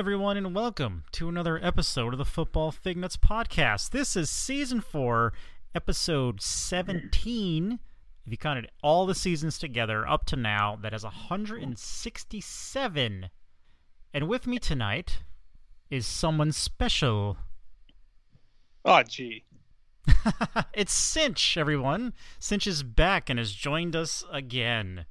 Everyone, 0.00 0.38
and 0.38 0.54
welcome 0.54 1.04
to 1.12 1.28
another 1.28 1.60
episode 1.62 2.14
of 2.14 2.18
the 2.18 2.24
Football 2.24 2.72
Fignuts 2.72 3.18
podcast. 3.18 3.90
This 3.90 4.16
is 4.16 4.30
season 4.30 4.80
four, 4.80 5.34
episode 5.74 6.40
17. 6.40 7.78
If 8.24 8.32
you 8.32 8.38
counted 8.38 8.70
all 8.82 9.04
the 9.04 9.14
seasons 9.14 9.58
together 9.58 10.08
up 10.08 10.24
to 10.28 10.36
now, 10.36 10.78
that 10.80 10.94
is 10.94 11.04
167. 11.04 13.28
And 14.14 14.26
with 14.26 14.46
me 14.46 14.58
tonight 14.58 15.18
is 15.90 16.06
someone 16.06 16.52
special. 16.52 17.36
Oh, 18.86 19.02
gee. 19.02 19.44
it's 20.72 20.94
Sinch, 20.94 21.58
everyone. 21.58 22.14
Sinch 22.38 22.66
is 22.66 22.82
back 22.82 23.28
and 23.28 23.38
has 23.38 23.52
joined 23.52 23.94
us 23.94 24.24
again. 24.32 25.04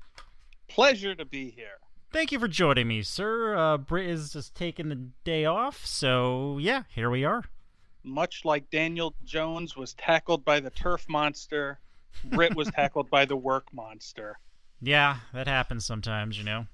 Pleasure 0.67 1.13
to 1.13 1.25
be 1.25 1.51
here. 1.51 1.77
Thank 2.11 2.31
you 2.31 2.39
for 2.39 2.47
joining 2.47 2.87
me, 2.87 3.03
sir. 3.03 3.55
Uh, 3.55 3.77
Britt 3.77 4.09
is 4.09 4.33
just 4.33 4.55
taking 4.55 4.89
the 4.89 5.09
day 5.23 5.45
off, 5.45 5.85
so 5.85 6.57
yeah, 6.59 6.83
here 6.89 7.09
we 7.11 7.23
are. 7.23 7.43
Much 8.03 8.43
like 8.45 8.69
Daniel 8.71 9.13
Jones 9.23 9.77
was 9.77 9.93
tackled 9.93 10.43
by 10.43 10.59
the 10.59 10.71
turf 10.71 11.05
monster, 11.07 11.79
Britt 12.23 12.55
was 12.55 12.71
tackled 12.71 13.09
by 13.09 13.25
the 13.25 13.35
work 13.35 13.71
monster. 13.73 14.37
Yeah, 14.81 15.17
that 15.33 15.45
happens 15.45 15.85
sometimes, 15.85 16.37
you 16.37 16.45
know. 16.45 16.65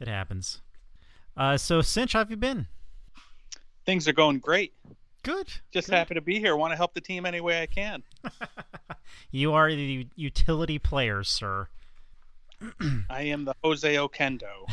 It 0.00 0.08
happens. 0.08 0.60
Uh, 1.36 1.56
so, 1.56 1.80
Sinch, 1.80 2.14
how 2.14 2.18
have 2.18 2.32
you 2.32 2.36
been? 2.36 2.66
Things 3.86 4.08
are 4.08 4.12
going 4.12 4.40
great. 4.40 4.74
Good. 5.22 5.46
Just 5.70 5.86
good. 5.86 5.94
happy 5.94 6.14
to 6.14 6.20
be 6.20 6.40
here. 6.40 6.56
Want 6.56 6.72
to 6.72 6.76
help 6.76 6.94
the 6.94 7.00
team 7.00 7.24
any 7.24 7.40
way 7.40 7.62
I 7.62 7.66
can. 7.66 8.02
you 9.30 9.52
are 9.52 9.70
the 9.70 10.08
utility 10.16 10.80
player, 10.80 11.22
sir. 11.22 11.68
I 13.10 13.22
am 13.22 13.44
the 13.44 13.54
Jose 13.62 13.94
Oquendo. 13.94 14.66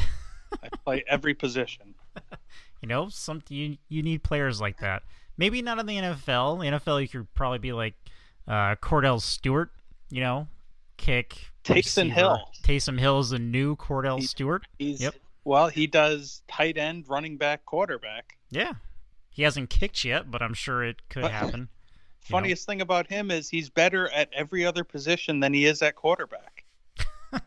I 0.64 0.69
play 0.83 1.03
every 1.08 1.33
position. 1.33 1.94
You 2.81 2.89
know, 2.89 3.09
some 3.09 3.42
you 3.50 3.77
you 3.89 4.03
need 4.03 4.22
players 4.22 4.61
like 4.61 4.77
that. 4.80 5.02
Maybe 5.38 5.64
not 5.64 5.80
in 5.80 5.88
the 5.88 5.95
NFL. 5.95 6.59
The 6.59 6.77
NFL, 6.77 7.02
you 7.02 7.08
could 7.08 7.33
probably 7.33 7.58
be 7.58 7.73
like 7.73 7.95
uh, 8.47 8.75
Kordell 8.75 9.19
Stewart. 9.19 9.72
You 10.11 10.22
know, 10.22 10.47
kick. 10.97 11.36
Taysom 11.64 12.11
Hill. 12.11 12.47
Taysom 12.64 13.00
Hill 13.00 13.19
is 13.22 13.31
the 13.31 13.39
new 13.39 13.75
Kordell 13.75 14.20
He- 14.20 14.25
Stewart. 14.27 14.67
He's 14.77 15.02
Yep. 15.02 15.16
well, 15.45 15.67
he 15.70 15.88
does 15.88 16.44
tight 16.47 16.77
end, 16.77 17.05
running 17.09 17.38
back, 17.38 17.66
quarterback. 17.66 18.38
Yeah, 18.52 18.73
he 19.31 19.42
hasn't 19.42 19.72
kicked 19.72 20.05
yet, 20.05 20.30
but 20.30 20.44
I'm 20.44 20.53
sure 20.53 20.83
it 20.83 20.97
could 21.09 21.25
happen. 21.25 21.70
You 22.27 22.33
know. 22.33 22.38
Funniest 22.39 22.66
thing 22.67 22.81
about 22.81 23.08
him 23.08 23.30
is 23.31 23.49
he's 23.49 23.70
better 23.70 24.09
at 24.09 24.30
every 24.33 24.64
other 24.66 24.83
position 24.83 25.39
than 25.39 25.53
he 25.53 25.66
is 25.66 25.81
at 25.83 25.95
quarterback. 25.95 26.66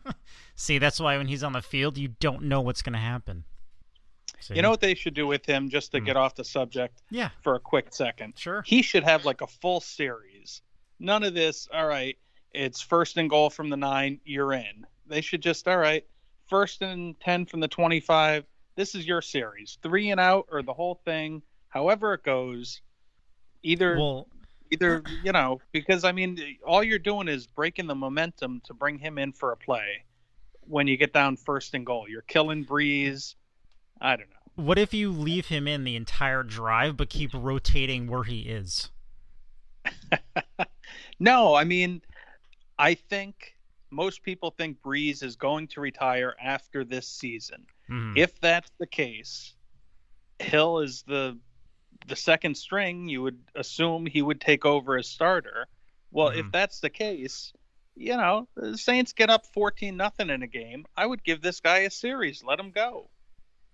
See, 0.59 0.77
that's 0.77 0.99
why 0.99 1.15
when 1.17 1.27
he's 1.27 1.41
on 1.41 1.53
the 1.53 1.61
field, 1.61 1.97
you 1.97 2.09
don't 2.19 2.43
know 2.43 2.59
what's 2.59 2.81
going 2.81 2.91
to 2.91 2.99
happen. 2.99 3.45
See? 4.41 4.55
You 4.55 4.61
know 4.61 4.69
what 4.69 4.81
they 4.81 4.93
should 4.93 5.13
do 5.13 5.25
with 5.25 5.45
him, 5.45 5.69
just 5.69 5.93
to 5.93 5.99
Hmm. 5.99 6.05
get 6.05 6.17
off 6.17 6.35
the 6.35 6.43
subject 6.43 7.01
Yeah, 7.09 7.29
for 7.39 7.55
a 7.55 7.59
quick 7.61 7.93
second? 7.93 8.37
sure. 8.37 8.61
He 8.65 8.81
should 8.81 9.05
have 9.05 9.23
like 9.23 9.39
a 9.39 9.47
full 9.47 9.79
series. 9.79 10.61
None 10.99 11.23
of 11.23 11.33
this, 11.33 11.69
all 11.73 11.87
right, 11.87 12.17
it's 12.51 12.81
first 12.81 13.15
and 13.15 13.29
goal 13.29 13.49
from 13.49 13.69
the 13.69 13.77
nine, 13.77 14.19
you're 14.25 14.51
in. 14.51 14.85
They 15.07 15.21
should 15.21 15.41
just, 15.41 15.65
all 15.65 15.77
right, 15.77 16.05
first 16.47 16.81
and 16.81 17.17
10 17.21 17.45
from 17.45 17.61
the 17.61 17.69
25, 17.69 18.43
this 18.75 18.95
is 18.95 19.07
your 19.07 19.21
series. 19.21 19.77
Three 19.81 20.11
and 20.11 20.19
out 20.19 20.45
or 20.51 20.61
the 20.61 20.73
whole 20.73 20.95
thing, 21.05 21.41
however 21.69 22.13
it 22.15 22.23
goes. 22.23 22.81
Either, 23.63 23.97
Well, 23.97 24.27
either, 24.71 25.03
you 25.23 25.31
know, 25.31 25.61
because 25.71 26.03
I 26.03 26.11
mean, 26.11 26.57
all 26.65 26.83
you're 26.83 26.99
doing 26.99 27.29
is 27.29 27.47
breaking 27.47 27.87
the 27.87 27.95
momentum 27.95 28.59
to 28.65 28.73
bring 28.73 28.97
him 28.99 29.17
in 29.17 29.31
for 29.31 29.53
a 29.53 29.57
play 29.57 30.03
when 30.69 30.87
you 30.87 30.95
get 30.97 31.11
down 31.11 31.35
first 31.35 31.73
and 31.73 31.85
goal. 31.85 32.05
You're 32.07 32.21
killing 32.21 32.63
Brees. 32.63 33.35
I 33.99 34.15
don't 34.15 34.29
know. 34.29 34.63
what 34.63 34.77
if 34.77 34.93
you 34.93 35.11
leave 35.11 35.47
him 35.47 35.67
in 35.67 35.83
the 35.83 35.95
entire 35.95 36.43
drive, 36.43 36.95
but 36.95 37.09
keep 37.09 37.31
rotating 37.33 38.07
where 38.07 38.23
he 38.23 38.41
is? 38.41 38.89
No, 41.21 41.53
I 41.53 41.65
mean, 41.65 42.01
I 42.77 42.93
think 42.93 43.55
most 43.91 44.23
people 44.23 44.51
think 44.51 44.81
Brees 44.81 45.21
is 45.21 45.35
going 45.35 45.67
to 45.69 45.81
retire 45.81 46.33
after 46.41 46.85
this 46.85 47.07
season. 47.09 47.65
Mhm. 47.89 48.17
If 48.17 48.39
that's 48.39 48.71
the 48.79 48.87
case, 48.87 49.53
Hill 50.39 50.79
is 50.79 51.03
the 51.03 51.37
the 52.07 52.15
second 52.15 52.55
string. 52.55 53.09
You 53.09 53.21
would 53.23 53.39
assume 53.55 54.05
he 54.05 54.21
would 54.21 54.39
take 54.39 54.65
over 54.65 54.97
as 54.97 55.09
starter. 55.09 55.67
Well, 56.11 56.29
if 56.29 56.45
Mhm. 56.45 56.51
that's 56.53 56.79
the 56.79 56.89
case, 56.89 57.51
you 57.99 58.15
know, 58.17 58.47
the 58.55 58.77
Saints 58.77 59.13
get 59.13 59.29
up 59.29 59.45
fourteen 59.45 59.97
nothing 59.97 60.29
in 60.29 60.41
a 60.43 60.47
game. 60.47 60.85
I 60.97 61.05
would 61.05 61.23
give 61.23 61.41
this 61.41 61.59
guy 61.59 61.79
a 61.79 61.91
series. 61.91 62.43
Let 62.43 62.59
him 62.59 62.71
go. 62.71 63.09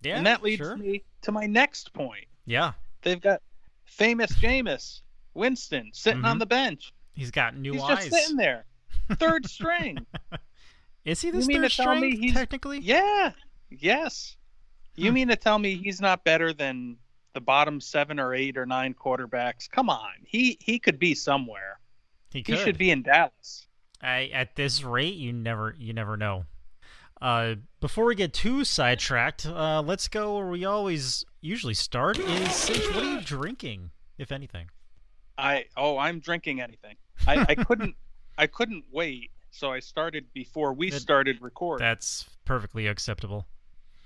yeah, 0.01 0.17
and 0.17 0.25
that 0.27 0.43
leads 0.43 0.57
sure. 0.61 0.75
me 0.77 1.03
to 1.21 1.31
my 1.31 1.45
next 1.45 1.93
point. 1.93 2.25
Yeah, 2.45 2.73
They've 3.01 3.21
got 3.21 3.41
famous 3.85 4.31
Jameis 4.33 5.01
Winston 5.35 5.91
sitting 5.93 6.25
on 6.25 6.37
Mhm. 6.37 6.39
the 6.39 6.45
bench. 6.47 6.93
he's 7.13 7.31
got 7.31 7.55
new 7.55 7.73
He's 7.73 7.81
eyes. 7.83 8.09
just 8.09 8.11
sitting 8.23 8.35
there, 8.37 8.65
third 9.19 9.45
string. 9.49 10.05
Is 11.05 11.21
he 11.21 11.29
the 11.31 11.39
You 11.41 11.45
mean 11.47 11.61
third 11.61 11.71
to 11.71 11.77
tell 11.77 11.95
me 11.95 12.15
he's- 12.17 12.33
technically? 12.33 12.79
Yeah. 12.79 13.31
Yes. 13.69 14.35
You 14.95 15.11
mean 15.11 15.27
to 15.27 15.35
tell 15.35 15.59
me 15.59 15.75
he's 15.75 16.01
not 16.01 16.23
better 16.23 16.51
than 16.53 16.97
the 17.33 17.41
bottom 17.41 17.79
seven 17.81 18.19
or 18.19 18.33
eight 18.33 18.57
or 18.57 18.65
nine 18.65 18.93
quarterbacks? 18.93 19.69
Come 19.69 19.89
on. 19.89 20.11
He 20.25 20.57
he 20.61 20.79
could 20.79 20.97
be 20.99 21.13
somewhere. 21.15 21.79
He 22.31 22.41
could. 22.43 22.55
He 22.55 22.63
should 22.63 22.77
be 22.77 22.91
in 22.91 23.03
Dallas. 23.03 23.67
I, 24.05 24.29
at 24.33 24.55
this 24.55 24.83
rate, 24.83 25.15
you 25.15 25.33
never 25.33 25.75
you 25.77 25.93
never 25.93 26.15
know. 26.17 26.45
Uh, 27.21 27.55
before 27.79 28.05
we 28.05 28.15
get 28.15 28.33
too 28.33 28.63
sidetracked, 28.63 29.45
uh, 29.45 29.81
let's 29.85 30.07
go 30.07 30.37
where 30.37 30.47
we 30.47 30.65
always 30.65 31.25
usually 31.41 31.73
start. 31.73 32.19
Is 32.19 32.51
Sinch, 32.53 32.85
what 32.93 33.03
are 33.03 33.13
you 33.13 33.21
drinking, 33.21 33.91
if 34.17 34.31
anything? 34.31 34.69
I 35.37 35.65
oh 35.75 35.97
I'm 35.97 36.19
drinking 36.19 36.61
anything. 36.61 36.95
I, 37.27 37.45
I 37.49 37.55
couldn't 37.65 37.95
I 38.37 38.47
couldn't 38.47 38.83
wait, 38.91 39.31
so 39.51 39.71
I 39.71 39.79
started 39.79 40.25
before 40.33 40.73
we 40.73 40.89
That- 40.91 40.99
started 40.99 41.41
recording. 41.41 41.85
That's 41.85 42.25
perfectly 42.45 42.87
acceptable. 42.87 43.47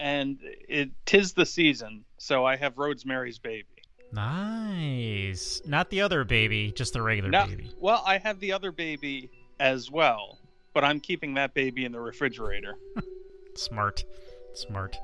And 0.02 0.40
it 0.70 0.92
tis 1.06 1.34
the 1.34 1.46
season, 1.46 2.06
so 2.18 2.46
I 2.46 2.56
have 2.56 2.78
Rosemary's 2.78 3.38
Baby. 3.38 3.66
Nice. 4.14 5.62
Not 5.66 5.90
the 5.90 6.02
other 6.02 6.24
baby, 6.24 6.72
just 6.72 6.94
the 6.94 7.02
regular 7.02 7.30
No, 7.30 7.46
baby. 7.48 7.70
well, 7.80 8.02
I 8.06 8.18
have 8.18 8.40
the 8.40 8.54
other 8.54 8.72
baby 8.72 9.30
as 9.60 9.92
well, 9.92 10.38
but 10.74 10.84
I'm 10.84 11.00
keeping 11.00 11.34
that 11.36 11.54
baby 11.54 11.86
in 11.86 11.92
the 11.92 12.00
refrigerator. 12.00 12.76
Smart, 13.56 14.06
smart. 14.54 14.98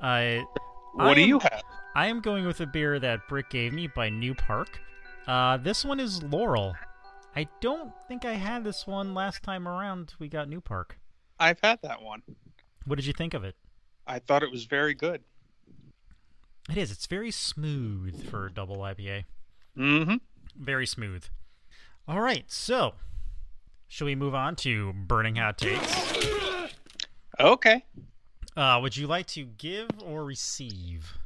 Uh, 0.00 0.40
What 0.94 1.06
I 1.08 1.14
do 1.14 1.22
am- 1.22 1.28
you 1.28 1.38
have? 1.38 1.62
I 1.94 2.06
am 2.06 2.20
going 2.20 2.46
with 2.46 2.60
a 2.60 2.66
beer 2.66 2.98
that 2.98 3.20
Brick 3.28 3.48
gave 3.50 3.72
me 3.72 3.86
by 3.86 4.08
New 4.10 4.34
Park. 4.34 4.80
Uh, 5.26 5.56
this 5.58 5.84
one 5.84 6.00
is 6.00 6.22
Laurel. 6.22 6.74
I 7.36 7.48
don't 7.60 7.92
think 8.08 8.24
I 8.26 8.34
had 8.34 8.64
this 8.64 8.86
one 8.86 9.14
last 9.14 9.42
time 9.42 9.66
around. 9.68 10.14
We 10.18 10.28
got 10.28 10.48
New 10.48 10.60
Park. 10.60 10.98
I've 11.40 11.60
had 11.62 11.78
that 11.82 12.02
one. 12.02 12.22
What 12.84 12.96
did 12.96 13.06
you 13.06 13.12
think 13.14 13.32
of 13.32 13.42
it? 13.44 13.54
I 14.06 14.18
thought 14.18 14.42
it 14.42 14.50
was 14.50 14.64
very 14.64 14.92
good. 14.94 15.22
It 16.68 16.76
is. 16.76 16.90
It's 16.90 17.06
very 17.06 17.30
smooth 17.30 18.28
for 18.28 18.46
a 18.46 18.52
double 18.52 18.78
IPA. 18.78 19.24
Mm-hmm. 19.78 20.16
Very 20.56 20.86
smooth. 20.86 21.24
All 22.06 22.20
right, 22.20 22.44
so 22.48 22.94
shall 23.92 24.06
we 24.06 24.14
move 24.14 24.34
on 24.34 24.56
to 24.56 24.90
burning 24.94 25.36
hot 25.36 25.58
takes? 25.58 25.94
Okay. 27.38 27.84
Uh, 28.56 28.78
would 28.80 28.96
you 28.96 29.06
like 29.06 29.26
to 29.26 29.44
give 29.44 29.90
or 30.06 30.24
receive? 30.24 31.18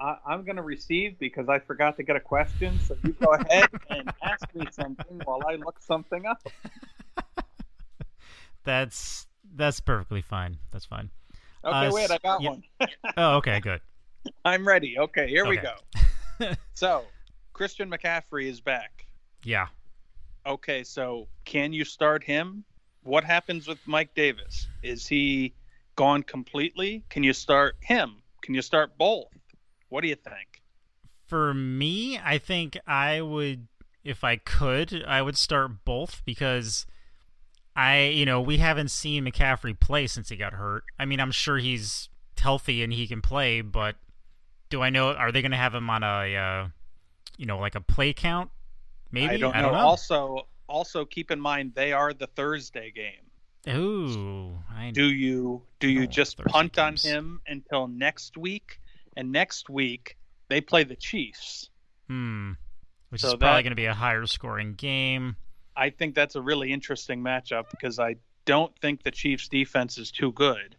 I, 0.00 0.16
I'm 0.26 0.42
going 0.44 0.56
to 0.56 0.62
receive 0.62 1.18
because 1.18 1.50
I 1.50 1.58
forgot 1.58 1.98
to 1.98 2.02
get 2.02 2.16
a 2.16 2.20
question. 2.20 2.78
So 2.86 2.96
you 3.04 3.12
go 3.12 3.34
ahead 3.34 3.68
and 3.90 4.10
ask 4.22 4.46
me 4.54 4.64
something 4.72 5.20
while 5.26 5.42
I 5.46 5.56
look 5.56 5.78
something 5.82 6.24
up. 6.24 6.42
That's 8.64 9.26
that's 9.56 9.80
perfectly 9.80 10.22
fine. 10.22 10.58
That's 10.70 10.84
fine. 10.84 11.10
Okay, 11.64 11.86
Uh, 11.88 11.92
wait, 11.92 12.10
I 12.10 12.18
got 12.18 12.40
yeah. 12.42 12.50
one. 12.50 12.62
Oh, 13.16 13.36
okay, 13.36 13.58
good. 13.60 13.80
I'm 14.44 14.66
ready. 14.68 14.98
Okay, 14.98 15.28
here 15.28 15.46
we 15.46 15.56
go. 15.58 15.74
so, 16.74 17.04
Christian 17.54 17.90
McCaffrey 17.90 18.46
is 18.46 18.60
back. 18.60 19.06
Yeah. 19.44 19.68
Okay, 20.46 20.82
so 20.84 21.28
can 21.44 21.72
you 21.72 21.84
start 21.84 22.24
him? 22.24 22.64
What 23.02 23.24
happens 23.24 23.66
with 23.66 23.78
Mike 23.86 24.14
Davis? 24.14 24.68
Is 24.82 25.06
he 25.06 25.54
gone 25.96 26.22
completely? 26.22 27.04
Can 27.10 27.22
you 27.22 27.32
start 27.32 27.76
him? 27.80 28.22
Can 28.42 28.54
you 28.54 28.62
start 28.62 28.96
both? 28.96 29.28
What 29.90 30.02
do 30.02 30.08
you 30.08 30.14
think? 30.14 30.62
For 31.26 31.52
me, 31.52 32.18
I 32.18 32.38
think 32.38 32.78
I 32.86 33.20
would, 33.20 33.68
if 34.02 34.24
I 34.24 34.36
could, 34.36 35.04
I 35.06 35.22
would 35.22 35.36
start 35.36 35.84
both 35.84 36.22
because 36.24 36.86
I, 37.76 38.04
you 38.04 38.24
know, 38.24 38.40
we 38.40 38.56
haven't 38.56 38.90
seen 38.90 39.24
McCaffrey 39.24 39.78
play 39.78 40.06
since 40.06 40.30
he 40.30 40.36
got 40.36 40.54
hurt. 40.54 40.84
I 40.98 41.04
mean, 41.04 41.20
I'm 41.20 41.30
sure 41.30 41.58
he's 41.58 42.08
healthy 42.38 42.82
and 42.82 42.92
he 42.92 43.06
can 43.06 43.20
play, 43.20 43.60
but 43.60 43.96
do 44.70 44.82
I 44.82 44.90
know? 44.90 45.12
Are 45.12 45.30
they 45.30 45.42
going 45.42 45.50
to 45.50 45.56
have 45.56 45.74
him 45.74 45.90
on 45.90 46.02
a, 46.02 46.34
uh, 46.34 46.68
you 47.36 47.46
know, 47.46 47.58
like 47.58 47.74
a 47.74 47.80
play 47.80 48.12
count? 48.12 48.50
Maybe 49.12 49.34
I 49.34 49.36
don't 49.36 49.54
know. 49.54 49.74
Also, 49.74 50.46
also 50.68 51.04
keep 51.04 51.30
in 51.30 51.40
mind 51.40 51.72
they 51.74 51.92
are 51.92 52.12
the 52.12 52.26
Thursday 52.28 52.90
game. 52.90 53.76
Ooh, 53.76 54.58
I 54.74 54.90
Do 54.90 55.04
you 55.04 55.62
do 55.80 55.88
you 55.88 56.06
just 56.06 56.38
Thursday 56.38 56.52
punt 56.52 56.78
on 56.78 56.96
him 56.96 57.40
until 57.46 57.88
next 57.88 58.36
week 58.36 58.80
and 59.16 59.32
next 59.32 59.68
week 59.68 60.16
they 60.48 60.60
play 60.60 60.84
the 60.84 60.96
Chiefs. 60.96 61.70
Hmm. 62.08 62.52
Which 63.10 63.22
So 63.22 63.28
is 63.28 63.34
probably 63.34 63.62
going 63.62 63.72
to 63.72 63.76
be 63.76 63.86
a 63.86 63.94
higher 63.94 64.26
scoring 64.26 64.74
game. 64.74 65.36
I 65.76 65.90
think 65.90 66.14
that's 66.14 66.36
a 66.36 66.42
really 66.42 66.72
interesting 66.72 67.20
matchup 67.22 67.70
because 67.70 67.98
I 67.98 68.16
don't 68.44 68.76
think 68.80 69.02
the 69.02 69.10
Chiefs 69.10 69.48
defense 69.48 69.98
is 69.98 70.10
too 70.10 70.32
good. 70.32 70.76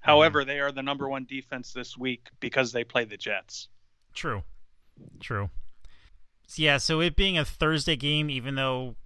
However, 0.00 0.44
they 0.44 0.58
are 0.58 0.72
the 0.72 0.82
number 0.82 1.08
one 1.08 1.26
defense 1.28 1.72
this 1.72 1.96
week 1.96 2.28
because 2.40 2.72
they 2.72 2.82
play 2.82 3.04
the 3.04 3.16
Jets. 3.16 3.68
True. 4.14 4.42
True. 5.20 5.48
Yeah, 6.56 6.76
so 6.78 7.00
it 7.00 7.16
being 7.16 7.38
a 7.38 7.44
Thursday 7.44 7.96
game, 7.96 8.28
even 8.30 8.54
though 8.56 8.96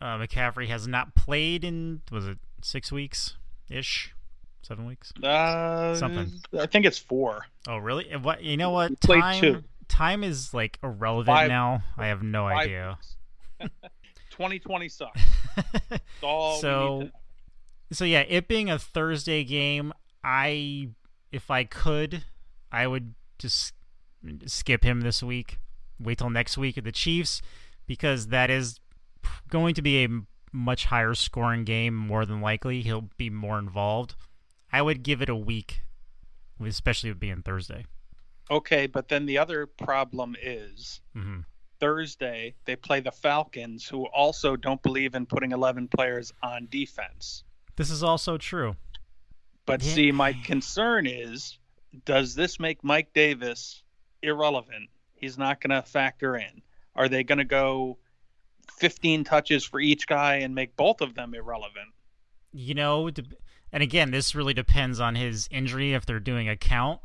uh, 0.00 0.18
McCaffrey 0.18 0.68
has 0.68 0.86
not 0.86 1.14
played 1.14 1.64
in, 1.64 2.02
was 2.10 2.26
it 2.26 2.38
six 2.62 2.92
weeks 2.92 3.36
ish? 3.70 4.14
Seven 4.62 4.84
weeks? 4.86 5.12
Uh, 5.22 5.94
Something. 5.96 6.30
I 6.58 6.66
think 6.66 6.86
it's 6.86 6.98
four. 6.98 7.46
Oh, 7.66 7.78
really? 7.78 8.04
What 8.16 8.42
you 8.44 8.56
know? 8.56 8.70
What 8.70 9.00
time? 9.00 9.40
two. 9.40 9.64
Time 9.88 10.22
is 10.24 10.54
like 10.54 10.78
irrelevant 10.82 11.26
Five 11.36 11.48
now. 11.48 11.82
I 11.98 12.06
have 12.06 12.22
no 12.22 12.46
idea. 12.46 12.96
2020 14.30 14.88
sucks. 14.90 15.20
That's 15.88 16.02
all 16.22 16.58
So- 16.60 16.88
we 16.90 16.94
need 16.94 17.00
to 17.00 17.04
know. 17.06 17.12
so 17.92 18.04
yeah, 18.04 18.20
it 18.28 18.48
being 18.48 18.70
a 18.70 18.78
Thursday 18.78 19.44
game, 19.44 19.92
I 20.22 20.90
if 21.32 21.50
I 21.50 21.64
could, 21.64 22.24
I 22.70 22.86
would 22.86 23.14
just 23.38 23.74
skip 24.46 24.84
him 24.84 25.00
this 25.00 25.22
week. 25.22 25.58
Wait 26.02 26.18
till 26.18 26.30
next 26.30 26.58
week 26.58 26.76
at 26.78 26.84
the 26.84 26.92
Chiefs 26.92 27.40
because 27.86 28.28
that 28.28 28.50
is 28.50 28.80
going 29.48 29.74
to 29.74 29.82
be 29.82 30.04
a 30.04 30.08
much 30.52 30.86
higher 30.86 31.14
scoring 31.14 31.64
game. 31.64 31.94
More 31.94 32.26
than 32.26 32.40
likely, 32.40 32.82
he'll 32.82 33.08
be 33.16 33.30
more 33.30 33.58
involved. 33.58 34.14
I 34.72 34.82
would 34.82 35.02
give 35.02 35.22
it 35.22 35.28
a 35.28 35.36
week, 35.36 35.82
especially 36.64 37.10
with 37.10 37.20
being 37.20 37.42
Thursday. 37.42 37.86
Okay, 38.50 38.86
but 38.86 39.08
then 39.08 39.26
the 39.26 39.38
other 39.38 39.66
problem 39.66 40.36
is 40.40 41.00
hmm 41.14 41.40
Thursday 41.80 42.54
they 42.64 42.76
play 42.76 43.00
the 43.00 43.10
Falcons, 43.10 43.88
who 43.88 44.06
also 44.06 44.54
don't 44.54 44.80
believe 44.82 45.16
in 45.16 45.26
putting 45.26 45.50
11 45.50 45.88
players 45.88 46.32
on 46.40 46.68
defense. 46.70 47.42
This 47.74 47.90
is 47.90 48.04
also 48.04 48.38
true. 48.38 48.76
But 49.66 49.82
Yeah. 49.82 49.92
see, 49.92 50.12
my 50.12 50.32
concern 50.32 51.06
is 51.06 51.58
does 52.04 52.34
this 52.34 52.60
make 52.60 52.84
Mike 52.84 53.12
Davis 53.12 53.82
irrelevant? 54.22 54.90
He's 55.22 55.38
not 55.38 55.62
going 55.62 55.70
to 55.70 55.88
factor 55.88 56.36
in. 56.36 56.60
Are 56.94 57.08
they 57.08 57.24
going 57.24 57.38
to 57.38 57.44
go 57.44 57.96
15 58.78 59.24
touches 59.24 59.64
for 59.64 59.80
each 59.80 60.06
guy 60.06 60.36
and 60.36 60.54
make 60.54 60.76
both 60.76 61.00
of 61.00 61.14
them 61.14 61.32
irrelevant? 61.32 61.88
you 62.52 62.74
know, 62.74 63.10
and 63.72 63.82
again, 63.82 64.10
this 64.10 64.34
really 64.34 64.54
depends 64.54 65.00
on 65.00 65.14
his 65.14 65.48
injury 65.50 65.94
if 65.94 66.04
they're 66.04 66.20
doing 66.20 66.48
a 66.48 66.56
count. 66.56 67.00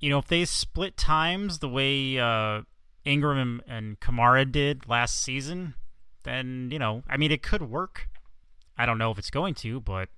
You 0.00 0.10
know, 0.10 0.18
if 0.18 0.26
they 0.26 0.44
split 0.44 0.96
times 0.96 1.58
the 1.58 1.68
way 1.68 2.18
uh, 2.18 2.62
Ingram 3.04 3.38
and, 3.38 3.62
and 3.66 4.00
Kamara 4.00 4.50
did 4.50 4.88
last 4.88 5.20
season, 5.20 5.74
then, 6.22 6.70
you 6.72 6.78
know, 6.78 7.02
I 7.08 7.16
mean, 7.16 7.30
it 7.30 7.42
could 7.42 7.62
work. 7.62 8.08
I 8.76 8.86
don't 8.86 8.98
know 8.98 9.10
if 9.10 9.18
it's 9.18 9.30
going 9.30 9.54
to, 9.54 9.80
but 9.80 10.08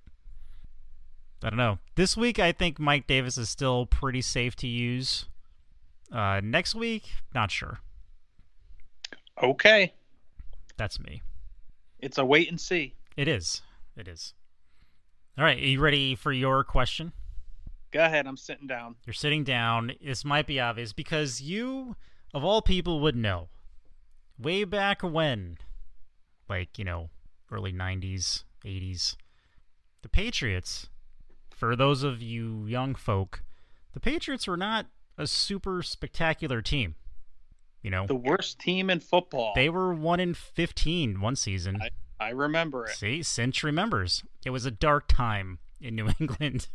I 1.43 1.49
don't 1.49 1.57
know. 1.57 1.79
This 1.95 2.15
week, 2.15 2.39
I 2.39 2.51
think 2.51 2.79
Mike 2.79 3.07
Davis 3.07 3.37
is 3.37 3.49
still 3.49 3.85
pretty 3.85 4.21
safe 4.21 4.55
to 4.57 4.67
use. 4.67 5.25
Uh, 6.11 6.41
next 6.43 6.75
week, 6.75 7.09
not 7.33 7.51
sure. 7.51 7.79
Okay, 9.41 9.93
That's 10.77 10.99
me. 10.99 11.21
it's 11.99 12.17
a 12.17 12.25
wait 12.25 12.49
and 12.49 12.59
see. 12.59 12.93
It 13.15 13.27
is. 13.27 13.61
It 13.95 14.07
is. 14.07 14.33
All 15.37 15.43
right, 15.43 15.57
are 15.57 15.61
you 15.61 15.79
ready 15.79 16.15
for 16.15 16.31
your 16.31 16.63
question? 16.63 17.13
Go 17.91 18.03
ahead, 18.05 18.27
I'm 18.27 18.37
sitting 18.37 18.67
down. 18.67 18.95
You're 19.05 19.13
sitting 19.13 19.43
down. 19.43 19.93
This 20.01 20.23
might 20.23 20.45
be 20.47 20.59
obvious 20.59 20.93
because 20.93 21.41
you, 21.41 21.95
of 22.33 22.43
all 22.43 22.61
people, 22.61 22.99
would 22.99 23.15
know. 23.15 23.49
Way 24.37 24.63
back 24.63 25.01
when, 25.01 25.57
like, 26.49 26.77
you 26.77 26.85
know, 26.85 27.09
early 27.51 27.73
90s, 27.73 28.43
80s, 28.65 29.15
the 30.03 30.09
Patriots, 30.09 30.89
for 31.49 31.75
those 31.75 32.03
of 32.03 32.21
you 32.21 32.65
young 32.65 32.95
folk, 32.95 33.43
the 33.93 33.99
Patriots 33.99 34.47
were 34.47 34.57
not 34.57 34.87
a 35.21 35.27
super 35.27 35.81
spectacular 35.83 36.61
team. 36.61 36.95
You 37.81 37.89
know, 37.91 38.05
The 38.05 38.15
worst 38.15 38.59
team 38.59 38.89
in 38.89 38.99
football. 38.99 39.53
they 39.55 39.69
were 39.69 39.93
1 39.93 40.19
in 40.19 40.33
15 40.33 41.19
one 41.21 41.35
season. 41.35 41.79
I 42.19 42.29
remember 42.29 42.85
it. 42.85 42.91
See, 42.95 43.23
Sinch 43.23 43.63
remembers. 43.63 44.23
It 44.45 44.51
was 44.51 44.65
a 44.65 44.71
dark 44.71 45.07
time 45.07 45.57
in 45.79 45.95
New 45.95 46.09
England. 46.19 46.67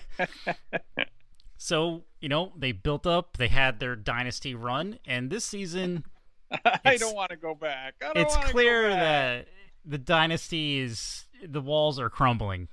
so, 1.58 2.04
you 2.20 2.28
know, 2.28 2.52
they 2.56 2.72
built 2.72 3.06
up, 3.06 3.36
they 3.36 3.48
had 3.48 3.80
their 3.80 3.96
dynasty 3.96 4.54
run, 4.54 4.98
and 5.06 5.30
this 5.30 5.44
season 5.44 6.04
I 6.84 6.96
don't 6.96 7.14
want 7.14 7.30
to 7.30 7.36
go 7.36 7.54
back. 7.54 7.94
I 8.02 8.12
don't 8.12 8.18
it's 8.18 8.36
clear 8.36 8.88
that 8.90 9.48
the 9.84 9.98
dynasty 9.98 10.78
is 10.78 11.24
the 11.46 11.60
walls 11.60 11.98
are 11.98 12.08
crumbling, 12.10 12.68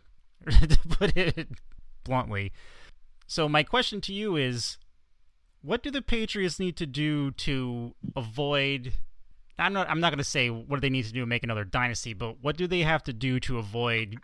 to 0.50 0.78
put 0.90 1.18
it 1.18 1.50
bluntly. 2.04 2.52
So, 3.28 3.48
my 3.50 3.64
question 3.64 4.02
to 4.02 4.14
you 4.14 4.36
is 4.36 4.78
what 5.62 5.82
do 5.82 5.90
the 5.92 6.02
Patriots 6.02 6.60
need 6.60 6.76
to 6.78 6.86
do 6.86 7.32
to 7.32 7.96
avoid 8.16 8.94
I'm 9.58 9.72
not 9.74 9.90
I'm 9.90 10.00
not 10.00 10.10
going 10.10 10.18
to 10.18 10.24
say 10.24 10.50
what 10.50 10.78
do 10.78 10.82
they 10.82 10.90
need 10.90 11.06
to 11.06 11.14
do 11.14 11.22
to 11.22 11.26
make 11.26 11.44
another 11.44 11.64
dynasty, 11.64 12.14
but 12.14 12.42
what 12.42 12.58
do 12.58 12.68
they 12.68 12.82
have 12.82 13.04
to 13.04 13.14
do 13.14 13.40
to 13.42 13.60
avoid 13.60 14.18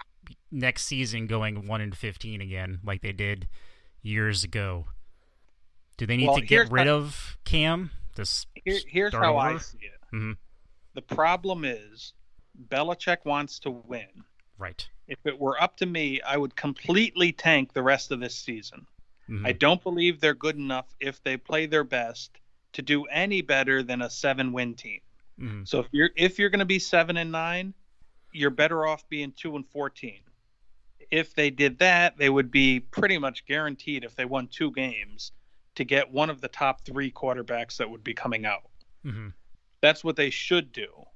next 0.51 0.85
season 0.85 1.27
going 1.27 1.67
1 1.67 1.81
in 1.81 1.91
15 1.91 2.41
again 2.41 2.79
like 2.83 3.01
they 3.01 3.11
did 3.11 3.47
years 4.01 4.43
ago? 4.43 4.87
Do 5.97 6.05
they 6.05 6.17
need 6.17 6.27
Well, 6.27 6.37
to 6.37 6.45
get 6.45 6.71
rid 6.71 6.87
my- 6.87 6.91
of 6.91 7.37
Cam? 7.45 7.91
Just 8.15 8.47
Here, 8.65 8.79
here's 8.87 9.13
how 9.13 9.37
I 9.37 9.57
see 9.57 9.77
it. 9.79 10.15
Mhm. 10.15 10.37
The 10.93 11.01
problem 11.03 11.63
is 11.63 12.13
Belichick 12.69 13.23
wants 13.23 13.59
to 13.59 13.71
win. 13.71 14.25
Right. 14.59 14.87
If 15.07 15.17
it 15.25 15.39
were 15.39 15.61
up 15.61 15.77
to 15.77 15.85
me, 15.87 16.21
I 16.21 16.37
would 16.37 16.55
completely 16.55 17.31
tank 17.31 17.73
the 17.73 17.81
rest 17.81 18.11
of 18.11 18.19
this 18.19 18.35
season. 18.35 18.85
Mhm. 19.27 19.47
I 19.47 19.53
don't 19.53 19.81
believe 19.81 20.19
they're 20.19 20.33
good 20.35 20.57
enough 20.57 20.93
if 20.99 21.23
they 21.23 21.37
play 21.37 21.65
their 21.65 21.83
best 21.83 22.39
to 22.73 22.81
do 22.81 23.05
any 23.05 23.41
better 23.41 23.81
than 23.81 24.01
a 24.03 24.09
seven-win 24.09 24.75
team. 24.75 25.01
Mhm. 25.39 25.67
So 25.67 25.79
if 25.79 25.87
you're 25.91 26.11
if 26.15 26.37
you're 26.37 26.49
going 26.49 26.59
to 26.59 26.65
be 26.65 26.79
seven 26.79 27.17
and 27.17 27.31
nine, 27.31 27.73
you're 28.31 28.51
better 28.51 28.85
off 28.85 29.07
being 29.09 29.31
two 29.31 29.55
and 29.55 29.67
fourteen. 29.67 30.21
If 31.09 31.33
they 31.33 31.49
did 31.49 31.79
that, 31.79 32.17
they 32.17 32.29
would 32.29 32.51
be 32.51 32.79
pretty 32.79 33.17
much 33.17 33.45
guaranteed 33.47 34.03
if 34.03 34.15
they 34.15 34.25
won 34.25 34.47
two 34.47 34.71
games 34.71 35.31
to 35.75 35.83
get 35.83 36.11
one 36.11 36.29
of 36.29 36.41
the 36.41 36.47
top 36.49 36.81
three 36.85 37.11
quarterbacks 37.11 37.77
that 37.77 37.89
would 37.89 38.03
be 38.03 38.13
coming 38.13 38.45
out. 38.45 38.69
Mhm. 39.03 39.33
That's 39.81 40.03
what 40.03 40.17
they 40.17 40.29
should 40.29 40.71
do. 40.71 41.07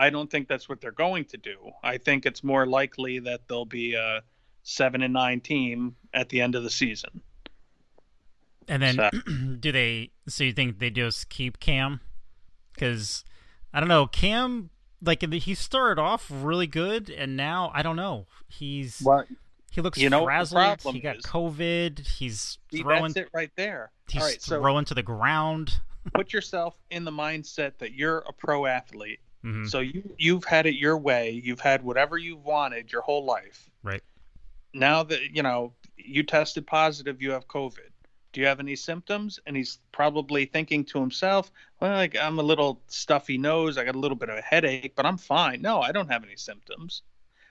I 0.00 0.08
don't 0.10 0.30
think 0.30 0.48
that's 0.48 0.68
what 0.68 0.80
they're 0.80 0.90
going 0.92 1.26
to 1.26 1.36
do. 1.36 1.56
I 1.84 1.98
think 1.98 2.24
it's 2.24 2.42
more 2.42 2.64
likely 2.66 3.18
that 3.20 3.46
they'll 3.48 3.66
be 3.66 3.94
a 3.94 4.22
seven 4.62 5.02
and 5.02 5.12
nine 5.12 5.40
team 5.40 5.94
at 6.14 6.30
the 6.30 6.40
end 6.40 6.54
of 6.54 6.62
the 6.62 6.70
season. 6.70 7.20
And 8.66 8.82
then, 8.82 8.94
So- 8.96 9.10
do 9.60 9.72
they? 9.72 10.10
So 10.28 10.44
you 10.44 10.52
think 10.52 10.78
they 10.78 10.90
just 10.90 11.28
keep 11.28 11.60
Cam? 11.60 12.00
Because 12.72 13.24
I 13.74 13.80
don't 13.80 13.88
know, 13.88 14.06
Cam. 14.06 14.70
Like 15.02 15.22
he 15.32 15.54
started 15.54 16.00
off 16.00 16.30
really 16.30 16.66
good, 16.66 17.08
and 17.10 17.36
now 17.36 17.70
I 17.74 17.82
don't 17.82 17.96
know. 17.96 18.26
He's 18.48 19.00
Well, 19.04 19.24
he 19.70 19.80
looks 19.80 19.98
you 19.98 20.10
know 20.10 20.20
what 20.20 20.26
frazzled. 20.26 20.58
problem 20.58 20.94
He 20.94 21.00
got 21.00 21.16
is? 21.16 21.24
COVID. 21.24 22.06
He's 22.06 22.58
see, 22.70 22.82
throwing. 22.82 23.12
that's 23.12 23.16
it 23.16 23.28
right 23.32 23.50
there. 23.56 23.92
He's 24.08 24.20
All 24.22 24.28
right, 24.28 24.42
so 24.42 24.60
throwing 24.60 24.84
to 24.86 24.94
the 24.94 25.02
ground. 25.02 25.78
put 26.12 26.32
yourself 26.34 26.76
in 26.90 27.04
the 27.04 27.10
mindset 27.10 27.72
that 27.78 27.92
you're 27.94 28.18
a 28.28 28.32
pro 28.32 28.66
athlete. 28.66 29.20
Hmm 29.42 29.64
So 29.64 29.80
you 29.80 30.02
you've 30.18 30.44
had 30.44 30.66
it 30.66 30.74
your 30.74 30.98
way. 30.98 31.30
You've 31.30 31.60
had 31.60 31.82
whatever 31.82 32.18
you've 32.18 32.44
wanted 32.44 32.92
your 32.92 33.02
whole 33.02 33.24
life. 33.24 33.70
Right. 33.82 34.02
Now 34.74 35.02
that 35.04 35.34
you 35.34 35.42
know 35.42 35.74
you 35.96 36.22
tested 36.22 36.66
positive, 36.66 37.20
you 37.22 37.30
have 37.32 37.46
COVID. 37.48 37.90
Do 38.32 38.40
you 38.40 38.46
have 38.46 38.60
any 38.60 38.76
symptoms? 38.76 39.40
And 39.46 39.56
he's 39.56 39.80
probably 39.90 40.44
thinking 40.44 40.84
to 40.86 41.00
himself, 41.00 41.50
"Well, 41.80 41.92
like, 41.92 42.16
I'm 42.16 42.38
a 42.38 42.42
little 42.42 42.80
stuffy 42.86 43.38
nose. 43.38 43.76
I 43.76 43.84
got 43.84 43.96
a 43.96 43.98
little 43.98 44.16
bit 44.16 44.28
of 44.28 44.38
a 44.38 44.42
headache, 44.42 44.94
but 44.94 45.04
I'm 45.06 45.18
fine. 45.18 45.60
No, 45.62 45.80
I 45.80 45.92
don't 45.92 46.10
have 46.10 46.22
any 46.24 46.36
symptoms." 46.36 47.02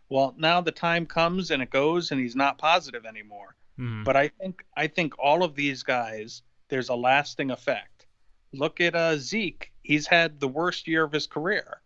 Well, 0.10 0.34
now 0.38 0.60
the 0.62 0.72
time 0.72 1.06
comes 1.06 1.52
and 1.52 1.62
it 1.62 1.70
goes, 1.70 2.12
and 2.12 2.20
he's 2.20 2.36
not 2.36 2.58
positive 2.58 3.06
anymore. 3.06 3.56
hmm 3.78 4.04
But 4.04 4.16
I 4.16 4.30
think 4.30 4.64
I 4.76 4.88
think 4.88 5.14
all 5.20 5.44
of 5.44 5.56
these 5.56 5.84
guys, 5.84 6.42
there's 6.70 6.90
a 6.90 6.96
lasting 6.96 7.52
effect. 7.52 8.08
Look 8.54 8.82
at 8.82 8.96
uh, 8.96 9.18
Zeke. 9.18 9.72
He's 9.84 10.08
had 10.08 10.40
the 10.40 10.48
worst 10.48 10.88
year 10.88 11.04
of 11.04 11.12
his 11.12 11.28
career. 11.28 11.79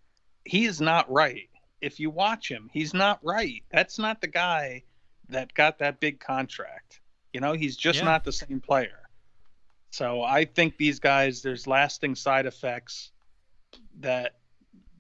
He 0.46 0.66
is 0.66 0.82
not 0.82 1.10
right. 1.12 1.50
If 1.82 2.00
you 2.00 2.10
watch 2.10 2.50
him, 2.50 2.70
he's 2.74 2.94
not 2.94 3.20
right. 3.24 3.64
That's 3.72 4.00
not 4.00 4.22
the 4.22 4.28
guy 4.28 4.84
that 5.30 5.54
got 5.54 5.80
that 5.80 6.00
big 6.00 6.20
contract. 6.20 7.02
You 7.34 7.40
know, 7.42 7.54
he's 7.54 7.76
just 7.78 8.00
Yeah. 8.00 8.06
not 8.06 8.24
the 8.24 8.32
same 8.32 8.60
player. 8.62 9.00
So 9.90 10.22
I 10.24 10.46
think 10.46 10.78
these 10.78 11.00
guys, 11.00 11.42
there's 11.42 11.68
lasting 11.68 12.16
side 12.16 12.46
effects 12.46 13.12
that 14.00 14.40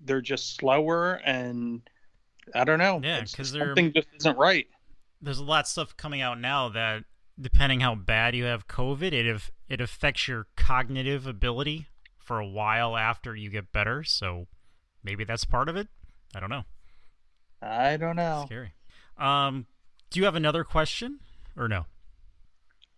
they're 0.01 0.21
just 0.21 0.55
slower 0.55 1.15
and 1.25 1.81
I 2.53 2.63
don't 2.65 2.79
know. 2.79 2.99
Yeah, 3.01 3.23
'cause 3.23 3.51
they're- 3.53 3.67
something 3.67 3.93
just 3.93 4.07
isn't 4.15 4.37
right. 4.37 4.67
There's 5.21 5.39
a 5.39 5.43
lot 5.45 5.61
of 5.61 5.67
stuff 5.67 5.95
coming 5.95 6.19
out 6.21 6.39
now 6.39 6.67
that 6.69 7.05
depending 7.39 7.79
how 7.79 7.95
bad 7.95 8.35
you 8.35 8.43
have 8.45 8.67
COVID, 8.67 9.13
it 9.13 9.51
it 9.69 9.81
affects 9.81 10.27
your 10.27 10.47
cognitive 10.55 11.25
ability 11.25 11.87
for 12.17 12.39
a 12.39 12.45
while 12.47 12.95
after 12.97 13.35
you 13.35 13.49
get 13.49 13.71
better. 13.71 14.03
So 14.03 14.47
maybe 15.03 15.23
that's 15.23 15.45
part 15.45 15.69
of 15.69 15.75
it. 15.75 15.87
I 16.35 16.39
don't 16.39 16.49
know. 16.49 16.63
I 17.61 17.97
don't 17.97 18.15
know. 18.15 18.43
Scary. 18.45 18.73
Um, 19.17 19.65
do 20.09 20.19
you 20.19 20.25
have 20.25 20.35
another 20.35 20.63
question 20.63 21.19
or 21.55 21.67
no? 21.67 21.85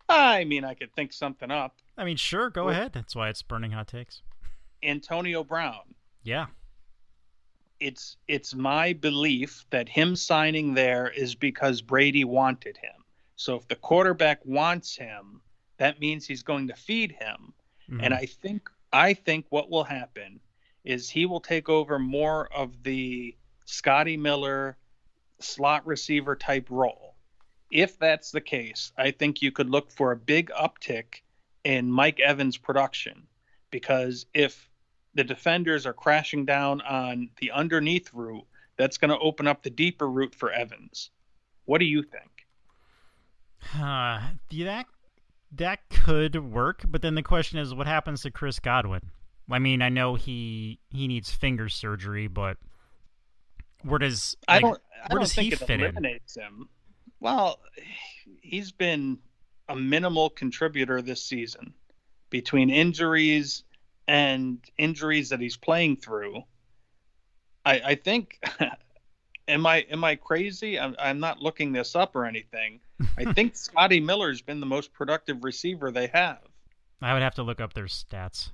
I 0.08 0.44
mean, 0.46 0.64
I 0.64 0.74
could 0.76 0.94
think 0.94 1.14
something 1.14 1.52
up. 1.52 1.76
I 1.98 2.06
mean, 2.06 2.18
sure, 2.18 2.50
go 2.50 2.66
Well- 2.66 2.74
ahead. 2.74 2.94
That's 2.94 3.16
why 3.16 3.30
it's 3.30 3.42
burning 3.42 3.72
hot 3.72 3.88
takes. 3.88 4.22
Antonio 4.84 5.44
Brown. 5.44 5.96
Yeah. 6.24 6.48
It's 7.80 8.16
it's 8.28 8.56
my 8.56 8.94
belief 8.94 9.66
that 9.70 9.90
him 9.90 10.16
signing 10.16 10.74
there 10.74 11.10
is 11.10 11.36
because 11.36 11.82
Brady 11.82 12.24
wanted 12.24 12.78
him. 12.78 13.04
So 13.36 13.56
if 13.58 13.68
the 13.68 13.76
quarterback 13.76 14.40
wants 14.46 14.96
him, 14.96 15.42
that 15.78 16.00
means 16.00 16.26
he's 16.26 16.42
going 16.44 16.68
to 16.70 16.74
feed 16.76 17.12
him. 17.12 17.54
Mhm. 17.90 18.00
And 18.04 18.14
I 18.14 18.26
think 18.28 18.70
I 18.94 19.14
think 19.14 19.46
what 19.50 19.70
will 19.70 19.84
happen 19.84 20.40
is 20.86 21.10
he 21.10 21.26
will 21.26 21.42
take 21.42 21.68
over 21.68 22.00
more 22.00 22.48
of 22.54 22.84
the 22.84 23.36
Scotty 23.66 24.16
Miller 24.16 24.78
slot 25.40 25.86
receiver 25.86 26.36
type 26.36 26.68
role. 26.70 27.16
If 27.72 27.98
that's 27.98 28.32
the 28.32 28.42
case, 28.42 28.92
I 28.98 29.12
think 29.12 29.42
you 29.42 29.52
could 29.52 29.70
look 29.70 29.92
for 29.92 30.12
a 30.12 30.18
big 30.18 30.52
uptick 30.52 31.22
in 31.64 31.92
Mike 31.92 32.20
Evans' 32.20 32.58
production 32.58 33.28
because 33.72 34.28
if 34.34 34.70
the 35.16 35.24
defenders 35.24 35.86
are 35.86 35.94
crashing 35.94 36.46
down 36.46 36.82
on 36.82 37.30
the 37.42 37.52
underneath 37.52 38.14
route, 38.14 38.46
that's 38.78 38.98
going 38.98 39.10
to 39.10 39.20
open 39.20 39.48
up 39.48 39.64
the 39.64 39.70
deeper 39.70 40.10
route 40.10 40.36
for 40.36 40.52
Evans. 40.52 41.10
What 41.66 41.80
do 41.80 41.86
you 41.86 42.04
think? 42.04 42.46
Uh, 43.74 44.22
that 44.52 44.86
that 45.52 45.90
could 45.90 46.52
work, 46.52 46.84
but 46.88 47.02
then 47.02 47.16
the 47.16 47.24
question 47.24 47.58
is, 47.58 47.74
what 47.74 47.88
happens 47.88 48.22
to 48.22 48.32
Chris 48.32 48.60
Godwin? 48.60 49.02
I 49.50 49.60
mean, 49.60 49.82
I 49.82 49.90
know 49.90 50.16
he 50.16 50.80
he 50.90 51.08
needs 51.08 51.32
finger 51.32 51.70
surgery, 51.70 52.28
but 52.28 52.58
where 53.84 54.00
does 54.00 54.36
I 54.48 54.60
don't. 54.60 54.82
I 55.04 55.14
where 55.14 55.20
don't 55.20 55.20
does 55.22 55.34
think 55.34 55.54
it 55.54 55.60
fit 55.60 55.82
in? 55.82 55.96
him. 56.04 56.70
Well, 57.20 57.60
he's 58.42 58.72
been 58.72 59.20
a 59.70 59.76
minimal 59.76 60.30
contributor 60.30 61.02
this 61.02 61.24
season 61.24 61.74
between 62.30 62.70
injuries 62.70 63.64
and 64.08 64.60
injuries 64.78 65.30
that 65.30 65.40
he's 65.40 65.58
playing 65.58 65.98
through. 65.98 66.44
I, 67.66 67.82
I 67.86 67.96
think. 67.96 68.40
am 69.48 69.66
I 69.66 69.86
am 69.90 70.04
I 70.04 70.16
crazy? 70.16 70.80
I'm, 70.80 70.96
I'm 71.00 71.20
not 71.20 71.40
looking 71.40 71.72
this 71.72 71.96
up 71.96 72.16
or 72.16 72.26
anything. 72.26 72.80
I 73.18 73.34
think 73.34 73.56
Scotty 73.56 74.00
Miller's 74.00 74.42
been 74.42 74.60
the 74.60 74.66
most 74.66 74.94
productive 74.94 75.44
receiver 75.44 75.92
they 75.92 76.08
have. 76.08 76.40
I 77.02 77.14
would 77.14 77.22
have 77.22 77.36
to 77.36 77.44
look 77.44 77.62
up 77.62 77.74
their 77.74 77.86
stats. 77.86 78.50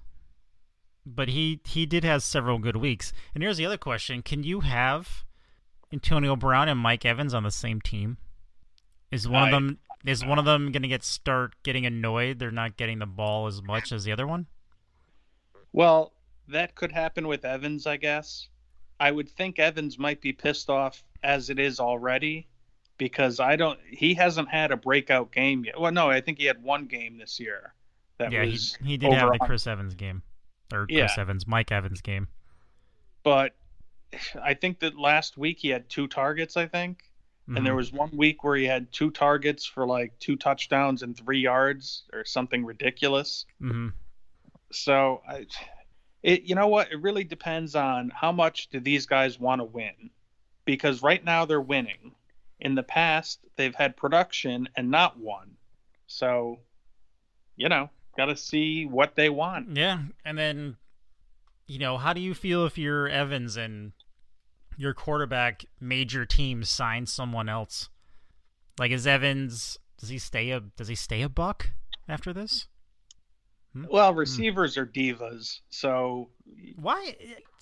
But 1.05 1.29
he 1.29 1.60
he 1.65 1.86
did 1.86 2.03
have 2.03 2.24
several 2.24 2.60
good 2.60 2.75
weeks. 2.75 3.12
And 3.34 3.43
here's 3.43 3.58
the 3.58 3.65
other 3.65 3.77
question: 3.77 4.22
Can 4.22 4.43
you 4.43 4.62
have 4.62 5.25
Antonio 5.91 6.36
Brown 6.36 6.70
and 6.70 6.79
Mike 6.79 7.05
Evans 7.05 7.34
on 7.34 7.43
the 7.43 7.51
same 7.51 7.81
team? 7.81 8.17
Is 9.10 9.27
one 9.27 9.43
I- 9.43 9.48
of 9.48 9.51
them 9.51 9.79
is 10.05 10.25
one 10.25 10.39
of 10.39 10.46
them 10.46 10.72
going 10.72 10.81
to 10.81 10.88
get 10.88 11.03
start 11.03 11.53
getting 11.63 11.86
annoyed 11.86 12.39
they're 12.39 12.51
not 12.51 12.77
getting 12.77 13.00
the 13.00 13.05
ball 13.05 13.48
as 13.48 13.62
much 13.62 13.91
as 13.91 14.03
the 14.03 14.12
other 14.12 14.27
one? 14.27 14.48
Well, 15.74 16.13
that 16.48 16.75
could 16.75 16.91
happen 16.91 17.27
with 17.27 17.46
Evans, 17.46 17.88
I 17.88 17.98
guess. 17.98 18.50
I 19.00 19.12
would 19.12 19.29
think 19.29 19.58
Evans 19.58 19.98
might 19.98 20.22
be 20.22 20.34
pissed 20.34 20.70
off 20.70 21.03
as 21.24 21.50
it 21.50 21.60
is 21.60 21.79
already 21.79 22.48
because 22.98 23.39
I 23.39 23.55
don't 23.55 23.79
he 23.89 24.13
hasn't 24.13 24.50
had 24.50 24.72
a 24.72 24.77
breakout 24.77 25.31
game 25.31 25.65
yet. 25.65 25.79
Well, 25.79 25.91
no, 25.91 26.10
I 26.10 26.22
think 26.22 26.38
he 26.38 26.46
had 26.46 26.62
one 26.62 26.86
game 26.86 27.17
this 27.17 27.39
year 27.39 27.74
that 28.17 28.31
yeah, 28.31 28.43
he 28.43 28.51
was 28.51 28.77
he 28.84 28.98
did 28.98 29.13
have 29.13 29.31
the 29.31 29.39
Chris 29.39 29.65
Evans 29.65 29.96
game 29.96 30.22
or 30.73 30.85
Chris 30.87 30.97
Yeah. 31.17 31.21
Evans, 31.21 31.47
Mike 31.47 31.71
Evans 31.71 32.01
game. 32.01 32.27
but 33.23 33.55
I 34.41 34.53
think 34.55 34.79
that 34.79 34.97
last 34.97 35.37
week 35.37 35.59
he 35.59 35.69
had 35.69 35.87
two 35.89 36.07
targets, 36.07 36.57
I 36.57 36.67
think. 36.67 37.03
And 37.47 37.65
there 37.65 37.73
Mhm. 37.73 37.77
was 37.77 37.91
one 37.91 38.09
week 38.15 38.43
where 38.43 38.55
he 38.55 38.65
had 38.65 38.91
two 38.91 39.09
targets 39.11 39.65
for 39.65 39.85
like 39.85 40.17
two 40.19 40.35
touchdowns 40.35 41.01
and 41.03 41.15
3 41.17 41.39
yards 41.39 42.03
or 42.13 42.23
something 42.25 42.63
ridiculous. 42.65 43.45
Mhm. 43.61 43.93
So 44.71 45.21
I, 45.27 45.45
it 46.23 46.43
you 46.43 46.55
know 46.55 46.67
what? 46.67 46.91
It 46.91 47.01
really 47.01 47.23
depends 47.23 47.75
on 47.75 48.09
how 48.09 48.31
much 48.31 48.67
do 48.69 48.79
these 48.79 49.05
guys 49.05 49.39
want 49.39 49.59
to 49.59 49.65
win, 49.65 50.11
because 50.65 51.01
right 51.01 51.23
now 51.23 51.45
they're 51.45 51.61
winning. 51.61 52.15
In 52.59 52.75
the 52.75 52.83
past, 52.83 53.39
they've 53.55 53.75
had 53.75 53.97
production 53.97 54.69
and 54.75 54.89
not 54.91 55.17
won. 55.17 55.57
So, 56.07 56.59
you 57.55 57.69
know, 57.69 57.89
got 58.18 58.25
to 58.25 58.36
see 58.36 58.86
what 58.86 59.15
they 59.15 59.30
want. 59.30 59.75
Yeah, 59.75 60.00
and 60.25 60.38
then 60.38 60.77
you 61.68 61.80
know, 61.80 61.98
how 61.98 62.13
do 62.13 62.20
you 62.22 62.34
feel 62.34 62.65
if 62.65 62.77
you're 62.77 63.08
Evans 63.08 63.56
and 63.58 63.94
your 64.77 64.94
quarterback 64.94 65.65
major 65.80 66.25
team 66.25 66.63
signs 66.63 67.12
someone 67.12 67.48
else? 67.50 67.89
Like 68.80 68.91
is 68.91 69.06
Evans 69.08 69.77
does 69.98 70.10
he 70.10 70.18
stay 70.18 70.51
a 70.51 70.60
does 70.60 70.88
he 70.88 70.96
stay 70.96 71.22
a 71.22 71.30
buck 71.30 71.70
after 72.08 72.34
this? 72.34 72.68
Hmm? 73.74 73.86
Well, 73.89 74.12
hmm. 74.12 74.20
receivers 74.20 74.77
are 74.77 74.86
divas, 74.86 75.60
so 75.70 76.30
Why 76.75 77.15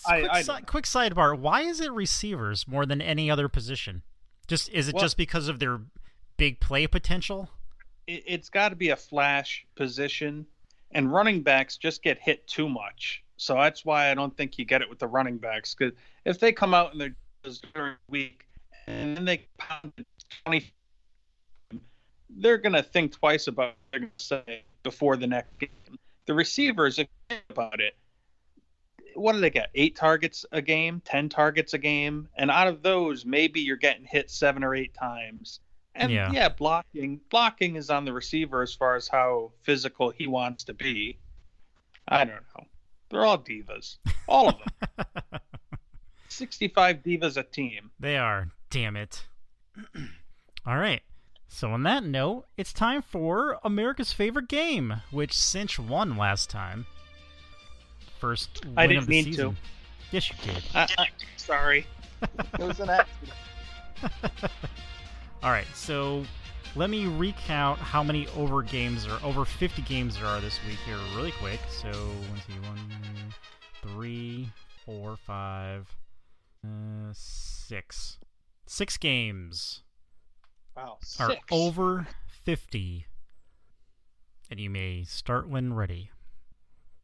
I- 0.08 0.20
quick, 0.22 0.32
I 0.32 0.42
si- 0.42 0.48
don't 0.48 0.68
quick 0.68 0.86
sidebar, 0.86 1.38
why 1.38 1.62
is 1.62 1.80
it 1.82 1.92
receivers 1.92 2.68
more 2.68 2.86
than 2.86 3.02
any 3.02 3.30
other 3.30 3.48
position? 3.48 4.02
Just 4.48 4.70
is 4.70 4.88
it 4.88 4.96
Well- 4.96 5.04
just 5.04 5.18
because 5.18 5.48
of 5.48 5.60
their 5.60 5.82
big 6.38 6.60
play 6.60 6.88
potential? 6.88 7.50
It, 8.10 8.24
it's 8.26 8.50
got 8.50 8.70
to 8.70 8.76
be 8.76 8.90
a 8.90 8.96
flash 8.96 9.66
position, 9.76 10.46
and 10.92 11.14
running 11.14 11.42
backs 11.42 11.78
just 11.78 12.02
get 12.02 12.18
hit 12.20 12.46
too 12.48 12.68
much. 12.68 13.24
So 13.38 13.54
that's 13.54 13.86
why 13.86 14.12
I 14.12 14.16
don't 14.16 14.36
think 14.36 14.58
you 14.58 14.66
get 14.66 14.82
it 14.82 14.90
with 14.90 15.00
the 15.00 15.08
running 15.08 15.38
backs. 15.38 15.76
Because 15.76 15.94
if 16.26 16.40
they 16.40 16.52
come 16.52 16.74
out 16.74 16.98
they're 16.98 17.16
just 17.46 17.66
during 17.74 17.96
the 18.08 18.12
week 18.12 18.46
and 18.88 19.16
then 19.16 19.24
they 19.24 19.48
pound 19.58 19.94
20, 20.46 20.74
they're 22.38 22.58
gonna 22.58 22.84
think 22.84 23.14
twice 23.14 23.48
about 23.48 23.76
what 23.92 24.44
before 24.84 25.16
the 25.16 25.28
next 25.28 25.58
game. 25.60 25.70
The 26.26 26.34
receivers, 26.34 27.00
about 27.50 27.80
it, 27.80 27.96
what 29.16 29.34
do 29.34 29.40
they 29.40 29.50
get? 29.50 29.70
Eight 29.74 29.96
targets 29.96 30.46
a 30.52 30.62
game, 30.62 31.02
ten 31.06 31.30
targets 31.30 31.74
a 31.74 31.78
game, 31.78 32.28
and 32.38 32.52
out 32.52 32.68
of 32.68 32.84
those, 32.84 33.26
maybe 33.26 33.62
you're 33.62 33.78
getting 33.78 34.06
hit 34.06 34.30
seven 34.30 34.64
or 34.64 34.76
eight 34.76 34.94
times. 34.94 35.60
And 36.00 36.12
Yeah. 36.12 36.32
yeah. 36.32 36.50
blocking 36.50 37.20
blocking 37.30 37.76
is 37.76 37.90
on 37.90 38.06
the 38.06 38.14
receiver 38.14 38.62
as 38.64 38.74
far 38.74 38.96
as 38.96 39.08
how 39.08 39.52
physical 39.64 40.10
he 40.12 40.26
wants 40.28 40.64
to 40.66 40.74
be. 40.74 41.18
I 42.08 42.24
don't 42.26 42.42
know. 42.58 42.66
They're 43.10 43.26
all 43.26 43.38
divas, 43.38 43.98
all 44.28 44.50
of 44.50 44.56
them. 44.98 45.40
Sixty-five 46.30 46.98
divas 47.04 47.38
a 47.38 47.44
team. 47.44 47.92
They 48.00 48.18
are. 48.18 48.50
Damn 48.70 48.96
it. 48.96 49.26
All 50.66 50.78
right. 50.78 51.02
So 51.48 51.72
on 51.72 51.82
that 51.84 52.04
note, 52.04 52.46
it's 52.56 52.72
time 52.72 53.02
for 53.02 53.58
America's 53.64 54.14
favorite 54.14 54.48
game, 54.48 55.02
which 55.10 55.34
Sinch 55.34 55.80
won 55.80 56.16
last 56.18 56.50
time. 56.50 56.86
First 58.20 58.64
win 58.66 58.74
I 58.78 58.84
of 58.84 58.90
didn't 58.92 59.06
the 59.06 59.10
mean 59.10 59.24
season. 59.26 59.50
to. 59.52 59.56
Yes, 60.12 60.30
you 60.30 60.36
did. 60.54 60.64
I, 60.76 60.88
I, 61.00 61.08
sorry, 61.38 61.88
it 62.22 62.60
was 62.60 62.80
an 62.80 62.90
accident. 62.92 63.34
All 65.42 65.52
right. 65.52 65.68
So 65.74 66.24
let 66.76 66.90
me 66.90 67.08
recount 67.08 67.80
how 67.80 68.04
many 68.04 68.28
over 68.36 68.62
games 68.62 69.08
or 69.08 69.20
over 69.24 69.46
50 69.46 69.82
games 69.84 70.18
there 70.18 70.26
are 70.26 70.42
this 70.42 70.60
week 70.68 70.78
here, 70.86 70.98
really 71.16 71.32
quick. 71.32 71.60
So 71.70 71.88
let's 71.88 72.46
see, 72.46 72.60
one, 72.62 72.80
three, 73.82 74.50
four, 74.86 75.18
five, 75.18 75.88
uh, 76.66 77.12
six, 77.14 78.18
six 78.66 78.98
games. 78.98 79.84
Wow, 80.76 80.98
are 81.20 81.32
six. 81.32 81.42
over 81.52 82.08
50. 82.44 83.06
And 84.52 84.60
you 84.60 84.70
may 84.70 85.04
start 85.04 85.48
when 85.48 85.74
ready. 85.74 86.10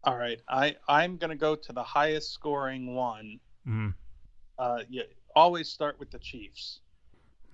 All 0.03 0.17
right, 0.17 0.39
I 0.49 0.75
I'm 0.87 1.17
gonna 1.17 1.35
go 1.35 1.55
to 1.55 1.73
the 1.73 1.83
highest 1.83 2.31
scoring 2.31 2.93
one. 2.95 3.39
Mm. 3.67 3.93
Uh, 4.57 4.79
you 4.89 5.03
always 5.35 5.69
start 5.69 5.99
with 5.99 6.11
the 6.11 6.19
Chiefs. 6.19 6.81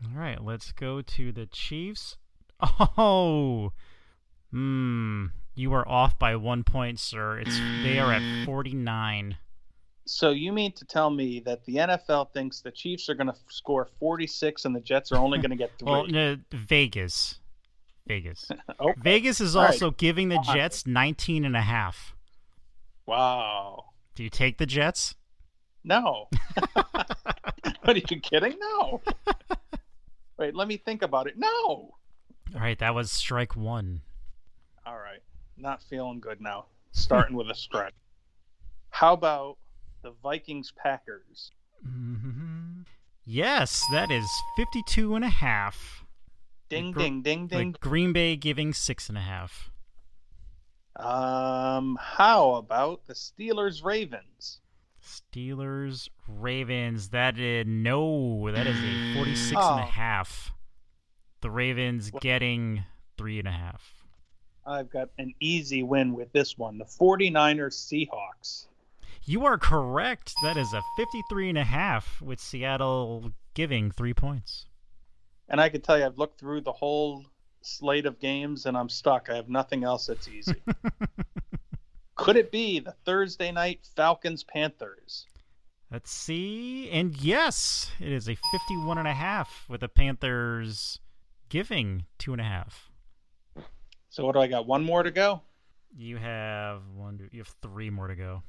All 0.03 0.19
right, 0.19 0.43
let's 0.43 0.71
go 0.71 1.01
to 1.01 1.31
the 1.31 1.45
Chiefs. 1.45 2.17
Oh, 2.97 3.71
hmm. 4.51 5.25
You 5.55 5.73
are 5.73 5.87
off 5.87 6.17
by 6.19 6.35
one 6.35 6.63
point, 6.63 6.99
sir. 6.99 7.39
It's 7.39 7.59
they 7.83 7.97
are 7.99 8.13
at 8.13 8.45
49. 8.45 9.37
So 10.05 10.29
you 10.31 10.51
mean 10.51 10.71
to 10.73 10.85
tell 10.85 11.09
me 11.09 11.39
that 11.45 11.65
the 11.65 11.75
NFL 11.75 12.31
thinks 12.33 12.61
the 12.61 12.71
Chiefs 12.71 13.09
are 13.09 13.15
gonna 13.15 13.35
score 13.49 13.87
46 13.99 14.65
and 14.65 14.75
the 14.75 14.79
Jets 14.79 15.11
are 15.11 15.17
only 15.17 15.39
gonna 15.39 15.55
get 15.55 15.71
three? 15.79 15.91
Well, 15.91 16.07
no, 16.07 16.37
Vegas. 16.51 17.39
Vegas. 18.07 18.49
Okay. 18.79 18.99
Vegas 19.01 19.39
is 19.41 19.55
All 19.55 19.63
right. 19.63 19.71
also 19.71 19.91
giving 19.91 20.29
the 20.29 20.39
Jets 20.53 20.87
19 20.87 21.45
and 21.45 21.55
a 21.55 21.61
half. 21.61 22.15
Wow. 23.05 23.85
Do 24.15 24.23
you 24.23 24.29
take 24.29 24.57
the 24.57 24.65
Jets? 24.65 25.15
No. 25.83 26.27
what 27.83 27.95
are 27.95 27.99
you 28.09 28.19
kidding? 28.19 28.55
No. 28.59 29.01
Wait, 30.37 30.55
let 30.55 30.67
me 30.67 30.77
think 30.77 31.01
about 31.01 31.27
it. 31.27 31.37
No. 31.37 31.95
All 32.53 32.59
right, 32.59 32.77
that 32.79 32.95
was 32.95 33.11
strike 33.11 33.55
one. 33.55 34.01
All 34.85 34.97
right. 34.97 35.21
Not 35.57 35.81
feeling 35.83 36.19
good 36.19 36.41
now. 36.41 36.65
Starting 36.91 37.35
with 37.35 37.49
a 37.49 37.55
strike. 37.55 37.93
How 38.89 39.13
about 39.13 39.57
the 40.01 40.11
Vikings 40.23 40.71
Packers? 40.71 41.51
Mm-hmm. 41.87 42.81
Yes, 43.25 43.83
that 43.91 44.11
is 44.11 44.27
52 44.57 45.15
and 45.15 45.23
a 45.23 45.29
half. 45.29 46.03
Ding, 46.69 46.91
Gr- 46.91 46.99
ding, 46.99 47.21
ding, 47.21 47.47
ding. 47.47 47.71
With 47.71 47.79
Green 47.79 48.13
Bay 48.13 48.35
giving 48.35 48.73
six 48.73 49.09
and 49.09 49.17
a 49.17 49.21
half. 49.21 49.69
Um, 50.95 51.97
how 52.01 52.55
about 52.55 53.05
the 53.05 53.13
Steelers 53.13 53.83
Ravens? 53.83 54.60
Steelers, 55.11 56.09
Ravens. 56.27 57.09
That 57.09 57.37
is 57.37 57.65
no. 57.67 58.49
That 58.51 58.67
is 58.67 58.77
a 58.77 59.13
46 59.15 59.51
and 59.51 59.59
Oh. 59.59 59.77
a 59.83 59.85
half. 59.85 60.51
The 61.41 61.49
Ravens 61.51 62.11
getting 62.21 62.83
three 63.17 63.39
and 63.39 63.47
a 63.47 63.51
half. 63.51 63.93
I've 64.65 64.89
got 64.91 65.09
an 65.17 65.33
easy 65.39 65.81
win 65.83 66.13
with 66.13 66.31
this 66.31 66.57
one. 66.57 66.77
The 66.77 66.85
49ers 66.85 67.75
Seahawks. 67.75 68.67
You 69.23 69.45
are 69.45 69.57
correct. 69.57 70.33
That 70.43 70.55
is 70.57 70.71
a 70.73 70.81
53 70.97 71.49
and 71.49 71.57
a 71.57 71.63
half 71.63 72.21
with 72.21 72.39
Seattle 72.39 73.31
giving 73.53 73.91
three 73.91 74.13
points. 74.13 74.65
And 75.49 75.59
I 75.59 75.69
can 75.69 75.81
tell 75.81 75.97
you, 75.97 76.05
I've 76.05 76.17
looked 76.17 76.39
through 76.39 76.61
the 76.61 76.71
whole 76.71 77.25
slate 77.61 78.05
of 78.05 78.19
games 78.19 78.65
and 78.65 78.77
I'm 78.77 78.89
stuck. 78.89 79.29
I 79.29 79.35
have 79.35 79.49
nothing 79.49 79.83
else 79.83 80.05
that's 80.07 80.27
easy. 80.27 80.55
Could 82.21 82.37
it 82.37 82.51
be 82.51 82.79
the 82.79 82.91
Thursday 83.03 83.51
night 83.51 83.79
Falcons 83.95 84.43
Panthers? 84.43 85.25
Let's 85.91 86.11
see. 86.11 86.87
And 86.91 87.17
yes, 87.17 87.89
it 87.99 88.11
is 88.11 88.29
a 88.29 88.37
51 88.51 88.99
and 88.99 89.07
a 89.07 89.13
half 89.13 89.65
with 89.67 89.81
the 89.81 89.87
Panthers 89.87 90.99
giving 91.49 92.05
two 92.19 92.31
and 92.31 92.39
a 92.39 92.43
half. 92.43 92.91
So 94.09 94.23
what 94.23 94.33
do 94.33 94.39
I 94.39 94.45
got? 94.45 94.67
One 94.67 94.83
more 94.83 95.01
to 95.01 95.09
go? 95.09 95.41
You 95.97 96.17
have 96.17 96.83
one, 96.95 97.27
you 97.31 97.39
have 97.39 97.55
three 97.63 97.89
more 97.89 98.07
to 98.07 98.15
go. 98.15 98.43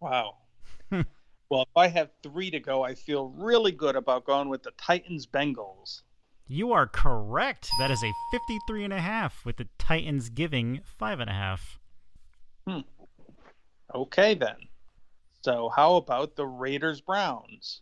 Wow. 0.00 0.36
well, 0.90 1.62
if 1.62 1.76
I 1.76 1.88
have 1.88 2.10
three 2.22 2.50
to 2.50 2.60
go, 2.60 2.82
I 2.82 2.94
feel 2.94 3.28
really 3.30 3.72
good 3.72 3.96
about 3.96 4.26
going 4.26 4.50
with 4.50 4.62
the 4.62 4.72
Titans 4.72 5.26
Bengals. 5.26 6.02
You 6.46 6.74
are 6.74 6.86
correct. 6.86 7.70
That 7.78 7.90
is 7.90 8.02
a 8.04 8.12
53 8.32 8.84
and 8.84 8.92
a 8.92 9.00
half 9.00 9.46
with 9.46 9.56
the 9.56 9.66
Titans 9.78 10.28
giving 10.28 10.80
five 10.84 11.20
and 11.20 11.30
a 11.30 11.34
half. 11.34 11.78
Hmm. 12.68 12.80
Okay, 13.94 14.34
then. 14.34 14.56
So 15.42 15.70
how 15.74 15.96
about 15.96 16.36
the 16.36 16.46
Raiders 16.46 17.00
Browns? 17.00 17.80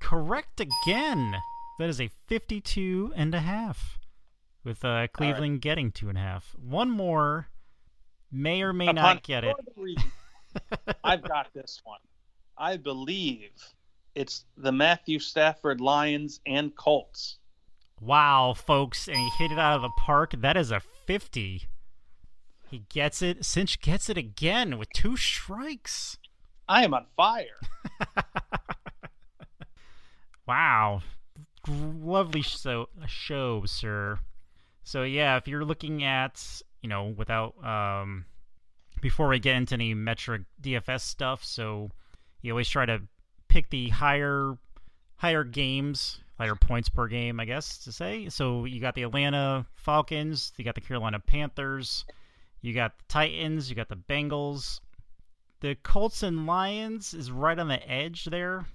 Correct 0.00 0.60
again. 0.60 1.34
That 1.78 1.88
is 1.88 2.00
a 2.00 2.10
52 2.26 3.12
and 3.16 3.34
a 3.34 3.40
half 3.40 3.98
with 4.64 4.84
uh, 4.84 5.06
Cleveland 5.08 5.60
getting 5.60 5.92
two 5.92 6.08
and 6.08 6.16
a 6.16 6.20
half. 6.20 6.54
One 6.58 6.90
more 6.90 7.48
may 8.32 8.62
or 8.62 8.72
may 8.72 8.86
Upon 8.86 8.94
not 8.94 9.22
get 9.22 9.44
it. 9.44 9.56
review, 9.76 10.10
I've 11.04 11.22
got 11.22 11.52
this 11.54 11.80
one. 11.84 12.00
I 12.58 12.76
believe 12.76 13.50
it's 14.14 14.44
the 14.56 14.72
Matthew 14.72 15.18
Stafford 15.18 15.80
Lions 15.80 16.40
and 16.46 16.74
Colts. 16.74 17.38
Wow, 18.00 18.54
folks, 18.54 19.08
and 19.08 19.16
he 19.16 19.28
hit 19.38 19.52
it 19.52 19.58
out 19.58 19.76
of 19.76 19.82
the 19.82 19.90
park. 19.98 20.34
That 20.38 20.56
is 20.56 20.70
a 20.70 20.80
50. 20.80 21.62
He 22.70 22.84
gets 22.88 23.22
it. 23.22 23.44
Sinch 23.44 23.80
gets 23.80 24.08
it 24.10 24.18
again 24.18 24.78
with 24.78 24.90
two 24.92 25.16
strikes. 25.16 26.18
I 26.68 26.84
am 26.84 26.94
on 26.94 27.06
fire. 27.16 27.60
Wow. 30.46 31.02
Lovely 31.68 32.42
show, 32.42 32.88
show, 33.06 33.64
sir. 33.66 34.18
So, 34.84 35.02
yeah, 35.02 35.36
if 35.36 35.48
you're 35.48 35.64
looking 35.64 36.04
at, 36.04 36.62
you 36.80 36.88
know, 36.88 37.06
without, 37.16 37.54
um, 37.64 38.24
before 39.00 39.28
we 39.28 39.40
get 39.40 39.56
into 39.56 39.74
any 39.74 39.92
metric 39.94 40.42
DFS 40.62 41.00
stuff, 41.00 41.44
so 41.44 41.90
you 42.40 42.52
always 42.52 42.68
try 42.68 42.86
to 42.86 43.02
pick 43.48 43.70
the 43.70 43.88
higher, 43.88 44.56
higher 45.16 45.42
games, 45.42 46.20
higher 46.38 46.54
points 46.54 46.88
per 46.88 47.08
game, 47.08 47.40
I 47.40 47.44
guess 47.46 47.78
to 47.78 47.90
say. 47.90 48.28
So 48.28 48.64
you 48.64 48.80
got 48.80 48.94
the 48.94 49.02
Atlanta 49.02 49.66
Falcons, 49.74 50.52
you 50.56 50.64
got 50.64 50.76
the 50.76 50.80
Carolina 50.80 51.18
Panthers, 51.18 52.04
you 52.66 52.74
got 52.74 52.98
the 52.98 53.04
Titans, 53.08 53.70
you 53.70 53.76
got 53.76 53.88
the 53.88 53.96
Bengals. 53.96 54.80
The 55.60 55.76
Colts 55.84 56.24
and 56.24 56.46
Lions 56.46 57.14
is 57.14 57.30
right 57.30 57.56
on 57.56 57.68
the 57.68 57.88
edge 57.88 58.24
there 58.24 58.66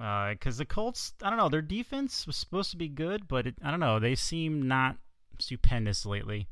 uh, 0.00 0.30
because 0.30 0.56
the 0.56 0.64
Colts, 0.64 1.12
I 1.22 1.28
don't 1.28 1.38
know, 1.38 1.50
their 1.50 1.60
defense 1.60 2.26
was 2.26 2.36
supposed 2.36 2.70
to 2.70 2.78
be 2.78 2.88
good, 2.88 3.28
but 3.28 3.46
it, 3.46 3.56
I 3.62 3.70
don't 3.70 3.80
know, 3.80 3.98
they 3.98 4.14
seem 4.14 4.66
not 4.66 4.96
stupendous 5.38 6.06
lately. 6.06 6.48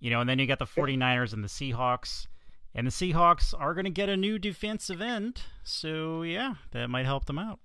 You 0.00 0.10
know, 0.10 0.20
and 0.20 0.28
then 0.28 0.40
you 0.40 0.46
got 0.46 0.58
the 0.58 0.66
49ers 0.66 1.32
and 1.32 1.44
the 1.44 1.48
Seahawks. 1.48 2.26
And 2.74 2.86
the 2.86 2.90
Seahawks 2.90 3.54
are 3.56 3.74
going 3.74 3.84
to 3.84 3.90
get 3.90 4.08
a 4.08 4.16
new 4.16 4.40
defensive 4.40 5.00
end. 5.00 5.42
So, 5.62 6.22
yeah, 6.22 6.54
that 6.72 6.90
might 6.90 7.06
help 7.06 7.26
them 7.26 7.38
out. 7.38 7.60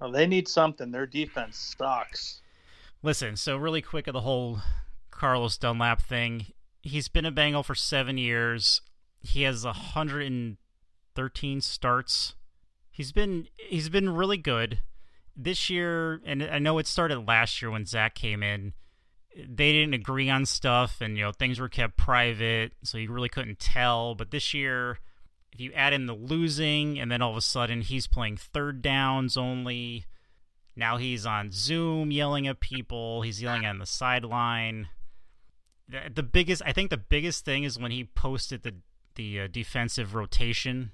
Well, 0.00 0.10
they 0.10 0.26
need 0.26 0.48
something. 0.48 0.90
Their 0.90 1.06
defense 1.06 1.74
sucks. 1.78 2.42
Listen, 3.04 3.36
so 3.36 3.56
really 3.56 3.82
quick 3.82 4.08
of 4.08 4.14
the 4.14 4.20
whole 4.20 4.60
Carlos 5.12 5.56
Dunlap 5.56 6.02
thing. 6.02 6.46
He's 6.82 7.08
been 7.08 7.24
a 7.24 7.30
Bengal 7.30 7.62
for 7.62 7.76
seven 7.76 8.18
years. 8.18 8.80
He 9.20 9.42
has 9.42 9.64
113 9.64 11.60
starts. 11.60 12.34
He's 12.90 13.12
been 13.12 13.46
he's 13.56 13.88
been 13.88 14.10
really 14.10 14.36
good 14.36 14.80
this 15.36 15.70
year, 15.70 16.20
and 16.26 16.42
I 16.42 16.58
know 16.58 16.78
it 16.78 16.86
started 16.86 17.26
last 17.26 17.62
year 17.62 17.70
when 17.70 17.86
Zac 17.86 18.14
came 18.14 18.42
in. 18.42 18.74
They 19.36 19.72
didn't 19.72 19.94
agree 19.94 20.28
on 20.28 20.44
stuff, 20.44 21.00
and 21.00 21.16
you 21.16 21.24
know 21.24 21.32
things 21.32 21.58
were 21.58 21.68
kept 21.68 21.96
private, 21.96 22.72
so 22.82 22.98
you 22.98 23.10
really 23.10 23.28
couldn't 23.30 23.60
tell. 23.60 24.14
But 24.14 24.30
this 24.30 24.52
year, 24.52 24.98
if 25.52 25.60
you 25.60 25.72
add 25.74 25.92
in 25.92 26.06
the 26.06 26.14
losing, 26.14 26.98
and 26.98 27.10
then 27.10 27.22
all 27.22 27.30
of 27.30 27.36
a 27.36 27.42
sudden 27.42 27.82
he's 27.82 28.06
playing 28.06 28.36
third 28.38 28.82
downs 28.82 29.36
only. 29.36 30.04
Now 30.74 30.96
he's 30.96 31.26
on 31.26 31.50
Zoom 31.52 32.10
yelling 32.10 32.48
at 32.48 32.60
people. 32.60 33.22
He's 33.22 33.42
yelling 33.42 33.66
on 33.66 33.78
the 33.78 33.86
sideline. 33.86 34.88
The, 36.14 36.22
biggest, 36.22 36.62
I 36.64 36.72
think, 36.72 36.90
the 36.90 36.96
biggest 36.96 37.44
thing 37.44 37.64
is 37.64 37.78
when 37.78 37.90
he 37.90 38.04
posted 38.04 38.62
the 38.62 38.74
the 39.14 39.40
uh, 39.40 39.46
defensive 39.46 40.14
rotation 40.14 40.90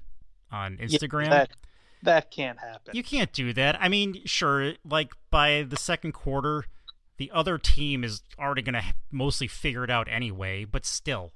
on 0.50 0.76
Instagram. 0.78 1.24
Yeah, 1.24 1.28
that, 1.30 1.50
that 2.02 2.30
can't 2.30 2.58
happen. 2.58 2.96
You 2.96 3.02
can't 3.04 3.32
do 3.32 3.52
that. 3.52 3.80
I 3.80 3.88
mean, 3.88 4.22
sure, 4.24 4.72
like 4.84 5.12
by 5.30 5.62
the 5.62 5.76
second 5.76 6.12
quarter, 6.12 6.64
the 7.16 7.30
other 7.32 7.58
team 7.58 8.02
is 8.02 8.22
already 8.38 8.62
going 8.62 8.74
to 8.74 8.82
mostly 9.10 9.46
figure 9.46 9.84
it 9.84 9.90
out 9.90 10.08
anyway, 10.10 10.64
but 10.64 10.84
still. 10.84 11.32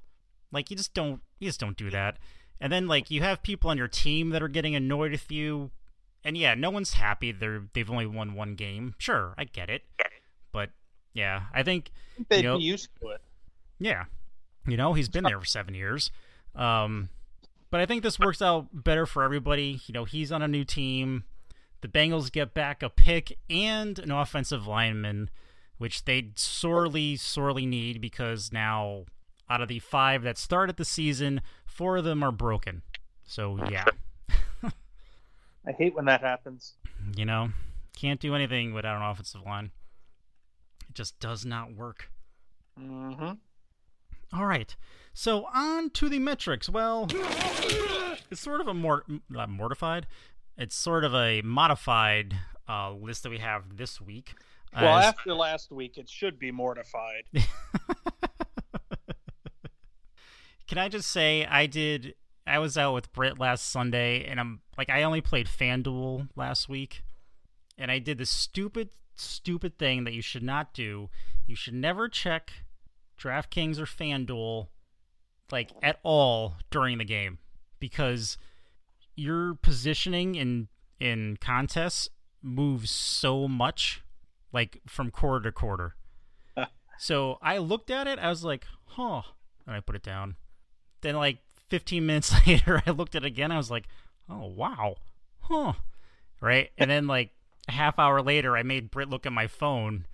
Like 0.51 0.69
you 0.69 0.77
just 0.77 0.93
don't 0.93 1.21
you 1.39 1.47
just 1.49 1.59
don't 1.59 1.77
do 1.77 1.89
that. 1.89 2.17
And 2.59 2.71
then 2.71 2.87
like 2.87 3.09
you 3.11 3.21
have 3.21 3.43
people 3.43 3.69
on 3.69 3.77
your 3.77 3.87
team 3.87 4.29
that 4.29 4.43
are 4.43 4.47
getting 4.47 4.75
annoyed 4.75 5.11
with 5.11 5.31
you. 5.31 5.71
And 6.23 6.37
yeah, 6.37 6.53
no 6.53 6.69
one's 6.69 6.93
happy 6.93 7.31
they're 7.31 7.63
they've 7.73 7.89
only 7.89 8.05
won 8.05 8.33
one 8.35 8.55
game. 8.55 8.95
Sure, 8.97 9.33
I 9.37 9.45
get 9.45 9.69
it. 9.69 9.83
But 10.51 10.69
yeah, 11.13 11.43
I 11.53 11.63
think 11.63 11.91
They'd 12.29 12.37
you 12.37 12.43
know- 12.43 12.57
used 12.57 12.89
to 13.01 13.09
it. 13.09 13.21
Yeah. 13.83 14.05
You 14.65 14.77
know, 14.77 14.93
he's 14.93 15.09
been 15.09 15.25
there 15.25 15.39
for 15.39 15.45
seven 15.45 15.73
years. 15.73 16.09
Um, 16.55 17.09
but 17.69 17.81
I 17.81 17.85
think 17.85 18.01
this 18.01 18.17
works 18.17 18.41
out 18.41 18.67
better 18.71 19.05
for 19.05 19.23
everybody. 19.23 19.81
You 19.87 19.93
know, 19.93 20.05
he's 20.05 20.31
on 20.31 20.41
a 20.41 20.47
new 20.47 20.63
team. 20.63 21.25
The 21.81 21.87
Bengals 21.89 22.31
get 22.31 22.53
back 22.53 22.81
a 22.81 22.89
pick 22.89 23.37
and 23.49 23.99
an 23.99 24.09
offensive 24.09 24.65
lineman, 24.65 25.29
which 25.79 26.05
they 26.05 26.29
sorely, 26.35 27.17
sorely 27.17 27.65
need 27.65 27.99
because 27.99 28.53
now 28.53 29.03
out 29.49 29.61
of 29.61 29.67
the 29.67 29.79
five 29.79 30.23
that 30.23 30.37
started 30.37 30.77
the 30.77 30.85
season, 30.85 31.41
four 31.65 31.97
of 31.97 32.05
them 32.05 32.23
are 32.23 32.31
broken. 32.31 32.83
So, 33.25 33.59
yeah, 33.69 33.85
I 34.63 35.71
hate 35.77 35.93
when 35.93 36.05
that 36.05 36.21
happens. 36.21 36.75
you 37.17 37.25
know, 37.25 37.49
can't 37.97 38.19
do 38.21 38.33
anything 38.33 38.73
without 38.73 38.95
an 38.95 39.03
offensive 39.09 39.41
line. 39.45 39.71
It 40.87 40.95
just 40.95 41.19
does 41.19 41.45
not 41.45 41.73
work. 41.75 42.09
hmm 42.79 43.31
All 44.35 44.45
right. 44.45 44.75
So 45.13 45.45
on 45.53 45.91
to 45.91 46.09
the 46.09 46.19
metrics. 46.19 46.67
Well, 46.69 47.07
it's 48.31 48.41
sort 48.41 48.61
of 48.61 48.67
a 48.67 48.73
more 48.73 49.03
not 49.29 49.49
mortified. 49.49 50.07
It's 50.57 50.75
sort 50.75 51.03
of 51.03 51.13
a 51.13 51.41
modified 51.43 52.35
uh, 52.67 52.91
list 52.93 53.23
that 53.23 53.29
we 53.29 53.37
have 53.39 53.77
this 53.77 54.01
week. 54.01 54.33
Well, 54.75 54.97
As- 54.97 55.05
after 55.05 55.33
last 55.33 55.71
week, 55.71 55.97
it 55.97 56.09
should 56.09 56.39
be 56.39 56.51
mortified. 56.51 57.23
Can 60.67 60.77
I 60.77 60.89
just 60.89 61.09
say 61.11 61.45
I 61.45 61.67
did? 61.67 62.15
I 62.47 62.59
was 62.59 62.77
out 62.77 62.93
with 62.93 63.13
Britt 63.13 63.39
last 63.39 63.69
Sunday, 63.69 64.25
and 64.25 64.39
I'm 64.39 64.61
like 64.77 64.89
I 64.89 65.03
only 65.03 65.21
played 65.21 65.47
FanDuel 65.47 66.29
last 66.35 66.67
week, 66.67 67.03
and 67.77 67.91
I 67.91 67.99
did 67.99 68.17
the 68.17 68.25
stupid, 68.25 68.89
stupid 69.15 69.77
thing 69.77 70.05
that 70.05 70.13
you 70.13 70.21
should 70.23 70.41
not 70.43 70.73
do. 70.73 71.09
You 71.45 71.55
should 71.55 71.75
never 71.75 72.09
check 72.09 72.62
DraftKings 73.23 73.79
or 73.79 73.85
FanDuel 73.85 74.67
like 75.51 75.71
at 75.81 75.99
all 76.03 76.55
during 76.71 76.97
the 76.97 77.05
game 77.05 77.37
because 77.79 78.37
your 79.15 79.53
positioning 79.55 80.35
in 80.35 80.67
in 80.99 81.37
contests 81.39 82.09
moves 82.41 82.89
so 82.91 83.47
much, 83.47 84.03
like 84.51 84.81
from 84.87 85.11
quarter 85.11 85.49
to 85.49 85.51
quarter. 85.51 85.95
So 86.99 87.39
I 87.41 87.57
looked 87.57 87.89
at 87.89 88.07
it. 88.07 88.19
I 88.19 88.29
was 88.29 88.45
like, 88.45 88.65
huh. 88.85 89.23
And 89.65 89.75
I 89.75 89.81
put 89.81 89.95
it 89.95 90.03
down. 90.03 90.35
Then, 91.01 91.15
like 91.15 91.39
15 91.69 92.05
minutes 92.05 92.33
later, 92.47 92.81
I 92.85 92.91
looked 92.91 93.15
at 93.15 93.23
it 93.23 93.27
again. 93.27 93.51
I 93.51 93.57
was 93.57 93.71
like, 93.71 93.87
oh, 94.29 94.47
wow. 94.47 94.95
Huh. 95.41 95.73
Right. 96.39 96.69
And 96.77 96.89
then, 96.89 97.07
like, 97.07 97.31
a 97.67 97.71
half 97.73 97.99
hour 97.99 98.21
later, 98.21 98.55
I 98.55 98.63
made 98.63 98.91
Britt 98.91 99.09
look 99.09 99.25
at 99.25 99.33
my 99.33 99.47
phone. 99.47 100.05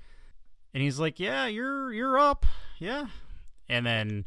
And 0.73 0.81
he's 0.81 0.99
like, 0.99 1.19
yeah, 1.19 1.45
you're 1.47 1.93
you're 1.93 2.17
up. 2.17 2.45
Yeah. 2.79 3.07
And 3.67 3.85
then 3.85 4.25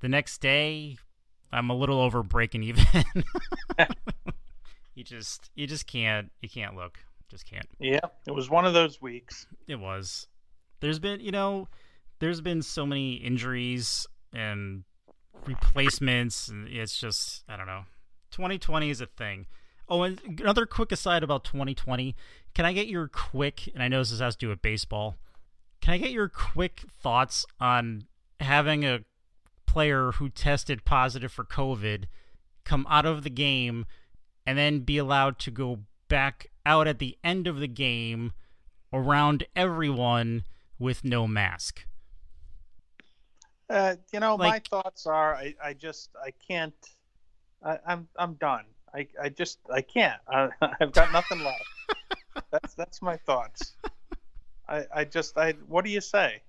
the 0.00 0.08
next 0.08 0.38
day, 0.38 0.96
I'm 1.52 1.70
a 1.70 1.74
little 1.74 2.00
over 2.00 2.22
breaking 2.22 2.62
even. 2.62 2.84
you 4.94 5.04
just 5.04 5.50
you 5.54 5.66
just 5.66 5.86
can't 5.86 6.30
you 6.40 6.48
can't 6.48 6.76
look. 6.76 6.98
Just 7.28 7.46
can't. 7.46 7.66
Yeah, 7.80 8.00
it 8.26 8.32
was 8.32 8.50
one 8.50 8.66
of 8.66 8.74
those 8.74 9.00
weeks. 9.00 9.46
It 9.66 9.76
was. 9.76 10.28
There's 10.80 10.98
been, 10.98 11.20
you 11.20 11.32
know, 11.32 11.68
there's 12.18 12.40
been 12.40 12.62
so 12.62 12.84
many 12.84 13.14
injuries 13.14 14.06
and 14.32 14.84
replacements 15.46 16.48
and 16.48 16.68
it's 16.68 16.98
just 16.98 17.44
I 17.48 17.56
don't 17.56 17.66
know. 17.66 17.84
2020 18.32 18.90
is 18.90 19.00
a 19.00 19.06
thing. 19.06 19.46
Oh, 19.88 20.02
and 20.02 20.20
another 20.40 20.66
quick 20.66 20.92
aside 20.92 21.22
about 21.22 21.44
2020. 21.44 22.14
Can 22.54 22.64
I 22.64 22.72
get 22.72 22.86
your 22.86 23.08
quick 23.08 23.68
and 23.74 23.82
I 23.82 23.88
know 23.88 23.98
this 23.98 24.18
has 24.18 24.36
to 24.36 24.46
do 24.46 24.48
with 24.48 24.62
baseball. 24.62 25.16
Can 25.84 25.92
I 25.92 25.98
get 25.98 26.12
your 26.12 26.30
quick 26.30 26.80
thoughts 27.02 27.44
on 27.60 28.06
having 28.40 28.86
a 28.86 29.00
player 29.66 30.12
who 30.12 30.30
tested 30.30 30.86
positive 30.86 31.30
for 31.30 31.44
COVID 31.44 32.04
come 32.64 32.86
out 32.88 33.04
of 33.04 33.22
the 33.22 33.28
game 33.28 33.84
and 34.46 34.56
then 34.56 34.80
be 34.80 34.96
allowed 34.96 35.38
to 35.40 35.50
go 35.50 35.80
back 36.08 36.46
out 36.64 36.88
at 36.88 37.00
the 37.00 37.18
end 37.22 37.46
of 37.46 37.58
the 37.60 37.68
game 37.68 38.32
around 38.94 39.44
everyone 39.54 40.44
with 40.78 41.04
no 41.04 41.26
mask. 41.26 41.84
Uh, 43.68 43.96
you 44.10 44.20
know, 44.20 44.36
Like- 44.36 44.70
my 44.72 44.80
thoughts 44.80 45.06
are, 45.06 45.34
I, 45.34 45.54
I 45.62 45.74
just, 45.74 46.08
I 46.16 46.30
can't. 46.48 46.72
I, 47.62 47.78
I'm, 47.86 48.08
I'm 48.16 48.34
done. 48.36 48.64
I, 48.94 49.06
I 49.22 49.28
just, 49.28 49.58
I 49.70 49.82
can't. 49.82 50.18
I, 50.28 50.48
I've 50.80 50.92
got 50.92 51.12
nothing 51.12 51.44
left. 51.44 51.62
that's, 52.50 52.72
that's 52.72 53.02
my 53.02 53.18
thoughts. 53.18 53.74
I, 54.68 54.84
I 54.94 55.04
just, 55.04 55.36
I. 55.36 55.52
What 55.68 55.84
do 55.84 55.90
you 55.90 56.00
say? 56.00 56.42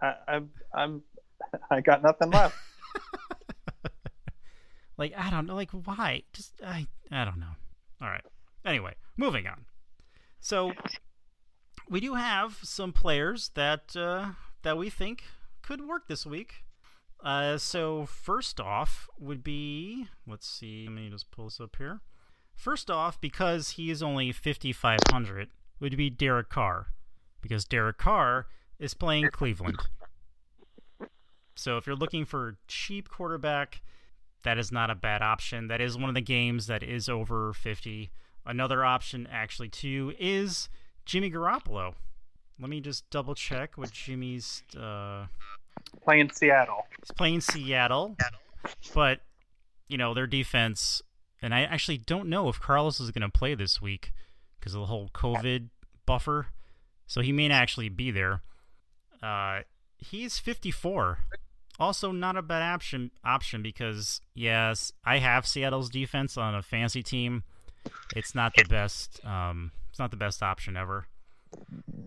I, 0.00 0.14
I'm, 0.28 0.50
I'm, 0.74 1.02
I 1.70 1.80
got 1.80 2.02
nothing 2.02 2.30
left. 2.30 2.56
Like 4.96 5.12
I 5.16 5.30
don't 5.30 5.46
know, 5.46 5.54
like 5.54 5.70
why? 5.70 6.22
Just 6.32 6.52
I 6.64 6.86
I 7.10 7.24
don't 7.24 7.38
know. 7.38 7.54
All 8.00 8.08
right. 8.08 8.24
Anyway, 8.64 8.94
moving 9.16 9.46
on. 9.46 9.64
So 10.40 10.72
we 11.88 12.00
do 12.00 12.14
have 12.14 12.58
some 12.62 12.92
players 12.92 13.50
that 13.54 13.96
uh, 13.96 14.32
that 14.62 14.78
we 14.78 14.90
think 14.90 15.24
could 15.62 15.86
work 15.86 16.08
this 16.08 16.24
week. 16.24 16.64
Uh, 17.22 17.56
so 17.56 18.04
first 18.06 18.60
off 18.60 19.08
would 19.18 19.42
be 19.42 20.06
let's 20.26 20.46
see, 20.46 20.84
let 20.86 20.94
me 20.94 21.10
just 21.10 21.30
pull 21.30 21.46
this 21.46 21.60
up 21.60 21.76
here. 21.76 22.00
First 22.54 22.88
off, 22.88 23.20
because 23.20 23.70
he 23.70 23.90
is 23.90 24.00
only 24.00 24.30
5500, 24.30 25.48
would 25.80 25.96
be 25.96 26.08
Derek 26.08 26.50
Carr, 26.50 26.86
because 27.44 27.66
Derek 27.66 27.98
Carr 27.98 28.46
is 28.78 28.94
playing 28.94 29.28
Cleveland. 29.30 29.76
So 31.54 31.76
if 31.76 31.86
you're 31.86 31.94
looking 31.94 32.24
for 32.24 32.56
cheap 32.68 33.10
quarterback, 33.10 33.82
that 34.44 34.56
is 34.56 34.72
not 34.72 34.88
a 34.90 34.94
bad 34.94 35.20
option. 35.20 35.68
That 35.68 35.82
is 35.82 35.98
one 35.98 36.08
of 36.08 36.14
the 36.14 36.22
games 36.22 36.68
that 36.68 36.82
is 36.82 37.06
over 37.06 37.52
50. 37.52 38.10
Another 38.46 38.82
option, 38.82 39.28
actually, 39.30 39.68
too, 39.68 40.14
is 40.18 40.70
Jimmy 41.04 41.30
Garoppolo. 41.30 41.94
Let 42.58 42.70
me 42.70 42.80
just 42.80 43.08
double 43.10 43.34
check 43.34 43.76
what 43.76 43.92
Jimmy's. 43.92 44.62
Uh, 44.74 45.26
Playing 46.02 46.30
Seattle. 46.30 46.86
he's 46.98 47.10
playing 47.10 47.42
Seattle, 47.42 48.16
but 48.94 49.20
you 49.86 49.98
know 49.98 50.14
their 50.14 50.26
defense. 50.26 51.02
And 51.42 51.54
I 51.54 51.62
actually 51.62 51.98
don't 51.98 52.28
know 52.28 52.48
if 52.48 52.58
Carlos 52.58 53.00
is 53.00 53.10
going 53.10 53.28
to 53.28 53.28
play 53.28 53.54
this 53.54 53.82
week 53.82 54.12
because 54.58 54.74
of 54.74 54.80
the 54.80 54.86
whole 54.86 55.10
COVID 55.12 55.68
buffer. 56.06 56.46
So 57.06 57.20
he 57.20 57.32
may 57.32 57.48
not 57.48 57.56
actually 57.56 57.88
be 57.88 58.10
there. 58.10 58.42
Uh, 59.22 59.60
he's 59.98 60.38
54. 60.38 61.18
Also, 61.78 62.12
not 62.12 62.36
a 62.36 62.42
bad 62.42 62.62
option 62.62 63.10
option 63.24 63.62
because 63.62 64.20
yes, 64.34 64.92
I 65.04 65.18
have 65.18 65.46
Seattle's 65.46 65.90
defense 65.90 66.36
on 66.36 66.54
a 66.54 66.62
fancy 66.62 67.02
team. 67.02 67.42
It's 68.14 68.34
not 68.34 68.54
the 68.54 68.64
best. 68.64 69.24
Um, 69.24 69.72
it's 69.90 69.98
not 69.98 70.10
the 70.10 70.16
best 70.16 70.42
option 70.42 70.76
ever. 70.76 71.08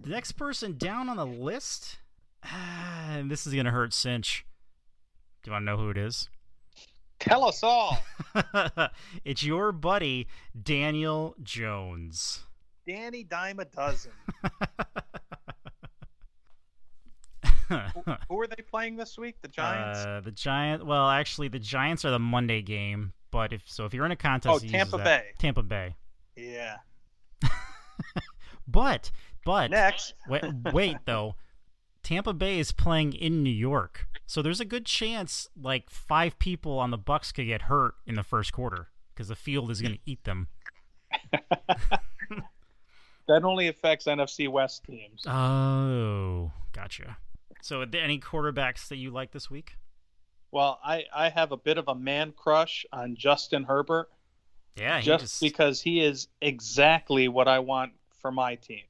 The 0.03 0.09
next 0.09 0.33
person 0.33 0.77
down 0.77 1.09
on 1.09 1.17
the 1.17 1.25
list, 1.25 1.97
and 2.43 3.29
this 3.29 3.45
is 3.45 3.53
gonna 3.53 3.71
hurt 3.71 3.93
Sinch. 3.93 4.45
Do 5.43 5.49
you 5.49 5.53
want 5.53 5.63
to 5.63 5.65
know 5.65 5.77
who 5.77 5.89
it 5.89 5.97
is? 5.97 6.29
Tell 7.19 7.45
us 7.45 7.63
all. 7.63 7.99
it's 9.25 9.43
your 9.43 9.71
buddy 9.71 10.27
Daniel 10.61 11.35
Jones. 11.41 12.41
Danny 12.87 13.23
dime 13.23 13.59
a 13.59 13.65
dozen. 13.65 14.11
Who 18.29 18.39
are 18.39 18.47
they 18.47 18.63
playing 18.69 18.95
this 18.95 19.17
week? 19.17 19.35
The 19.41 19.49
Giants. 19.49 19.99
Uh, 19.99 20.21
the 20.23 20.31
Giant. 20.31 20.85
Well, 20.85 21.09
actually, 21.09 21.49
the 21.49 21.59
Giants 21.59 22.05
are 22.05 22.11
the 22.11 22.19
Monday 22.19 22.61
game. 22.61 23.11
But 23.29 23.51
if 23.51 23.69
so, 23.69 23.83
if 23.85 23.93
you're 23.93 24.05
in 24.05 24.11
a 24.11 24.15
contest, 24.15 24.63
Oh, 24.63 24.67
Tampa. 24.67 24.97
Bay. 24.99 25.23
Tampa 25.37 25.63
Bay. 25.63 25.95
yeah. 26.35 26.77
But 28.69 29.11
but 29.45 29.71
Next. 29.71 30.13
wait, 30.29 30.43
wait 30.73 30.97
though, 31.05 31.35
Tampa 32.03 32.33
Bay 32.33 32.59
is 32.59 32.73
playing 32.73 33.13
in 33.13 33.41
New 33.41 33.49
York, 33.49 34.07
so 34.25 34.41
there's 34.41 34.59
a 34.59 34.65
good 34.65 34.85
chance 34.85 35.47
like 35.59 35.89
five 35.89 36.37
people 36.37 36.77
on 36.79 36.91
the 36.91 36.97
Bucs 36.97 37.33
could 37.33 37.45
get 37.47 37.63
hurt 37.63 37.93
in 38.05 38.15
the 38.15 38.23
first 38.23 38.51
quarter 38.51 38.89
because 39.13 39.29
the 39.29 39.37
field 39.37 39.71
is 39.71 39.81
going 39.81 39.93
to 39.93 39.99
eat 40.05 40.25
them. 40.25 40.49
That 43.27 43.43
only 43.43 43.67
affects 43.67 44.05
NFC 44.05 44.47
West 44.47 44.83
teams. 44.85 45.25
Oh, 45.27 46.51
gotcha. 46.73 47.17
So, 47.61 47.81
are 47.81 47.85
there 47.85 48.03
any 48.03 48.19
quarterbacks 48.19 48.87
that 48.87 48.97
you 48.97 49.11
like 49.11 49.31
this 49.31 49.49
week? 49.49 49.75
Well, 50.51 50.79
I, 50.83 51.03
I 51.13 51.29
have 51.29 51.51
a 51.51 51.57
bit 51.57 51.77
of 51.77 51.87
a 51.89 51.95
man 51.95 52.31
crush 52.31 52.85
on 52.93 53.15
Justin 53.17 53.63
Herbert 53.63 54.09
Yeah, 54.77 54.99
he 54.99 55.05
just, 55.05 55.23
just, 55.23 55.41
because 55.41 55.81
he 55.81 55.99
is 55.99 56.29
exactly 56.41 57.27
what 57.27 57.49
I 57.49 57.59
want 57.59 57.91
for 58.21 58.31
my 58.31 58.55
team. 58.55 58.83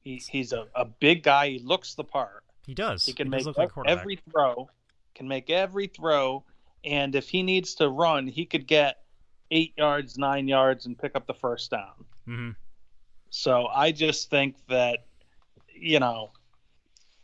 He, 0.00 0.22
he's 0.28 0.52
a, 0.52 0.66
a 0.74 0.84
big 0.84 1.22
guy. 1.22 1.48
He 1.50 1.58
looks 1.60 1.94
the 1.94 2.04
part. 2.04 2.44
he 2.66 2.74
does. 2.74 3.04
He 3.06 3.12
can 3.14 3.30
does 3.30 3.38
make 3.38 3.46
look 3.46 3.56
like 3.56 3.70
every 3.86 4.16
throw, 4.30 4.68
can 5.14 5.26
make 5.26 5.48
every 5.48 5.86
throw, 5.86 6.44
and 6.84 7.14
if 7.14 7.28
he 7.28 7.42
needs 7.42 7.74
to 7.76 7.88
run, 7.88 8.26
he 8.26 8.44
could 8.44 8.66
get 8.66 8.98
eight 9.50 9.72
yards, 9.76 10.18
nine 10.18 10.48
yards, 10.48 10.86
and 10.86 10.98
pick 10.98 11.16
up 11.16 11.26
the 11.26 11.34
first 11.34 11.70
down. 11.70 12.04
hmm 12.26 12.50
So 13.30 13.66
I 13.68 13.92
just 13.92 14.28
think 14.30 14.56
that, 14.68 15.06
you 15.74 16.00
know, 16.00 16.32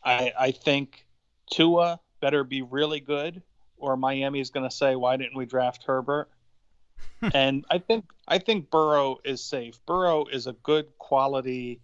I 0.05 0.33
I 0.39 0.51
think 0.53 1.05
Tua 1.51 2.01
better 2.21 2.45
be 2.45 2.63
really 2.63 3.01
good, 3.01 3.43
or 3.77 3.97
Miami's 3.97 4.51
going 4.51 4.69
to 4.69 4.75
say, 4.75 4.97
"Why 4.97 5.17
didn't 5.17 5.37
we 5.37 5.47
draft 5.47 5.85
Herbert?" 5.85 6.31
and 7.35 7.65
I 7.71 7.79
think 7.79 8.05
I 8.29 8.39
think 8.39 8.71
Burrow 8.71 9.19
is 9.25 9.43
safe. 9.43 9.79
Burrow 9.87 10.27
is 10.27 10.47
a 10.47 10.53
good 10.53 10.87
quality 10.99 11.81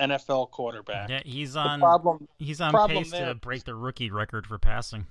NFL 0.00 0.50
quarterback. 0.50 1.08
Yeah, 1.08 1.22
he's 1.24 1.54
The 1.54 1.60
on. 1.60 1.80
problem 1.80 2.28
he's 2.38 2.60
on 2.60 2.72
problem 2.72 3.04
pace 3.04 3.10
there 3.10 3.26
to 3.26 3.34
break 3.34 3.64
the 3.64 3.74
rookie 3.74 4.10
record 4.10 4.46
for 4.46 4.58
passing. 4.58 5.06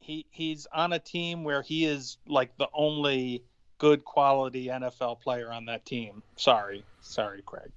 he 0.00 0.26
he's 0.30 0.66
on 0.72 0.92
a 0.92 0.98
team 0.98 1.44
where 1.44 1.62
he 1.62 1.84
is 1.84 2.18
like 2.26 2.56
the 2.56 2.68
only 2.72 3.44
good 3.78 4.04
quality 4.04 4.66
NFL 4.66 5.20
player 5.20 5.52
on 5.52 5.64
that 5.66 5.84
team. 5.86 6.22
Sorry, 6.36 6.84
sorry, 7.00 7.42
Craig. 7.46 7.70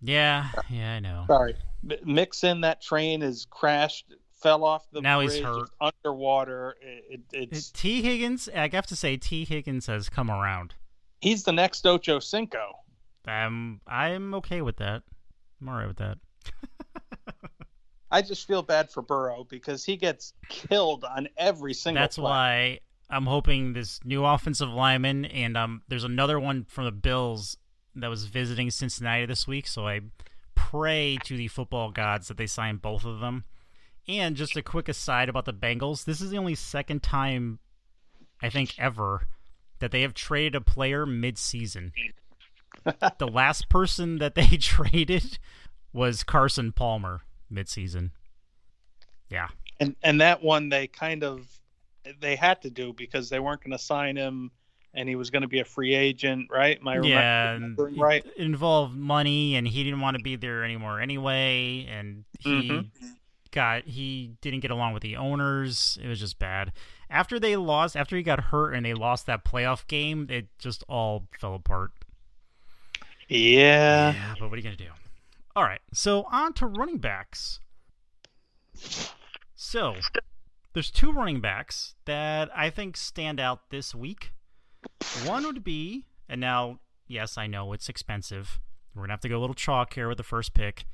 Yeah, 0.00 0.48
yeah, 0.70 0.94
I 0.94 1.00
know. 1.00 1.24
Sorry. 1.26 1.54
M- 1.90 1.98
Mix 2.04 2.44
in 2.44 2.60
that 2.62 2.80
train 2.82 3.22
is 3.22 3.46
crashed, 3.50 4.14
fell 4.32 4.64
off 4.64 4.86
the 4.92 5.00
Now 5.00 5.20
he's 5.20 5.38
hurt. 5.38 5.70
underwater. 5.80 6.76
It, 6.80 7.20
it, 7.32 7.48
it's 7.52 7.70
Tee 7.70 8.02
Higgins, 8.02 8.48
I 8.54 8.68
have 8.72 8.86
to 8.88 8.96
say, 8.96 9.16
Tee 9.16 9.44
Higgins 9.44 9.86
has 9.86 10.08
come 10.08 10.30
around. 10.30 10.74
he's 11.20 11.44
the 11.44 11.52
next 11.52 11.86
Ocho 11.86 12.18
Cinco. 12.18 12.78
Um, 13.28 13.80
I'm 13.86 14.34
okay 14.34 14.62
with 14.62 14.76
that. 14.78 15.02
I'm 15.60 15.68
alright 15.68 15.86
with 15.86 15.98
that. 15.98 16.18
I 18.10 18.20
just 18.20 18.46
feel 18.46 18.62
bad 18.62 18.90
for 18.90 19.00
Burrow 19.02 19.46
because 19.48 19.84
he 19.84 19.96
gets 19.96 20.34
killed 20.48 21.04
on 21.04 21.28
every 21.38 21.72
single. 21.72 22.02
That's 22.02 22.16
play. 22.16 22.24
why 22.24 22.80
I'm 23.12 23.26
hoping 23.26 23.74
this 23.74 24.00
new 24.04 24.24
offensive 24.24 24.70
lineman, 24.70 25.26
and 25.26 25.54
um, 25.56 25.82
there's 25.86 26.02
another 26.02 26.40
one 26.40 26.64
from 26.64 26.86
the 26.86 26.92
Bills 26.92 27.58
that 27.94 28.08
was 28.08 28.24
visiting 28.24 28.70
Cincinnati 28.70 29.26
this 29.26 29.46
week. 29.46 29.66
So 29.66 29.86
I 29.86 30.00
pray 30.54 31.18
to 31.24 31.36
the 31.36 31.48
football 31.48 31.90
gods 31.90 32.28
that 32.28 32.38
they 32.38 32.46
sign 32.46 32.76
both 32.76 33.04
of 33.04 33.20
them. 33.20 33.44
And 34.08 34.34
just 34.34 34.56
a 34.56 34.62
quick 34.62 34.88
aside 34.88 35.28
about 35.28 35.44
the 35.44 35.52
Bengals: 35.52 36.04
this 36.04 36.22
is 36.22 36.30
the 36.30 36.38
only 36.38 36.54
second 36.54 37.02
time, 37.02 37.58
I 38.42 38.48
think, 38.48 38.74
ever 38.78 39.28
that 39.78 39.90
they 39.90 40.00
have 40.02 40.14
traded 40.14 40.54
a 40.54 40.60
player 40.60 41.04
mid-season. 41.04 41.92
the 43.18 43.28
last 43.28 43.68
person 43.68 44.18
that 44.18 44.34
they 44.34 44.46
traded 44.56 45.38
was 45.92 46.24
Carson 46.24 46.72
Palmer 46.72 47.20
mid-season. 47.50 48.12
Yeah. 49.28 49.48
And 49.78 49.96
and 50.02 50.20
that 50.22 50.42
one 50.42 50.70
they 50.70 50.86
kind 50.86 51.22
of 51.22 51.60
they 52.20 52.36
had 52.36 52.62
to 52.62 52.70
do 52.70 52.92
because 52.92 53.28
they 53.28 53.40
weren't 53.40 53.62
going 53.62 53.72
to 53.72 53.78
sign 53.78 54.16
him 54.16 54.50
and 54.94 55.08
he 55.08 55.16
was 55.16 55.30
going 55.30 55.42
to 55.42 55.48
be 55.48 55.60
a 55.60 55.64
free 55.64 55.94
agent, 55.94 56.48
right? 56.50 56.78
I 56.86 57.00
yeah, 57.06 57.58
right? 57.96 58.24
Involved 58.36 58.94
money, 58.94 59.56
and 59.56 59.66
he 59.66 59.84
didn't 59.84 60.00
want 60.00 60.16
to 60.16 60.22
be 60.22 60.36
there 60.36 60.64
anymore 60.64 61.00
anyway. 61.00 61.86
And 61.90 62.24
he 62.40 62.50
Mm-hmm. 62.50 63.06
got 63.50 63.84
he 63.84 64.32
didn't 64.40 64.60
get 64.60 64.70
along 64.70 64.92
with 64.92 65.02
the 65.02 65.16
owners. 65.16 65.98
It 66.02 66.08
was 66.08 66.20
just 66.20 66.38
bad. 66.38 66.72
After 67.08 67.38
they 67.40 67.56
lost, 67.56 67.96
after 67.96 68.16
he 68.16 68.22
got 68.22 68.40
hurt, 68.40 68.72
and 68.74 68.84
they 68.84 68.94
lost 68.94 69.26
that 69.26 69.44
playoff 69.44 69.86
game, 69.86 70.26
it 70.30 70.46
just 70.58 70.84
all 70.88 71.26
fell 71.38 71.54
apart. 71.54 71.92
Yeah. 73.28 74.12
Yeah, 74.12 74.34
but 74.38 74.50
what 74.50 74.54
are 74.54 74.56
you 74.58 74.62
gonna 74.62 74.76
do? 74.76 74.90
All 75.56 75.62
right, 75.62 75.80
so 75.92 76.24
on 76.30 76.52
to 76.54 76.66
running 76.66 76.98
backs. 76.98 77.60
So 79.54 79.96
there's 80.72 80.90
two 80.90 81.12
running 81.12 81.40
backs 81.40 81.94
that 82.04 82.50
I 82.56 82.70
think 82.70 82.96
stand 82.96 83.40
out 83.40 83.70
this 83.70 83.94
week. 83.94 84.32
One 85.24 85.44
would 85.44 85.64
be, 85.64 86.06
and 86.28 86.40
now, 86.40 86.80
yes, 87.06 87.38
I 87.38 87.46
know 87.46 87.72
it's 87.72 87.88
expensive. 87.88 88.60
We're 88.94 89.02
gonna 89.02 89.12
have 89.12 89.20
to 89.20 89.28
go 89.28 89.38
a 89.38 89.40
little 89.40 89.54
chalk 89.54 89.94
here 89.94 90.08
with 90.08 90.18
the 90.18 90.24
first 90.24 90.54
pick. 90.54 90.84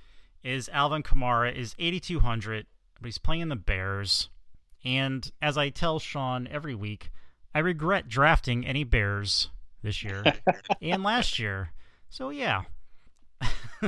Is 0.42 0.68
Alvin 0.68 1.02
Kamara 1.02 1.54
is 1.54 1.74
8,200, 1.78 2.66
but 3.00 3.06
he's 3.06 3.18
playing 3.18 3.48
the 3.48 3.56
Bears. 3.56 4.28
And 4.84 5.30
as 5.42 5.58
I 5.58 5.70
tell 5.70 5.98
Sean 5.98 6.46
every 6.46 6.74
week, 6.74 7.10
I 7.54 7.58
regret 7.58 8.08
drafting 8.08 8.64
any 8.64 8.84
Bears 8.84 9.50
this 9.82 10.04
year 10.04 10.22
and 10.82 11.02
last 11.02 11.38
year. 11.38 11.72
So 12.08 12.30
yeah. 12.30 12.62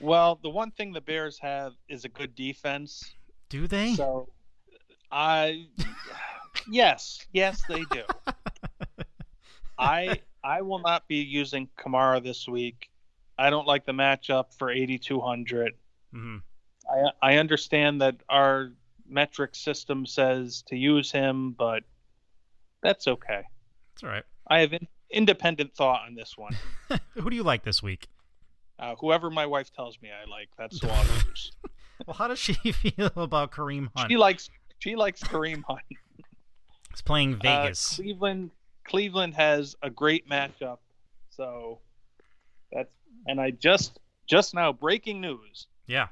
Well, 0.00 0.40
the 0.42 0.48
one 0.48 0.70
thing 0.70 0.92
the 0.92 1.02
Bears 1.02 1.38
have 1.40 1.74
is 1.88 2.04
a 2.04 2.08
good 2.08 2.34
defense. 2.34 3.14
Do 3.50 3.66
they? 3.66 3.94
So 3.94 4.28
I 5.12 5.66
yes, 6.70 7.26
yes 7.32 7.62
they 7.68 7.84
do. 7.84 8.02
I 9.78 10.20
I 10.42 10.62
will 10.62 10.78
not 10.80 11.08
be 11.08 11.16
using 11.16 11.68
Kamara 11.78 12.22
this 12.22 12.46
week. 12.48 12.90
I 13.38 13.50
don't 13.50 13.66
like 13.66 13.86
the 13.86 13.92
matchup 13.92 14.54
for 14.58 14.70
8200. 14.70 15.74
hmm 16.12 16.36
I 16.88 17.10
I 17.22 17.36
understand 17.36 18.00
that 18.02 18.16
our 18.28 18.72
metric 19.08 19.54
system 19.54 20.06
says 20.06 20.62
to 20.68 20.76
use 20.76 21.10
him, 21.10 21.52
but 21.52 21.82
that's 22.82 23.06
okay. 23.08 23.42
It's 23.94 24.02
all 24.02 24.10
right. 24.10 24.24
I 24.46 24.60
have 24.60 24.72
in, 24.72 24.86
independent 25.10 25.74
thought 25.74 26.02
on 26.06 26.14
this 26.14 26.36
one. 26.36 26.56
Who 27.14 27.30
do 27.30 27.36
you 27.36 27.42
like 27.42 27.64
this 27.64 27.82
week? 27.82 28.08
Uh, 28.78 28.94
whoever 28.98 29.30
my 29.30 29.46
wife 29.46 29.72
tells 29.72 30.00
me 30.00 30.08
I 30.10 30.28
like, 30.30 30.48
that's 30.56 30.80
who 30.80 30.88
I'll 30.88 31.04
use. 31.26 31.52
Well, 32.06 32.14
how 32.14 32.28
does 32.28 32.38
she 32.38 32.54
feel 32.72 33.12
about 33.16 33.52
Kareem 33.52 33.88
Hunt? 33.94 34.10
She 34.10 34.16
likes 34.16 34.48
she 34.80 34.96
likes 34.96 35.22
Kareem 35.22 35.62
Hunt. 35.66 35.80
He's 36.90 37.02
playing 37.02 37.34
Uh, 37.34 37.38
Vegas. 37.42 37.94
Cleveland 37.96 38.50
Cleveland 38.84 39.34
has 39.34 39.76
a 39.82 39.88
great 39.90 40.28
matchup. 40.28 40.78
So 41.30 41.78
that's 42.72 42.90
and 43.28 43.40
I 43.40 43.52
just 43.52 44.00
just 44.26 44.52
now 44.54 44.72
breaking 44.72 45.20
news. 45.20 45.68
yeah. 45.86 46.08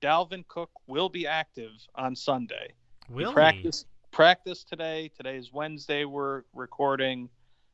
Dalvin 0.00 0.46
Cook 0.48 0.70
will 0.88 1.08
be 1.08 1.26
active 1.28 1.70
on 1.94 2.16
Sunday. 2.16 2.72
Will 3.08 3.30
he 3.30 3.34
practiced 3.34 3.86
practiced 4.10 4.68
today. 4.68 5.10
Today 5.16 5.36
is 5.36 5.52
Wednesday. 5.52 6.04
We're 6.04 6.42
recording, 6.54 7.28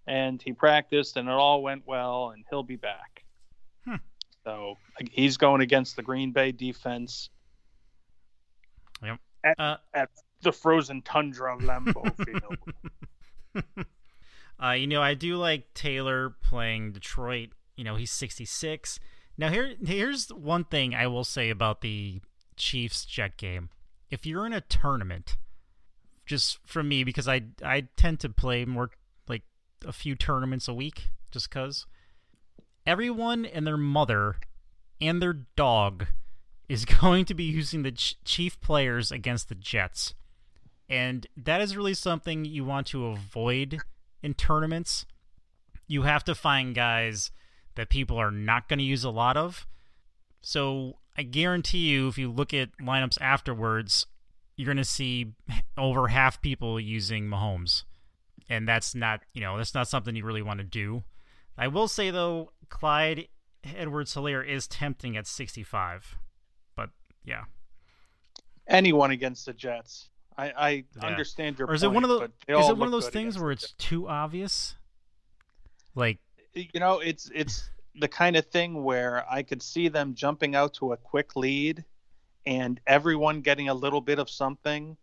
and 0.07 0.41
he 0.43 0.53
practiced, 0.53 1.17
and 1.17 1.27
it 1.29 1.33
all 1.33 1.63
went 1.63 1.87
well, 1.87 2.31
and 2.31 2.45
he'll 2.51 2.63
be 2.63 2.77
back. 2.77 3.25
Hmm. 3.87 3.97
So 4.45 4.77
he's 5.11 5.37
going 5.39 5.63
against 5.63 5.97
the 5.97 6.03
Green 6.03 6.31
Bay 6.33 6.53
defense. 6.53 7.31
Yep. 9.03 9.19
At, 9.45 9.59
Uh, 9.61 9.77
at 9.95 10.11
the 10.43 10.53
frozen 10.53 11.03
tundra 11.03 11.55
of 11.55 11.63
Lambeau 11.63 12.15
Field. 13.55 13.65
Uh, 14.63 14.73
you 14.73 14.87
know, 14.87 15.03
I 15.03 15.15
do 15.15 15.37
like 15.37 15.73
Taylor 15.75 16.31
playing 16.43 16.93
Detroit. 16.93 17.51
You 17.77 17.85
know, 17.85 17.97
he's 17.97 18.11
66. 18.11 18.99
Now 19.37 19.51
here 19.51 19.75
here's 19.85 20.31
one 20.31 20.65
thing 20.65 20.95
I 20.95 21.07
will 21.07 21.25
say 21.25 21.49
about 21.49 21.81
the 21.81 22.21
Chiefs 22.57 23.05
Jet 23.05 23.37
game. 23.37 23.71
If 24.11 24.27
you're 24.27 24.47
in 24.47 24.53
a 24.53 24.61
tournament, 24.61 25.37
just 26.27 26.59
from 26.67 26.89
me 26.89 27.05
because 27.05 27.29
I 27.29 27.43
I 27.65 27.89
tend 27.97 28.19
to 28.21 28.29
play 28.29 28.65
more 28.65 28.91
like 29.29 29.43
a 29.87 29.93
few 29.93 30.17
tournaments 30.17 30.67
a 30.67 30.75
week 30.75 31.11
just 31.31 31.51
cuz 31.51 31.87
everyone 32.87 33.45
and 33.45 33.67
their 33.67 33.77
mother 33.77 34.37
and 35.01 35.23
their 35.23 35.33
dog 35.33 36.07
is 36.69 36.85
going 37.01 37.25
to 37.27 37.35
be 37.35 37.45
using 37.45 37.83
the 37.83 37.93
ch- 37.93 38.17
chief 38.25 38.61
players 38.61 39.13
against 39.13 39.49
the 39.49 39.55
Jets. 39.55 40.15
And 40.89 41.27
that 41.37 41.61
is 41.61 41.77
really 41.77 41.95
something 41.95 42.45
you 42.45 42.65
want 42.65 42.87
to 42.89 43.07
avoid 43.07 43.79
in 44.23 44.35
tournaments. 44.35 45.05
You 45.87 46.03
have 46.03 46.25
to 46.25 46.35
find 46.35 46.75
guys 46.75 47.31
that 47.75 47.91
people 47.91 48.17
are 48.17 48.31
not 48.31 48.69
going 48.69 48.79
to 48.79 48.85
use 48.85 49.05
a 49.05 49.11
lot 49.11 49.37
of. 49.37 49.67
So 50.41 50.99
I 51.17 51.23
guarantee 51.23 51.89
you, 51.89 52.09
if 52.09 52.17
you 52.19 52.31
look 52.31 52.55
at 52.55 52.71
lineups 52.81 53.21
afterwards, 53.21 54.07
you're 54.57 54.67
going 54.67 54.77
to 54.77 54.85
see 54.85 55.35
over 55.77 56.09
half 56.09 56.41
people 56.41 56.81
using 56.81 57.27
Mahomes. 57.27 57.85
And 58.49 58.67
that's 58.67 58.95
not, 58.95 59.21
you 59.35 59.41
know, 59.41 59.57
that's 59.59 59.75
not 59.75 59.89
something 59.89 60.17
you 60.17 60.25
really 60.25 60.43
want 60.43 60.59
to 60.59 60.65
do. 60.65 61.05
I 61.57 61.69
will 61.69 61.89
say, 61.89 62.11
though, 62.11 62.53
Clyde 62.69 63.29
Edwards 63.77 64.15
Helaire 64.15 64.47
is 64.47 64.67
tempting 64.67 65.17
at 65.17 65.27
65. 65.27 66.17
But 66.75 66.91
yeah. 67.25 67.45
Anyone 68.67 69.11
against 69.11 69.47
the 69.47 69.53
Jets. 69.53 70.09
I, 70.39 70.53
I 70.57 70.85
Yeah. 70.97 71.07
understand 71.07 71.59
your 71.59 71.69
Or 71.69 71.75
is 71.75 71.83
it 71.83 71.89
point, 71.89 71.95
one 71.97 72.05
of 72.05 72.11
those 72.11 72.29
is 72.49 72.69
it 72.69 72.77
one 72.79 72.87
of 72.89 72.93
those 72.93 73.09
things 73.11 73.39
where 73.39 73.51
it's 73.51 73.73
too 73.73 74.09
obvious? 74.09 74.77
Like 75.95 76.19
you 76.55 76.81
know 76.81 77.01
it's 77.01 77.31
it's 77.35 77.71
the 77.95 78.09
kind 78.09 78.37
of 78.37 78.47
thing 78.47 78.83
where 78.83 79.25
i 79.31 79.43
could 79.43 79.63
see 79.63 79.89
them 79.89 80.15
jumping 80.15 80.55
out 80.55 80.75
to 80.75 80.93
a 80.93 80.97
quick 80.97 81.37
lead 81.37 81.85
and 82.47 82.81
everyone 82.87 83.41
getting 83.41 83.69
a 83.69 83.75
little 83.75 84.01
bit 84.01 84.19
of 84.19 84.29
something 84.31 84.97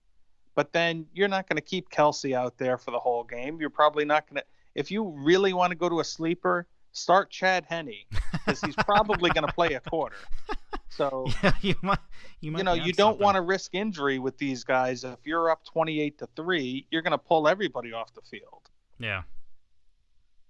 but 0.56 0.71
then 0.74 1.06
you're 1.13 1.28
not 1.28 1.48
going 1.48 1.58
to 1.58 1.62
keep 1.62 1.89
kelce 1.89 2.34
out 2.34 2.58
there 2.58 2.78
for 2.78 2.91
the 2.91 3.00
whole 3.00 3.24
game 3.24 3.60
you're 3.60 3.69
probably 3.69 4.06
not 4.06 4.28
going 4.28 4.38
to 4.38 4.43
if 4.76 4.91
you 4.91 5.04
really 5.17 5.54
want 5.54 5.71
to 5.71 5.76
go 5.76 5.88
to 5.89 6.00
a 6.00 6.04
sleeper 6.04 6.67
start 6.91 7.30
chad 7.30 7.65
henne 7.67 7.93
because 8.32 8.62
he's 8.62 8.76
probably 8.78 9.30
going 9.30 9.45
to 9.45 9.54
play 9.54 9.74
a 9.74 9.80
quarter 9.80 10.15
so 10.97 11.25
yeah, 11.43 11.53
you 11.62 11.75
might 11.81 11.99
you 12.41 12.51
might 12.51 12.60
you 12.60 12.63
know 12.63 12.73
you 12.73 12.93
don't 12.93 13.12
something. 13.13 13.23
want 13.23 13.36
to 13.36 13.41
risk 13.41 13.73
injury 13.75 14.19
with 14.19 14.38
these 14.38 14.63
guys 14.63 15.03
if 15.03 15.19
you're 15.25 15.49
up 15.49 15.63
28 15.65 16.17
to 16.19 16.27
3 16.36 16.88
you're 16.91 17.01
going 17.01 17.12
to 17.12 17.17
pull 17.17 17.47
everybody 17.47 17.91
off 17.93 18.13
the 18.13 18.21
field 18.21 18.69
Yeah. 18.99 19.23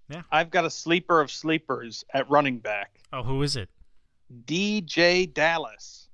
Yeah. 0.08 0.22
i've 0.30 0.50
got 0.50 0.64
a 0.64 0.70
sleeper 0.70 1.20
of 1.20 1.30
sleepers 1.30 2.04
at 2.14 2.28
running 2.30 2.58
back 2.58 3.00
Oh, 3.12 3.22
who 3.22 3.42
is 3.42 3.56
it? 3.56 3.68
DeeJay 4.44 5.32
Dallas. 5.32 6.08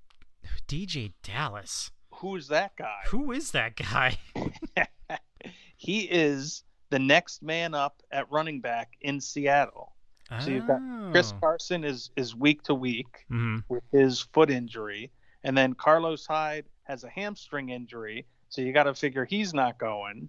DeeJay 0.68 1.12
Dallas. 1.22 1.90
Who's 2.16 2.48
that 2.48 2.76
guy? 2.76 3.00
Who 3.06 3.32
is 3.32 3.50
that 3.52 3.76
guy? 3.76 4.18
he 5.76 6.00
is 6.02 6.62
the 6.90 6.98
next 6.98 7.42
man 7.42 7.74
up 7.74 8.02
at 8.12 8.30
running 8.30 8.60
back 8.60 8.92
in 9.00 9.20
Seattle. 9.20 9.94
So 10.40 10.50
you've 10.50 10.66
got 10.66 10.80
Chris 11.12 11.32
Oh. 11.36 11.40
Carson 11.40 11.84
is 11.84 12.10
is 12.16 12.34
week 12.34 12.62
to 12.64 12.74
week 12.74 13.24
Mhm. 13.30 13.64
with 13.68 13.84
his 13.92 14.20
foot 14.20 14.50
injury, 14.50 15.10
and 15.44 15.56
then 15.56 15.74
Carlos 15.74 16.26
Hyde 16.26 16.64
has 16.84 17.04
a 17.04 17.10
hamstring 17.10 17.68
injury. 17.70 18.26
So 18.48 18.60
you 18.62 18.72
got 18.72 18.84
to 18.84 18.94
figure 18.94 19.24
he's 19.24 19.54
not 19.54 19.78
going. 19.78 20.28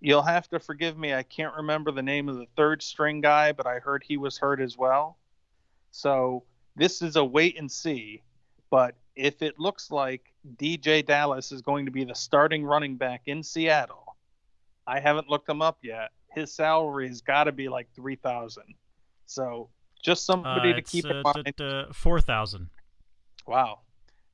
You'll 0.00 0.22
have 0.22 0.48
to 0.50 0.58
forgive 0.60 0.98
me. 0.98 1.14
I 1.14 1.22
can't 1.22 1.54
remember 1.54 1.90
the 1.90 2.02
name 2.02 2.28
of 2.28 2.36
the 2.36 2.46
third 2.56 2.82
string 2.82 3.20
guy, 3.20 3.52
but 3.52 3.66
I 3.66 3.78
heard 3.78 4.02
he 4.04 4.16
was 4.18 4.36
hurt 4.38 4.60
as 4.60 4.76
well. 4.76 5.18
So 5.90 6.44
this 6.74 7.00
is 7.02 7.16
a 7.16 7.24
wait 7.24 7.58
and 7.58 7.70
see. 7.70 8.22
But 8.68 8.94
if 9.14 9.40
it 9.42 9.58
looks 9.58 9.90
like 9.90 10.34
DeeJay 10.56 11.06
Dallas 11.06 11.50
is 11.52 11.62
going 11.62 11.86
to 11.86 11.90
be 11.92 12.04
the 12.04 12.14
starting 12.14 12.64
running 12.64 12.96
back 12.96 13.22
in 13.26 13.42
Seattle, 13.42 14.16
I 14.86 15.00
haven't 15.00 15.28
looked 15.30 15.48
him 15.48 15.62
up 15.62 15.78
yet. 15.82 16.12
His 16.32 16.52
salary 16.52 17.08
has 17.08 17.22
got 17.22 17.44
to 17.44 17.52
be 17.52 17.68
like 17.68 17.88
three 17.94 18.16
thousand. 18.16 18.74
So 19.26 19.68
just 20.02 20.24
somebody 20.24 20.70
Uh, 20.70 20.72
to 20.74 20.78
it's, 20.78 20.90
keep 20.90 21.04
in 21.06 21.16
uh, 21.16 21.22
mind. 21.24 21.44
d- 21.44 21.52
d- 21.56 21.84
4,000. 21.92 22.68
Wow. 23.46 23.80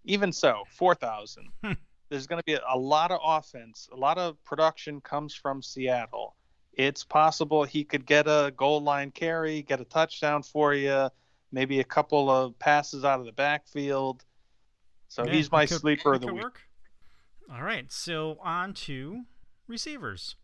Even 0.04 0.32
so, 0.32 0.64
4,000. 0.70 1.48
Hmm. 1.64 1.72
There's 2.08 2.26
going 2.26 2.40
to 2.40 2.44
be 2.44 2.58
a 2.70 2.76
lot 2.78 3.10
of 3.10 3.20
offense. 3.24 3.88
A 3.90 3.96
lot 3.96 4.18
of 4.18 4.42
production 4.44 5.00
comes 5.00 5.34
from 5.34 5.62
Seattle. 5.62 6.36
It's 6.74 7.04
possible 7.04 7.64
he 7.64 7.84
could 7.84 8.04
get 8.04 8.26
a 8.26 8.52
goal 8.54 8.82
line 8.82 9.10
carry, 9.12 9.62
get 9.62 9.80
a 9.80 9.84
touchdown 9.86 10.42
for 10.42 10.74
you, 10.74 11.08
maybe 11.52 11.80
a 11.80 11.84
couple 11.84 12.28
of 12.30 12.58
passes 12.58 13.02
out 13.06 13.18
of 13.20 13.24
the 13.24 13.32
backfield. 13.32 14.26
So 15.08 15.24
Yeah, 15.24 15.32
he's 15.32 15.50
my 15.50 15.64
could- 15.64 15.80
sleeper 15.80 16.12
of 16.12 16.20
the 16.20 16.34
week. 16.34 16.42
work. 16.42 16.60
All 17.50 17.62
right, 17.62 17.90
so 17.90 18.36
on 18.42 18.74
to 18.74 19.22
receivers. 19.66 20.36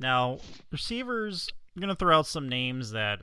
Now, 0.00 0.38
receivers, 0.72 1.48
I'm 1.76 1.80
going 1.80 1.90
to 1.90 1.96
throw 1.96 2.18
out 2.18 2.26
some 2.26 2.48
names 2.48 2.90
that 2.90 3.20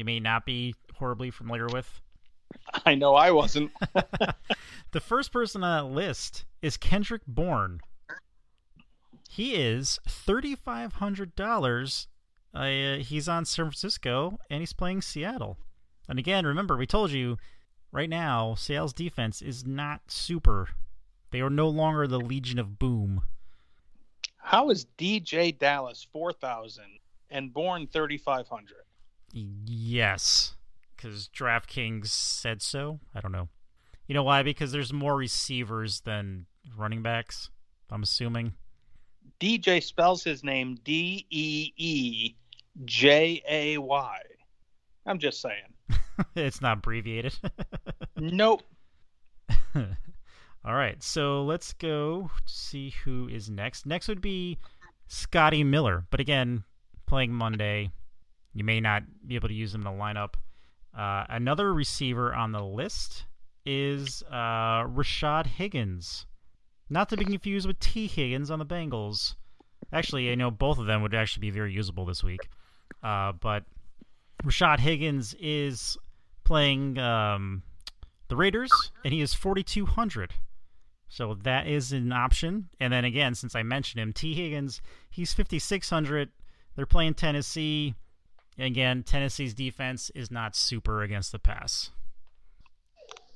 you 0.00 0.04
may 0.04 0.18
not 0.18 0.46
be 0.46 0.74
horribly 0.96 1.30
familiar 1.30 1.66
with. 1.66 2.00
I 2.86 2.94
know 2.94 3.14
I 3.14 3.30
wasn't. 3.30 3.70
the 4.92 5.00
first 5.00 5.30
person 5.30 5.62
on 5.62 5.88
that 5.88 5.94
list 5.94 6.46
is 6.62 6.78
Kendrick 6.78 7.22
Bourne. 7.26 7.80
He 9.28 9.54
is 9.54 10.00
thirty 10.08 10.56
five 10.56 10.94
hundred 10.94 11.36
dollars. 11.36 12.08
Uh, 12.52 12.96
he's 12.96 13.28
on 13.28 13.44
San 13.44 13.66
Francisco 13.66 14.38
and 14.48 14.60
he's 14.60 14.72
playing 14.72 15.02
Seattle. 15.02 15.58
And 16.08 16.18
again, 16.18 16.46
remember 16.46 16.76
we 16.76 16.86
told 16.86 17.12
you 17.12 17.36
right 17.92 18.08
now 18.08 18.54
Seattle's 18.54 18.94
defense 18.94 19.40
is 19.42 19.64
not 19.64 20.00
super. 20.08 20.70
They 21.30 21.42
are 21.42 21.50
no 21.50 21.68
longer 21.68 22.08
the 22.08 22.18
Legion 22.18 22.58
of 22.58 22.78
Boom. 22.78 23.22
How 24.38 24.70
is 24.70 24.86
DeeJay 24.98 25.58
Dallas 25.58 26.06
four 26.10 26.32
thousand 26.32 26.98
and 27.30 27.52
Bourne 27.52 27.86
thirty 27.86 28.16
five 28.16 28.48
hundred? 28.48 28.82
Yes, 29.32 30.54
because 30.96 31.28
DraftKings 31.28 32.08
said 32.08 32.62
so. 32.62 33.00
I 33.14 33.20
don't 33.20 33.32
know. 33.32 33.48
You 34.06 34.14
know 34.14 34.24
why? 34.24 34.42
Because 34.42 34.72
there's 34.72 34.92
more 34.92 35.16
receivers 35.16 36.00
than 36.00 36.46
running 36.76 37.02
backs. 37.02 37.50
I'm 37.90 38.02
assuming. 38.02 38.54
DeeJay 39.40 39.82
spells 39.82 40.24
his 40.24 40.44
name 40.44 40.78
D 40.84 41.26
E 41.30 41.72
E 41.76 42.34
J 42.84 43.42
A 43.48 43.78
Y. 43.78 44.18
I'm 45.06 45.18
just 45.18 45.40
saying. 45.40 45.74
it's 46.36 46.60
not 46.60 46.78
abbreviated. 46.78 47.34
nope. 48.16 48.62
All 49.74 50.74
right, 50.74 51.02
so 51.02 51.42
let's 51.44 51.72
go 51.72 52.30
see 52.44 52.92
who 53.04 53.28
is 53.28 53.48
next. 53.48 53.86
Next 53.86 54.08
would 54.08 54.20
be 54.20 54.58
Scotty 55.08 55.64
Miller, 55.64 56.04
but 56.10 56.20
again, 56.20 56.64
playing 57.06 57.32
Monday, 57.32 57.90
you 58.54 58.64
may 58.64 58.80
not 58.80 59.02
be 59.26 59.34
able 59.34 59.48
to 59.48 59.54
use 59.54 59.74
him 59.74 59.86
in 59.86 59.96
the 59.96 60.02
lineup. 60.02 60.34
Uh, 60.96 61.24
another 61.28 61.72
receiver 61.72 62.34
on 62.34 62.52
the 62.52 62.62
list 62.62 63.26
is 63.64 64.22
uh, 64.30 64.84
Rashard 64.84 65.46
Higgins. 65.46 66.26
Not 66.88 67.08
to 67.10 67.16
be 67.16 67.24
confused 67.24 67.66
with 67.66 67.78
Tee 67.78 68.08
Higgins 68.08 68.50
on 68.50 68.58
the 68.58 68.66
Bengals. 68.66 69.36
Actually, 69.92 70.30
I 70.30 70.34
know 70.34 70.50
both 70.50 70.78
of 70.78 70.86
them 70.86 71.02
would 71.02 71.14
actually 71.14 71.42
be 71.42 71.50
very 71.50 71.72
usable 71.72 72.04
this 72.04 72.24
week. 72.24 72.48
Uh, 73.02 73.32
but 73.32 73.64
Rashard 74.42 74.80
Higgins 74.80 75.34
is 75.40 75.96
playing 76.44 76.98
um, 76.98 77.62
the 78.28 78.36
Raiders, 78.36 78.72
and 79.04 79.14
he 79.14 79.20
is 79.20 79.34
4,200. 79.34 80.34
So 81.08 81.34
that 81.42 81.66
is 81.66 81.92
an 81.92 82.12
option. 82.12 82.68
And 82.78 82.92
then 82.92 83.04
again, 83.04 83.34
since 83.34 83.54
I 83.54 83.62
mentioned 83.62 84.00
him, 84.00 84.12
Tee 84.12 84.34
Higgins, 84.34 84.80
he's 85.10 85.32
5,600. 85.32 86.30
They're 86.76 86.86
playing 86.86 87.14
Tennessee. 87.14 87.94
Again, 88.60 89.02
Tennessee's 89.02 89.54
defense 89.54 90.10
is 90.14 90.30
not 90.30 90.54
super 90.54 91.02
against 91.02 91.32
the 91.32 91.38
pass. 91.38 91.90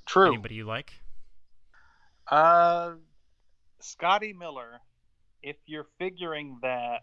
True. 0.07 0.29
Anybody 0.35 0.57
you 0.57 0.65
like? 0.67 0.93
Uh, 2.31 2.93
Scotty 3.81 4.33
Miller. 4.33 4.81
If 5.43 5.57
you're 5.67 5.87
figuring 5.99 6.59
that 6.63 7.03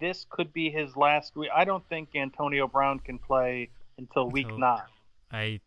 this 0.00 0.26
could 0.30 0.52
be 0.52 0.70
his 0.70 0.96
last 0.96 1.36
week, 1.36 1.50
I 1.54 1.64
don't 1.64 1.86
think 1.88 2.10
Antonio 2.14 2.66
Brown 2.66 2.98
can 3.00 3.18
play 3.18 3.70
until 3.98 4.28
week 4.28 4.48
nine. 4.56 4.80
I 5.32 5.60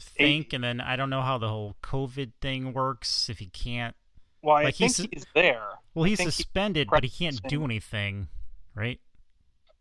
think, 0.00 0.52
and 0.52 0.62
then 0.64 0.80
I 0.80 0.96
don't 0.96 1.10
know 1.10 1.22
how 1.22 1.38
the 1.38 1.48
whole 1.48 1.76
COVID 1.82 2.32
thing 2.40 2.72
works. 2.72 3.28
If 3.28 3.38
he 3.38 3.46
can't, 3.46 3.94
Well, 4.42 4.56
I 4.56 4.64
Like, 4.64 4.74
think 4.76 4.96
he's- 4.96 5.08
he's 5.12 5.26
there. 5.34 5.68
well, 5.94 6.04
I 6.04 6.08
he's 6.08 6.22
suspended, 6.22 6.88
but 6.90 7.04
he 7.04 7.10
can't 7.10 7.40
do 7.44 7.64
anything, 7.64 8.28
right? 8.74 9.00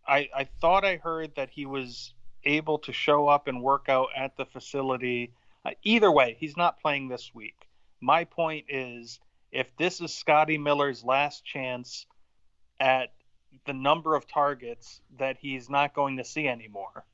I, 0.07 0.29
I 0.35 0.43
thought 0.61 0.85
I 0.85 0.97
heard 0.97 1.35
that 1.35 1.49
he 1.49 1.65
was 1.65 2.13
able 2.43 2.79
to 2.79 2.93
show 2.93 3.27
up 3.27 3.47
and 3.47 3.61
work 3.61 3.87
out 3.87 4.09
at 4.15 4.35
the 4.37 4.45
facility. 4.45 5.33
Uh, 5.63 5.71
either 5.83 6.11
way, 6.11 6.35
he's 6.39 6.57
not 6.57 6.81
playing 6.81 7.07
this 7.07 7.31
week. 7.33 7.67
My 8.01 8.23
point 8.25 8.65
is 8.69 9.19
if 9.51 9.67
this 9.77 10.01
is 10.01 10.13
Scotty 10.13 10.57
Miller's 10.57 11.03
last 11.03 11.45
chance 11.45 12.05
at 12.79 13.13
the 13.65 13.73
number 13.73 14.15
of 14.15 14.27
targets 14.27 15.01
that 15.19 15.37
he's 15.39 15.69
not 15.69 15.93
going 15.93 16.17
to 16.17 16.23
see 16.23 16.47
anymore 16.47 17.05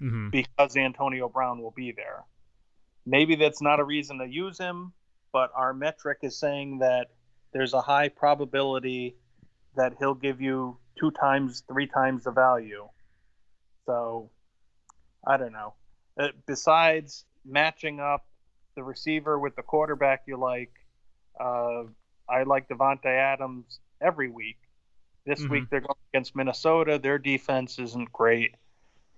hmm 0.00 0.28
because 0.30 0.76
Antonio 0.76 1.28
Brown 1.28 1.60
will 1.60 1.72
be 1.72 1.92
there. 1.92 2.24
Maybe 3.06 3.34
that's 3.34 3.62
not 3.62 3.80
a 3.80 3.84
reason 3.84 4.18
to 4.18 4.26
use 4.26 4.58
him, 4.58 4.92
but 5.32 5.50
our 5.56 5.72
metric 5.72 6.18
is 6.22 6.38
saying 6.38 6.78
that 6.78 7.08
there's 7.52 7.72
a 7.72 7.80
high 7.80 8.08
probability 8.08 9.16
that 9.74 9.94
he'll 9.98 10.14
give 10.14 10.40
you 10.40 10.76
two 10.98 11.10
times, 11.10 11.62
three 11.68 11.86
times 11.86 12.24
the 12.24 12.30
value. 12.30 12.88
So, 13.86 14.30
I 15.26 15.36
don't 15.36 15.52
know. 15.52 15.74
Uh, 16.18 16.28
besides 16.46 17.24
matching 17.44 18.00
up 18.00 18.26
the 18.74 18.82
receiver 18.82 19.38
with 19.38 19.56
the 19.56 19.62
quarterback 19.62 20.22
you 20.26 20.36
like, 20.36 20.72
uh, 21.40 21.84
I 22.28 22.42
like 22.44 22.68
Davante 22.68 23.06
Adams 23.06 23.80
every 24.00 24.28
week. 24.30 24.58
This 25.24 25.42
Mhm. 25.42 25.50
week 25.50 25.70
they're 25.70 25.80
going 25.80 25.98
against 26.12 26.34
Minnesota. 26.36 26.98
Their 26.98 27.18
defense 27.18 27.78
isn't 27.78 28.12
great. 28.12 28.54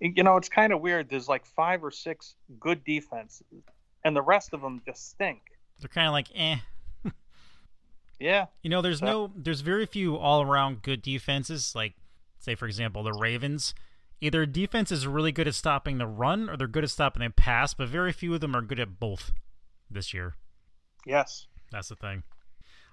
You 0.00 0.22
know, 0.22 0.36
it's 0.36 0.48
kind 0.48 0.72
of 0.72 0.80
weird. 0.80 1.08
There's 1.10 1.28
like 1.28 1.44
five 1.44 1.84
or 1.84 1.90
six 1.90 2.36
good 2.58 2.84
defenses, 2.84 3.64
and 4.04 4.16
the 4.16 4.22
rest 4.22 4.52
of 4.54 4.60
them 4.60 4.82
just 4.86 5.10
stink. 5.10 5.42
They're 5.78 5.88
kind 5.88 6.06
of 6.06 6.12
like, 6.12 6.28
eh. 6.34 6.56
Yeah, 8.20 8.46
You 8.62 8.68
know, 8.68 8.82
there's 8.82 9.00
no, 9.00 9.32
there's 9.34 9.62
very 9.62 9.86
few 9.86 10.16
all-around 10.16 10.82
good 10.82 11.00
defenses. 11.00 11.74
Like, 11.74 11.94
say 12.38 12.54
for 12.54 12.66
example, 12.66 13.02
the 13.02 13.14
Ravens. 13.14 13.74
Either 14.20 14.44
defense 14.44 14.92
is 14.92 15.06
really 15.06 15.32
good 15.32 15.48
at 15.48 15.54
stopping 15.54 15.96
the 15.96 16.06
run, 16.06 16.50
or 16.50 16.56
they're 16.58 16.68
good 16.68 16.84
at 16.84 16.90
stopping 16.90 17.22
the 17.22 17.30
pass. 17.30 17.72
But 17.72 17.88
very 17.88 18.12
few 18.12 18.34
of 18.34 18.40
them 18.40 18.54
are 18.54 18.60
good 18.60 18.78
at 18.78 19.00
both 19.00 19.32
this 19.90 20.12
year. 20.12 20.34
yes. 21.06 21.46
That's 21.72 21.88
the 21.88 21.96
thing. 21.96 22.24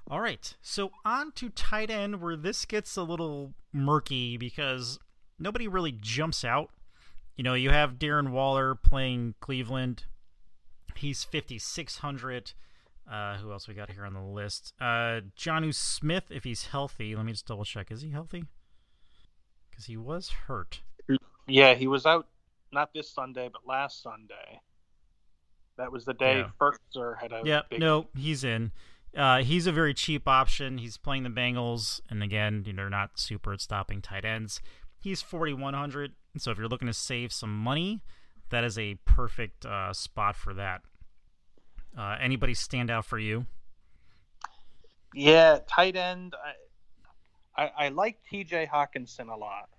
All 0.10 0.22
right, 0.22 0.56
so 0.62 0.92
on 1.04 1.34
to 1.34 1.50
tight 1.50 1.90
end, 1.90 2.22
where 2.22 2.38
this 2.38 2.64
gets 2.64 2.96
a 2.96 3.04
little 3.04 3.54
murky 3.74 4.38
because 4.38 5.00
nobody 5.38 5.68
really 5.68 5.92
jumps 5.92 6.46
out. 6.46 6.70
You 7.36 7.44
know, 7.44 7.56
you 7.56 7.72
have 7.72 8.00
Darren 8.00 8.30
Waller 8.30 8.74
playing 8.74 9.36
Cleveland. 9.42 10.06
He's 10.96 11.24
5,600. 11.26 12.54
Uh, 13.10 13.38
who 13.38 13.52
else 13.52 13.68
we 13.68 13.74
got 13.74 13.90
here 13.90 14.06
on 14.06 14.14
the 14.14 14.22
list? 14.22 14.74
Uh, 14.82 15.22
Jonnu 15.38 15.74
Smith, 15.74 16.26
if 16.30 16.44
he's 16.44 16.66
healthy. 16.68 17.16
Let 17.16 17.26
me 17.26 17.32
just 17.32 17.46
double 17.48 17.64
check. 17.64 17.92
Is 17.92 18.02
he 18.02 18.12
healthy? 18.12 18.46
Because 19.70 19.86
he 19.86 19.96
was 19.96 20.30
hurt. 20.48 20.82
Yeah, 21.48 21.76
he 21.76 21.88
was 21.88 22.06
out 22.06 22.28
not 22.74 22.94
this 22.94 23.10
Sunday, 23.10 23.50
but 23.52 23.66
last 23.66 24.04
Sunday. 24.04 24.60
That 25.78 25.92
was 25.92 26.06
the 26.06 26.14
day 26.14 26.40
Yeah. 26.40 26.50
Ferkser 26.60 27.18
had 27.20 27.32
a 27.32 27.42
Yeah, 27.46 27.62
big 27.70 27.80
no, 27.80 28.08
he's 28.16 28.44
in. 28.44 28.72
Uh, 29.16 29.42
he's 29.44 29.68
a 29.68 29.72
very 29.72 29.94
cheap 29.94 30.28
option. 30.28 30.78
He's 30.80 30.98
playing 30.98 31.24
the 31.24 31.30
Bengals, 31.30 32.02
and 32.10 32.22
again, 32.22 32.64
you 32.66 32.74
know, 32.74 32.84
they're 32.84 32.90
not 32.90 33.18
super 33.18 33.54
at 33.54 33.62
stopping 33.62 34.02
tight 34.02 34.26
ends. 34.26 34.60
He's 35.00 35.22
4,100, 35.22 36.14
so 36.38 36.52
if 36.52 36.58
you're 36.58 36.68
looking 36.68 36.88
to 36.88 36.94
save 36.94 37.32
some 37.32 37.56
money, 37.56 38.02
that 38.50 38.64
is 38.64 38.78
a 38.78 38.96
perfect 39.06 39.66
uh, 39.66 39.94
spot 39.94 40.36
for 40.36 40.54
that. 40.56 40.82
Uh, 41.98 42.16
anybody 42.22 42.54
stand 42.54 42.92
out 42.92 43.06
for 43.06 43.18
you? 43.18 43.46
Yeah, 45.16 45.60
tight 45.68 45.96
end. 45.96 46.36
I, 47.58 47.64
I, 47.64 47.86
I 47.86 47.90
like 47.90 48.20
T.J. 48.30 48.68
Hockenson 48.72 49.34
a 49.34 49.38
lot, 49.38 49.70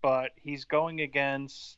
but 0.00 0.30
he's 0.36 0.64
going 0.64 1.02
against 1.02 1.76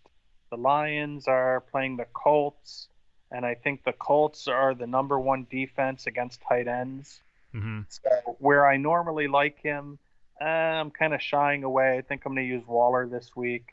the 0.50 0.56
Lions. 0.56 1.26
Are 1.26 1.60
playing 1.72 1.96
the 1.96 2.06
Colts, 2.12 2.88
and 3.32 3.44
I 3.44 3.54
think 3.54 3.82
the 3.84 3.92
Colts 3.94 4.46
are 4.46 4.74
the 4.74 4.86
number 4.86 5.18
one 5.18 5.46
defense 5.50 6.06
against 6.06 6.40
tight 6.48 6.68
ends. 6.68 7.20
hmm 7.52 7.80
So 7.88 8.36
where 8.38 8.64
I 8.64 8.76
normally 8.76 9.26
like 9.26 9.58
him, 9.60 9.98
uh, 10.40 10.44
I'm 10.44 10.92
kind 10.92 11.14
of 11.14 11.20
shying 11.20 11.64
away. 11.64 11.98
I 11.98 12.02
think 12.02 12.22
I'm 12.24 12.34
going 12.34 12.46
to 12.46 12.54
use 12.54 12.66
Waller 12.66 13.08
this 13.08 13.34
week. 13.34 13.72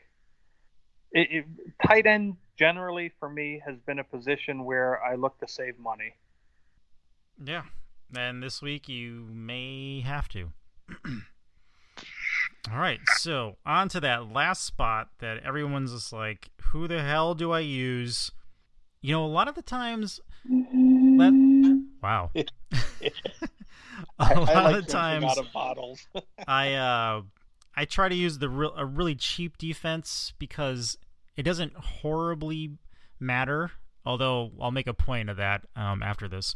It, 1.12 1.28
it, 1.30 1.44
tight 1.86 2.06
end 2.06 2.36
generally 2.60 3.10
for 3.18 3.30
me 3.30 3.62
has 3.64 3.76
been 3.86 3.98
a 3.98 4.04
position 4.04 4.64
where 4.64 5.02
I 5.02 5.14
look 5.14 5.38
to 5.40 5.48
save 5.48 5.78
money. 5.78 6.14
Yeah, 7.42 7.62
and 8.14 8.42
this 8.42 8.60
week 8.60 8.86
you 8.86 9.26
may 9.32 10.02
have 10.02 10.28
to. 10.28 10.50
All 12.70 12.78
right, 12.78 13.00
so 13.16 13.56
on 13.64 13.88
to 13.88 14.00
that 14.00 14.30
last 14.30 14.64
spot 14.64 15.08
that 15.20 15.42
everyone's 15.42 15.92
just 15.92 16.12
like, 16.12 16.50
who 16.64 16.86
the 16.86 17.02
hell 17.02 17.34
do 17.34 17.50
I 17.50 17.60
use? 17.60 18.30
You 19.00 19.12
know, 19.14 19.24
a 19.24 19.26
lot 19.26 19.48
of 19.48 19.54
the 19.54 19.62
times, 19.62 20.20
that, 20.44 21.88
wow, 22.02 22.30
a 22.34 22.42
I, 24.18 24.34
lot 24.34 24.48
I 24.50 24.62
like 24.62 24.76
of 24.76 24.84
the 24.84 24.92
times 24.92 25.24
out 25.24 25.38
of 25.38 25.50
bottles. 25.54 26.06
I 26.46 26.74
uh 26.74 27.22
I 27.74 27.86
try 27.86 28.10
to 28.10 28.14
use 28.14 28.38
the 28.38 28.50
real 28.50 28.74
a 28.76 28.84
really 28.84 29.14
cheap 29.14 29.56
defense 29.56 30.34
because 30.38 30.98
it 31.40 31.42
doesn't 31.44 31.74
horribly 31.74 32.76
matter. 33.18 33.70
Although 34.04 34.52
I'll 34.60 34.70
make 34.70 34.86
a 34.86 34.94
point 34.94 35.30
of 35.30 35.38
that 35.38 35.62
um, 35.74 36.02
after 36.02 36.28
this. 36.28 36.54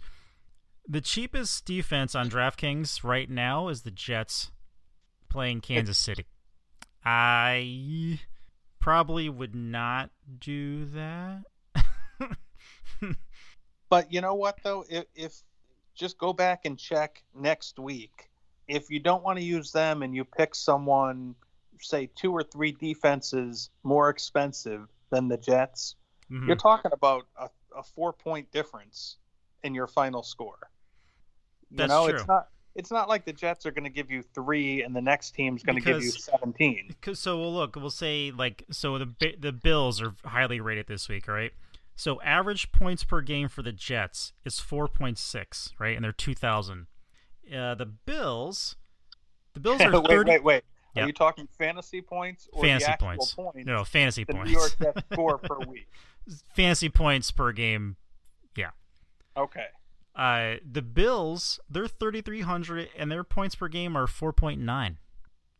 The 0.86 1.00
cheapest 1.00 1.64
defense 1.64 2.14
on 2.14 2.28
DraftKings 2.28 3.02
right 3.02 3.28
now 3.28 3.68
is 3.68 3.82
the 3.82 3.90
Jets 3.90 4.50
playing 5.30 5.62
Kansas 5.62 5.96
City. 5.96 6.26
I 7.02 8.20
probably 8.78 9.30
would 9.30 9.54
not 9.54 10.10
do 10.38 10.84
that. 10.86 11.44
But 13.90 14.12
you 14.12 14.20
know 14.20 14.34
what 14.34 14.58
though, 14.64 14.84
if, 14.88 15.04
if 15.14 15.42
just 15.94 16.18
go 16.18 16.32
back 16.32 16.64
and 16.64 16.76
check 16.76 17.22
next 17.32 17.78
week. 17.78 18.28
If 18.66 18.90
you 18.90 18.98
don't 18.98 19.22
want 19.22 19.38
to 19.38 19.44
use 19.44 19.70
them 19.70 20.02
and 20.02 20.16
you 20.16 20.24
pick 20.24 20.56
someone, 20.56 21.36
say 21.80 22.08
two 22.14 22.32
or 22.32 22.42
three 22.42 22.72
defenses 22.72 23.70
more 23.82 24.08
expensive 24.10 24.88
than 25.10 25.28
the 25.28 25.36
Jets, 25.36 25.96
Mhm. 26.30 26.46
you're 26.46 26.56
talking 26.56 26.90
about 26.92 27.26
a, 27.38 27.48
a 27.76 27.82
four 27.82 28.12
point 28.12 28.50
difference 28.52 29.16
in 29.62 29.74
your 29.74 29.86
final 29.86 30.22
score. 30.22 30.70
You 31.70 31.76
That's 31.78 31.90
know, 31.90 32.06
true. 32.08 32.16
it's 32.18 32.28
not 32.28 32.48
it's 32.74 32.90
not 32.90 33.08
like 33.08 33.24
the 33.24 33.32
Jets 33.32 33.66
are 33.66 33.70
going 33.70 33.84
to 33.84 33.90
give 33.90 34.10
you 34.10 34.22
three 34.34 34.82
and 34.82 34.96
the 34.96 35.00
next 35.00 35.30
team's 35.32 35.62
going 35.62 35.76
to 35.76 35.80
give 35.84 36.02
you 36.02 36.10
Because- 36.88 37.20
so 37.20 37.38
we'll 37.38 37.52
look. 37.54 37.76
We'll 37.76 37.90
say 37.90 38.32
like 38.36 38.64
so 38.70 38.98
the 38.98 39.14
the 39.38 39.52
Bills 39.52 40.00
are 40.02 40.14
highly 40.24 40.60
rated 40.60 40.86
this 40.88 41.08
week, 41.08 41.28
right? 41.28 41.52
So 41.96 42.20
average 42.22 42.72
points 42.72 43.04
per 43.04 43.20
game 43.20 43.48
for 43.48 43.62
the 43.62 43.70
Jets 43.70 44.32
is 44.44 44.58
four 44.58 44.88
point 44.88 45.18
six, 45.18 45.72
right? 45.78 45.94
And 45.94 46.04
they're 46.04 46.10
two 46.12 46.34
thousand. 46.34 46.86
Uh, 47.54 47.74
the 47.76 47.86
Bills, 47.86 48.74
the 49.52 49.60
Bills 49.60 49.80
are 49.82 50.00
wait, 50.00 50.26
wait, 50.26 50.42
wait. 50.42 50.64
Yeah. 50.94 51.04
Are 51.04 51.06
you 51.06 51.12
talking 51.12 51.48
fantasy 51.58 52.00
points 52.00 52.48
or 52.52 52.62
fantasy 52.62 52.92
points. 53.00 53.34
points? 53.34 53.66
No, 53.66 53.84
fantasy 53.84 54.24
the 54.24 54.32
points. 54.34 54.50
New 54.52 54.58
York 54.58 54.76
Jets 54.80 55.02
score 55.12 55.38
per 55.38 55.58
week. 55.66 55.88
fantasy 56.54 56.88
points 56.88 57.30
per 57.30 57.52
game. 57.52 57.96
Yeah. 58.56 58.70
Okay. 59.36 59.66
Uh, 60.14 60.56
the 60.70 60.82
Bills, 60.82 61.58
they're 61.68 61.88
thirty 61.88 62.20
three 62.20 62.42
hundred, 62.42 62.88
and 62.96 63.10
their 63.10 63.24
points 63.24 63.56
per 63.56 63.66
game 63.68 63.96
are 63.96 64.06
four 64.06 64.32
point 64.32 64.60
nine. 64.60 64.98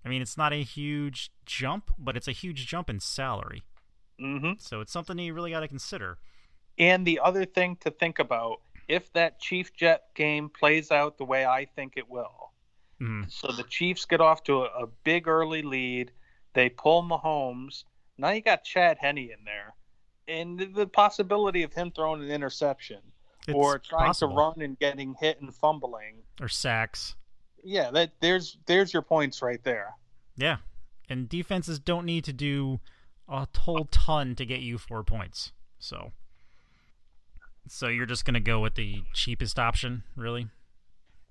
I 0.05 0.09
mean, 0.09 0.23
it's 0.23 0.37
not 0.37 0.53
a 0.53 0.63
huge 0.63 1.33
jump, 1.47 1.91
but 1.99 2.17
it's 2.17 2.29
a 2.29 2.33
huge 2.33 2.67
jump 2.67 2.89
in 2.91 3.01
salary. 3.01 3.65
hmm 4.21 4.53
So 4.59 4.81
it's 4.81 4.93
something 4.93 5.19
you 5.19 5.35
really 5.35 5.51
got 5.51 5.61
to 5.61 5.69
consider. 5.69 6.19
And 6.79 7.07
the 7.07 7.21
other 7.21 7.45
thing 7.45 7.77
to 7.81 7.91
think 7.91 8.19
about, 8.19 8.61
if 8.87 9.13
that 9.15 9.41
Chief 9.41 9.73
Jet 9.75 10.05
game 10.15 10.49
plays 10.51 10.91
out 10.91 11.19
the 11.19 11.25
way 11.25 11.47
I 11.47 11.65
think 11.65 11.95
it 11.97 12.09
will, 12.09 12.44
Mhm. 13.01 13.31
so 13.31 13.51
the 13.53 13.65
Chiefs 13.65 14.05
get 14.05 14.21
off 14.21 14.45
to 14.45 14.63
a, 14.63 14.85
a 14.85 14.87
big 15.05 15.27
early 15.29 15.63
lead, 15.63 16.13
they 16.53 16.69
pull 16.69 17.03
Mahomes. 17.03 17.85
Now 18.19 18.31
you 18.31 18.41
got 18.41 18.63
Chad 18.65 18.99
Henne 19.01 19.19
in 19.19 19.45
there, 19.45 19.75
and 20.29 20.59
the, 20.59 20.67
the 20.67 20.87
possibility 20.87 21.63
of 21.65 21.73
him 21.73 21.91
throwing 21.91 22.23
an 22.23 22.31
interception 22.31 23.01
It's 23.49 23.55
or 23.57 23.79
trying 23.81 24.07
possible. 24.07 24.35
to 24.35 24.39
run 24.41 24.61
and 24.63 24.79
getting 24.79 25.15
hit 25.21 25.41
and 25.41 25.53
fumbling. 25.55 26.23
or 26.41 26.49
sacks. 26.49 27.17
Yeah, 27.65 27.91
that 27.93 28.13
there's 28.21 28.59
there's 28.67 28.93
your 28.93 29.03
points 29.03 29.43
right 29.43 29.63
there. 29.65 29.95
Yeah, 30.37 30.59
and 31.09 31.29
defenses 31.29 31.79
don't 31.79 32.05
need 32.07 32.25
to 32.25 32.33
do 32.33 32.81
a 33.29 33.47
whole 33.57 33.87
ton 33.91 34.35
to 34.37 34.45
get 34.47 34.61
you 34.61 34.77
four 34.79 35.03
points. 35.03 35.51
So, 35.79 36.13
so 37.67 37.89
you're 37.89 38.07
just 38.07 38.25
gonna 38.25 38.41
go 38.41 38.61
with 38.61 38.75
the 38.75 39.03
cheapest 39.15 39.59
option, 39.59 40.03
really? 40.17 40.49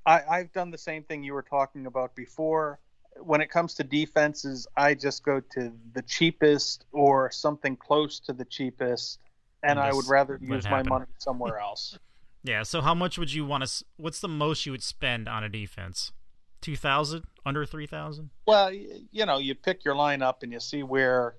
I, 0.06 0.22
I've 0.30 0.52
done 0.52 0.72
the 0.72 0.78
same 0.78 1.04
thing 1.04 1.24
you 1.24 1.34
were 1.34 1.44
talking 1.44 1.86
about 1.86 2.16
before. 2.16 2.80
When 3.22 3.42
it 3.42 3.50
comes 3.50 3.76
to 3.76 3.84
defenses, 3.84 4.68
I 4.76 4.96
just 4.96 5.24
go 5.24 5.40
to 5.40 5.72
the 5.94 6.02
cheapest 6.02 6.86
or 6.92 7.32
something 7.32 7.76
close 7.76 8.20
to 8.22 8.34
the 8.34 8.46
cheapest, 8.46 9.20
and 9.62 9.72
And 9.72 9.80
I 9.80 9.94
would 9.94 10.08
rather 10.08 10.40
use 10.42 10.66
my 10.66 10.84
money 10.84 11.06
somewhere 11.20 11.60
else. 11.62 11.98
Yeah. 12.44 12.64
So 12.64 12.82
how 12.82 12.94
much 12.94 13.18
would 13.18 13.32
you 13.32 13.46
want 13.46 13.66
to? 13.66 13.86
What's 13.98 14.20
the 14.20 14.28
most 14.28 14.66
you 14.66 14.72
would 14.72 14.84
spend 14.84 15.30
on 15.30 15.44
a 15.44 15.50
defense? 15.50 16.12
Two 16.62 16.76
thousand? 16.76 17.24
Under 17.46 17.66
three 17.66 17.88
thousand? 17.88 18.30
well, 18.48 18.72
you 18.74 19.26
know, 19.26 19.38
you 19.38 19.54
pick 19.54 19.86
your 19.86 19.96
lineup 19.96 20.44
and 20.44 20.52
you 20.52 20.60
see 20.60 20.82
where 20.82 21.36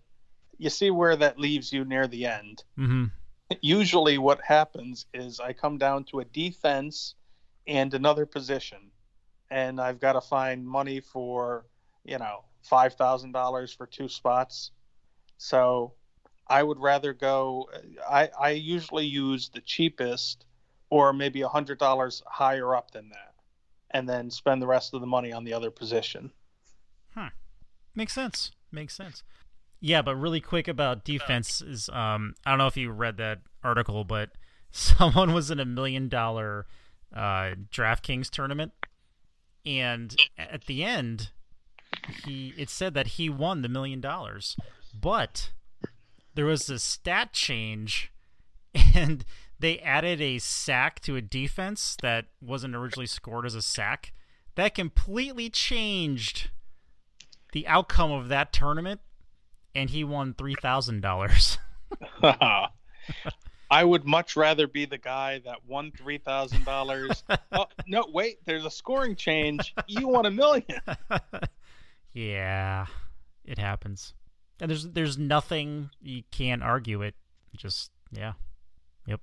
you 0.59 0.71
see 0.71 0.91
where 0.91 1.17
that 1.17 1.39
leaves 1.39 1.73
you 1.73 1.85
near 1.85 2.07
the 2.07 2.27
end. 2.27 2.63
Mm-hmm. 2.79 3.07
Usually, 3.61 4.19
what 4.19 4.41
happens 4.43 5.07
is 5.13 5.41
I 5.41 5.53
come 5.53 5.79
down 5.79 6.05
to 6.05 6.21
a 6.21 6.25
defense 6.25 7.15
and 7.67 7.93
another 7.95 8.27
position, 8.27 8.91
and 9.51 9.81
I've 9.81 10.01
got 10.01 10.15
to 10.15 10.21
find 10.21 10.67
money 10.67 11.01
for 11.01 11.67
you 12.05 12.19
know 12.19 12.45
five 12.63 12.95
thousand 12.95 13.33
dollars 13.33 13.73
for 13.73 13.87
two 13.87 14.09
spots. 14.09 14.71
So 15.39 15.95
I 16.47 16.63
would 16.63 16.79
rather 16.79 17.13
go. 17.13 17.69
I 18.09 18.31
I 18.39 18.51
usually 18.51 19.07
use 19.07 19.49
the 19.49 19.61
cheapest, 19.61 20.45
or 20.91 21.13
maybe 21.13 21.43
a 21.43 21.49
hundred 21.49 21.79
dollars 21.79 22.23
higher 22.27 22.75
up 22.75 22.91
than 22.91 23.09
that, 23.11 23.35
and 23.91 24.09
then 24.09 24.31
spend 24.31 24.63
the 24.63 24.67
rest 24.67 24.95
of 24.95 25.01
the 25.01 25.07
money 25.07 25.33
on 25.33 25.45
the 25.45 25.53
other 25.53 25.71
position. 25.71 26.31
Makes 27.95 28.13
sense. 28.13 28.51
Makes 28.73 28.97
sense. 28.97 29.23
Yeah, 29.81 30.03
but 30.03 30.17
really 30.17 30.41
quick 30.41 30.67
about 30.67 31.05
defense 31.05 31.61
is 31.61 31.89
um 31.91 32.35
I 32.45 32.51
don't 32.51 32.59
know 32.59 32.67
if 32.67 32.77
you 32.77 32.91
read 32.91 33.17
that 33.19 33.41
article, 33.63 34.05
but 34.05 34.31
someone 34.71 35.33
was 35.33 35.51
in 35.51 35.61
a 35.61 35.65
million 35.65 36.09
dollar 36.09 36.67
uh 37.15 37.55
DraftKings 37.73 38.29
tournament 38.29 38.73
and 39.65 40.17
at 40.39 40.65
the 40.67 40.83
end 40.85 41.31
he 42.25 42.55
it 42.57 42.69
said 42.69 42.95
that 42.95 43.07
he 43.09 43.29
won 43.29 43.63
the 43.63 43.69
million 43.69 44.01
dollars. 44.01 44.57
But 44.99 45.51
there 46.35 46.47
was 46.47 46.69
a 46.69 46.79
stat 46.79 47.33
change 47.33 48.13
and 48.95 49.25
they 49.59 49.79
added 49.79 50.21
a 50.21 50.39
sack 50.39 51.01
to 51.01 51.17
a 51.17 51.23
defense 51.23 51.97
that 52.03 52.27
wasn't 52.41 52.75
originally 52.75 53.07
scored 53.07 53.47
as 53.47 53.55
a 53.55 53.63
sack. 53.63 54.13
That 54.57 54.75
completely 54.75 55.51
changed 55.51 56.51
the 57.53 57.67
outcome 57.67 58.11
of 58.13 58.29
that 58.29 58.53
tournament, 58.53 59.01
and 59.75 59.91
he 59.91 60.05
won 60.05 60.35
three 60.35 60.57
thousand 60.61 61.01
dollars. 61.01 61.59
I 63.71 63.85
would 63.85 64.05
much 64.05 64.37
rather 64.37 64.67
be 64.67 64.85
the 64.85 64.99
guy 64.99 65.41
that 65.45 65.67
won 65.67 65.93
three 65.93 66.19
thousand 66.19 66.65
dollars. 66.65 67.25
Oh 67.53 67.67
no, 67.87 68.05
wait! 68.13 68.39
There's 68.45 68.65
a 68.65 68.71
scoring 68.71 69.15
change. 69.15 69.75
You 69.87 70.09
won 70.09 70.27
a 70.27 70.31
million. 70.31 70.81
yeah, 72.13 72.87
it 73.45 73.59
happens, 73.59 74.15
and 74.61 74.71
there's 74.71 74.89
there's 74.89 75.17
nothing 75.17 75.91
you 76.03 76.25
can't 76.31 76.63
argue 76.63 77.03
it. 77.03 77.15
Just 77.57 77.91
yeah, 78.11 78.33
yep. 79.07 79.21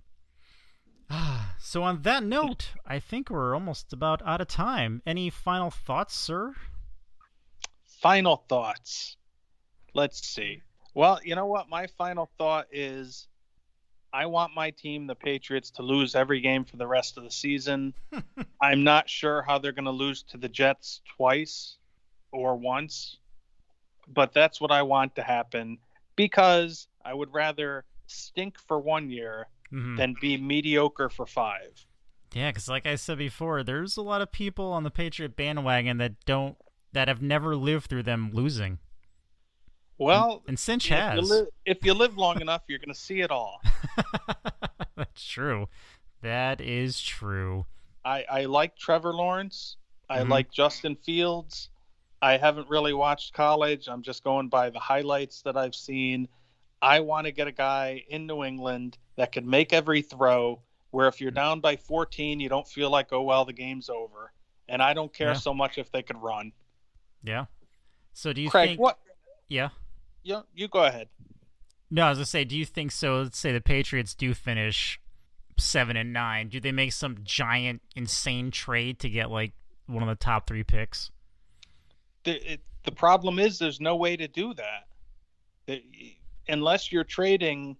so 1.59 1.83
on 1.83 2.03
that 2.03 2.23
note, 2.23 2.69
I 2.85 2.99
think 2.99 3.29
we're 3.29 3.53
almost 3.53 3.91
about 3.91 4.21
out 4.25 4.41
of 4.41 4.47
time. 4.47 5.01
Any 5.05 5.29
final 5.29 5.71
thoughts, 5.71 6.15
sir? 6.15 6.53
Final 8.01 8.45
thoughts. 8.47 9.17
Let's 9.93 10.25
see. 10.25 10.61
Well, 10.93 11.19
you 11.23 11.35
know 11.35 11.45
what? 11.45 11.69
My 11.69 11.87
final 11.97 12.29
thought 12.37 12.67
is 12.71 13.27
I 14.13 14.25
want 14.25 14.53
my 14.53 14.71
team, 14.71 15.07
the 15.07 15.15
Patriots, 15.15 15.71
to 15.71 15.83
lose 15.83 16.15
every 16.15 16.41
game 16.41 16.65
for 16.65 16.77
the 16.77 16.87
rest 16.87 17.17
of 17.17 17.23
the 17.23 17.31
season. 17.31 17.93
I'm 18.61 18.83
not 18.83 19.09
sure 19.09 19.41
how 19.41 19.57
they're 19.57 19.71
going 19.71 19.85
to 19.85 19.91
lose 19.91 20.23
to 20.23 20.37
the 20.37 20.49
Jets 20.49 21.01
twice 21.17 21.77
or 22.31 22.55
once, 22.57 23.17
but 24.07 24.33
that's 24.33 24.59
what 24.59 24.71
I 24.71 24.81
want 24.81 25.15
to 25.15 25.23
happen 25.23 25.77
because 26.15 26.87
I 27.05 27.13
would 27.13 27.33
rather 27.33 27.85
stink 28.07 28.57
for 28.59 28.79
one 28.79 29.09
year 29.09 29.47
Mhm. 29.71 29.95
than 29.97 30.15
be 30.19 30.35
mediocre 30.37 31.09
for 31.09 31.25
five. 31.25 31.85
Yeah, 32.33 32.49
because 32.49 32.67
like 32.67 32.85
I 32.85 32.95
said 32.95 33.17
before, 33.17 33.63
there's 33.63 33.95
a 33.97 34.01
lot 34.01 34.21
of 34.21 34.31
people 34.31 34.65
on 34.73 34.83
the 34.83 34.91
Patriot 34.91 35.35
bandwagon 35.37 35.97
that 35.97 36.23
don't 36.25 36.57
that 36.93 37.07
have 37.07 37.21
never 37.21 37.55
lived 37.55 37.85
through 37.87 38.03
them 38.03 38.31
losing, 38.33 38.79
Well, 40.05 40.41
and 40.47 40.57
Sinch 40.57 40.85
if 40.85 40.91
you, 40.91 40.95
has. 40.97 41.29
li- 41.29 41.47
if 41.65 41.85
you 41.85 41.93
live 41.93 42.17
long 42.17 42.41
enough, 42.41 42.63
you're 42.67 42.79
going 42.79 42.93
to 42.93 42.99
see 42.99 43.21
it 43.21 43.29
all. 43.31 43.61
That's 44.95 45.25
true. 45.27 45.67
That 46.21 46.61
is 46.61 47.01
true. 47.01 47.65
I, 48.03 48.25
I 48.29 48.45
like 48.45 48.75
Trevor 48.75 49.13
Lawrence. 49.13 49.77
I 50.09 50.19
Mhm. 50.19 50.29
like 50.29 50.51
Justin 50.51 50.95
Fields. 50.95 51.69
I 52.21 52.37
haven't 52.37 52.69
really 52.69 52.93
watched 52.93 53.33
college. 53.33 53.87
I'm 53.87 54.01
just 54.03 54.23
going 54.23 54.49
by 54.49 54.69
the 54.69 54.79
highlights 54.79 55.41
that 55.43 55.57
I've 55.57 55.75
seen. 55.75 56.27
I 56.81 56.99
want 56.99 57.25
to 57.25 57.31
get 57.31 57.47
a 57.47 57.51
guy 57.51 58.03
in 58.09 58.25
New 58.27 58.43
England 58.43 58.97
that 59.15 59.31
can 59.31 59.49
make 59.49 59.71
every 59.73 60.01
throw. 60.01 60.61
Where 60.91 61.07
if 61.07 61.21
you're 61.21 61.31
down 61.31 61.61
by 61.61 61.77
14, 61.77 62.39
you 62.39 62.49
don't 62.49 62.67
feel 62.67 62.89
like, 62.89 63.13
oh 63.13 63.21
well, 63.21 63.45
the 63.45 63.53
game's 63.53 63.89
over. 63.89 64.33
And 64.67 64.81
I 64.81 64.93
don't 64.93 65.13
care 65.13 65.29
Yeah. 65.29 65.33
so 65.35 65.53
much 65.53 65.77
if 65.77 65.91
they 65.91 66.01
could 66.03 66.17
run. 66.21 66.51
Yeah. 67.23 67.45
So 68.13 68.33
do 68.33 68.41
you 68.41 68.49
Craig, 68.49 68.69
think? 68.71 68.79
what? 68.81 68.99
Yeah. 69.47 69.69
You, 70.23 70.43
you 70.53 70.67
go 70.67 70.83
ahead. 70.85 71.07
No, 71.89 72.05
I 72.05 72.09
was 72.09 72.17
gonna 72.19 72.25
say, 72.25 72.43
do 72.43 72.57
you 72.57 72.65
think 72.65 72.91
so? 72.91 73.21
Let's 73.21 73.37
say 73.37 73.51
the 73.51 73.61
Patriots 73.61 74.13
do 74.13 74.33
finish 74.33 74.99
seven 75.57 75.97
and 75.97 76.13
nine. 76.13 76.47
Do 76.49 76.59
they 76.59 76.71
make 76.71 76.93
some 76.93 77.17
giant, 77.23 77.81
insane 77.95 78.51
trade 78.51 78.99
to 78.99 79.09
get 79.09 79.29
like 79.29 79.53
one 79.87 80.01
of 80.03 80.09
the 80.09 80.15
top 80.15 80.47
three 80.47 80.63
picks? 80.63 81.11
the, 82.23 82.53
it, 82.53 82.61
the 82.83 82.91
problem 82.91 83.39
is 83.39 83.57
there's 83.57 83.81
no 83.81 83.95
way 83.95 84.15
to 84.15 84.27
do 84.27 84.53
that 84.53 84.87
The- 85.65 86.15
unless 86.47 86.91
you're 86.91 87.03
trading 87.03 87.75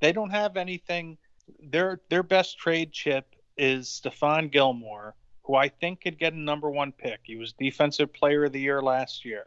they 0.00 0.12
don't 0.12 0.30
have 0.30 0.56
anything 0.56 1.16
their 1.62 2.00
their 2.10 2.24
best 2.24 2.58
trade 2.58 2.90
chip 2.92 3.36
is 3.56 3.86
Stephon 3.88 4.50
Gilmore 4.50 5.14
who 5.44 5.54
I 5.54 5.68
think 5.68 6.00
could 6.00 6.18
get 6.18 6.32
a 6.32 6.38
number 6.38 6.68
1 6.68 6.90
pick 6.92 7.20
he 7.22 7.36
was 7.36 7.52
defensive 7.52 8.12
player 8.12 8.44
of 8.46 8.52
the 8.52 8.60
year 8.60 8.82
last 8.82 9.24
year 9.24 9.44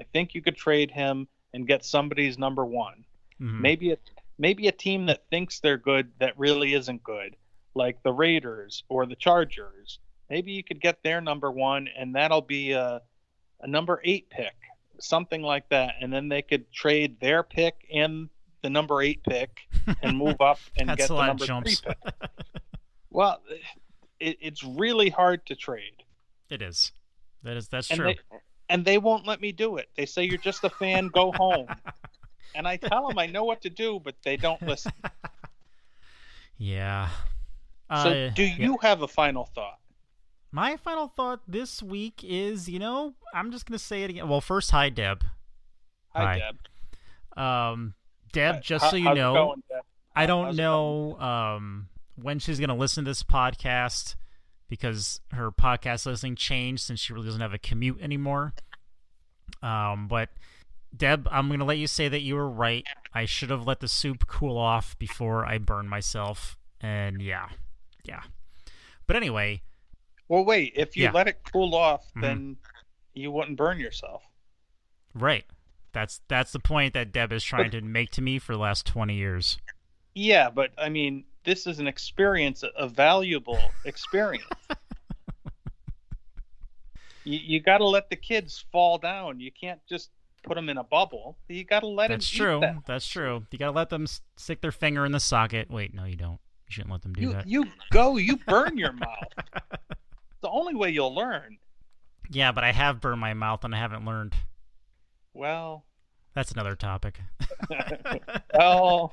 I 0.00 0.04
think 0.04 0.34
you 0.34 0.40
could 0.40 0.56
trade 0.56 0.90
him 0.90 1.28
and 1.54 1.66
get 1.66 1.84
somebody's 1.84 2.38
number 2.38 2.64
1 2.64 3.04
Mhm. 3.40 3.60
maybe 3.60 3.92
a 3.92 3.96
maybe 4.38 4.68
a 4.68 4.72
team 4.72 5.06
that 5.06 5.24
thinks 5.30 5.60
they're 5.60 5.76
good 5.78 6.12
that 6.18 6.38
really 6.38 6.74
isn't 6.74 7.02
good 7.02 7.36
like 7.74 8.02
the 8.02 8.12
Raiders 8.12 8.84
or 8.88 9.06
the 9.06 9.16
Chargers. 9.16 9.98
Maybe 10.28 10.52
you 10.52 10.62
could 10.62 10.80
get 10.80 11.02
their 11.02 11.20
number 11.20 11.50
one, 11.50 11.88
and 11.96 12.14
that'll 12.14 12.42
be 12.42 12.72
a, 12.72 13.00
a 13.60 13.66
number 13.66 14.00
eight 14.04 14.28
pick, 14.30 14.54
something 15.00 15.42
like 15.42 15.68
that. 15.70 15.94
And 16.00 16.12
then 16.12 16.28
they 16.28 16.42
could 16.42 16.70
trade 16.72 17.18
their 17.20 17.42
pick 17.42 17.86
and 17.92 18.28
the 18.62 18.68
number 18.70 19.00
eight 19.02 19.22
pick 19.24 19.60
and 20.02 20.16
move 20.18 20.40
up 20.40 20.58
and 20.78 20.88
get 20.96 21.08
the 21.08 21.26
number 21.26 21.46
three 21.46 21.76
pick. 21.82 21.98
Well, 23.10 23.42
it, 24.20 24.38
it's 24.40 24.62
really 24.64 25.10
hard 25.10 25.44
to 25.46 25.54
trade, 25.54 26.02
It 26.50 26.62
is. 26.62 26.92
That 27.42 27.56
is 27.56 27.68
that's 27.68 27.90
and 27.90 27.98
true. 28.00 28.14
they 28.14 28.18
and 28.72 28.84
they 28.84 28.96
won't 28.98 29.26
let 29.26 29.40
me 29.40 29.52
do 29.52 29.76
it. 29.76 29.88
They 29.96 30.06
say 30.06 30.24
you're 30.24 30.38
just 30.38 30.64
a 30.64 30.70
fan, 30.70 31.08
go 31.08 31.30
home. 31.32 31.68
And 32.54 32.68
I 32.68 32.76
tell 32.76 33.08
them 33.08 33.18
I 33.18 33.24
know 33.24 33.44
what 33.44 33.62
to 33.62 33.70
do, 33.70 33.98
but 33.98 34.14
they 34.24 34.36
don't 34.36 34.60
listen. 34.60 34.92
yeah. 36.58 37.08
So, 37.90 37.96
Uh, 38.10 38.30
do 38.30 38.42
yeah. 38.44 38.56
you 38.58 38.78
have 38.82 39.00
a 39.00 39.08
final 39.08 39.46
thought? 39.54 39.78
My 40.50 40.76
final 40.76 41.08
thought 41.08 41.40
this 41.48 41.82
week 41.82 42.22
is, 42.22 42.68
you 42.68 42.78
know, 42.78 43.14
I'm 43.32 43.50
just 43.52 43.64
gonna 43.64 43.78
say 43.78 44.02
it 44.02 44.10
again. 44.10 44.28
Well, 44.28 44.42
first, 44.42 44.70
hi 44.70 44.90
Deb. 44.90 45.24
Hi, 46.14 46.24
Hi. 46.24 46.38
Deb. 46.38 47.42
Um, 47.42 47.94
Deb, 48.32 48.62
just 48.62 48.84
How- 48.84 48.90
so 48.90 48.96
you 48.96 49.14
know, 49.14 49.32
going, 49.32 49.62
I 50.14 50.26
don't 50.26 50.54
know 50.54 51.18
um, 51.18 51.88
when 52.16 52.38
she's 52.38 52.58
going 52.58 52.68
to 52.68 52.74
listen 52.74 53.04
to 53.04 53.10
this 53.10 53.22
podcast 53.22 54.14
because 54.72 55.20
her 55.32 55.52
podcast 55.52 56.06
listening 56.06 56.34
changed 56.34 56.82
since 56.82 56.98
she 56.98 57.12
really 57.12 57.26
doesn't 57.26 57.42
have 57.42 57.52
a 57.52 57.58
commute 57.58 58.00
anymore. 58.00 58.54
Um, 59.62 60.08
but 60.08 60.30
Deb, 60.96 61.28
I'm 61.30 61.48
going 61.48 61.58
to 61.58 61.66
let 61.66 61.76
you 61.76 61.86
say 61.86 62.08
that 62.08 62.22
you 62.22 62.36
were 62.36 62.48
right. 62.48 62.82
I 63.12 63.26
should 63.26 63.50
have 63.50 63.66
let 63.66 63.80
the 63.80 63.86
soup 63.88 64.26
cool 64.26 64.56
off 64.56 64.98
before 64.98 65.44
I 65.44 65.58
burned 65.58 65.90
myself. 65.90 66.56
And 66.80 67.20
yeah, 67.20 67.50
yeah. 68.04 68.22
But 69.06 69.16
anyway, 69.16 69.60
Well, 70.28 70.42
wait. 70.46 70.72
If 70.74 70.96
you 70.96 71.02
Yeah. 71.04 71.10
let 71.10 71.28
it 71.28 71.42
cool 71.52 71.74
off, 71.74 72.06
Mhm. 72.14 72.20
then 72.22 72.56
you 73.12 73.30
wouldn't 73.30 73.58
burn 73.58 73.78
yourself. 73.78 74.22
right. 75.14 75.44
That's 75.92 76.22
that's 76.28 76.52
the 76.52 76.58
point 76.60 76.94
that 76.94 77.12
Deb 77.12 77.30
is 77.30 77.44
trying 77.44 77.70
to 77.72 77.82
make 77.82 78.10
to 78.12 78.22
me 78.22 78.38
for 78.38 78.54
the 78.54 78.58
last 78.58 78.86
20 78.86 79.14
years. 79.16 79.58
Yeah, 80.14 80.48
but 80.48 80.72
I 80.78 80.88
mean, 80.88 81.24
this 81.44 81.66
is 81.66 81.78
an 81.78 81.86
experience, 81.86 82.64
a 82.76 82.88
valuable 82.88 83.58
experience. 83.84 84.44
you 87.24 87.38
you 87.38 87.60
got 87.60 87.78
to 87.78 87.86
let 87.86 88.10
the 88.10 88.16
kids 88.16 88.64
fall 88.72 88.98
down. 88.98 89.40
You 89.40 89.50
can't 89.52 89.80
just 89.88 90.10
put 90.42 90.54
them 90.56 90.68
in 90.68 90.78
a 90.78 90.84
bubble. 90.84 91.36
You 91.48 91.64
got 91.64 91.80
to 91.80 91.86
let 91.86 92.08
That's 92.08 92.30
them. 92.30 92.38
true. 92.38 92.60
Them. 92.60 92.82
That's 92.86 93.06
true. 93.06 93.46
You 93.50 93.58
got 93.58 93.66
to 93.66 93.72
let 93.72 93.90
them 93.90 94.06
stick 94.36 94.60
their 94.60 94.72
finger 94.72 95.04
in 95.06 95.12
the 95.12 95.20
socket. 95.20 95.70
Wait, 95.70 95.94
no, 95.94 96.04
you 96.04 96.16
don't. 96.16 96.40
You 96.66 96.70
shouldn't 96.70 96.92
let 96.92 97.02
them 97.02 97.12
do 97.12 97.20
You 97.22 97.32
that. 97.32 97.46
you 97.46 97.66
go. 97.90 98.16
You 98.16 98.36
burn 98.46 98.76
your 98.78 98.92
mouth. 98.92 99.32
the 100.40 100.48
only 100.48 100.74
way 100.74 100.90
you'll 100.90 101.14
learn. 101.14 101.58
Yeah, 102.30 102.52
but 102.52 102.64
I 102.64 102.72
have 102.72 103.00
burned 103.00 103.20
my 103.20 103.34
mouth 103.34 103.62
and 103.64 103.74
I 103.74 103.78
haven't 103.78 104.04
learned. 104.04 104.34
Well, 105.34 105.84
That's 106.34 106.50
another 106.52 106.74
topic. 106.76 107.20
well, 108.54 109.12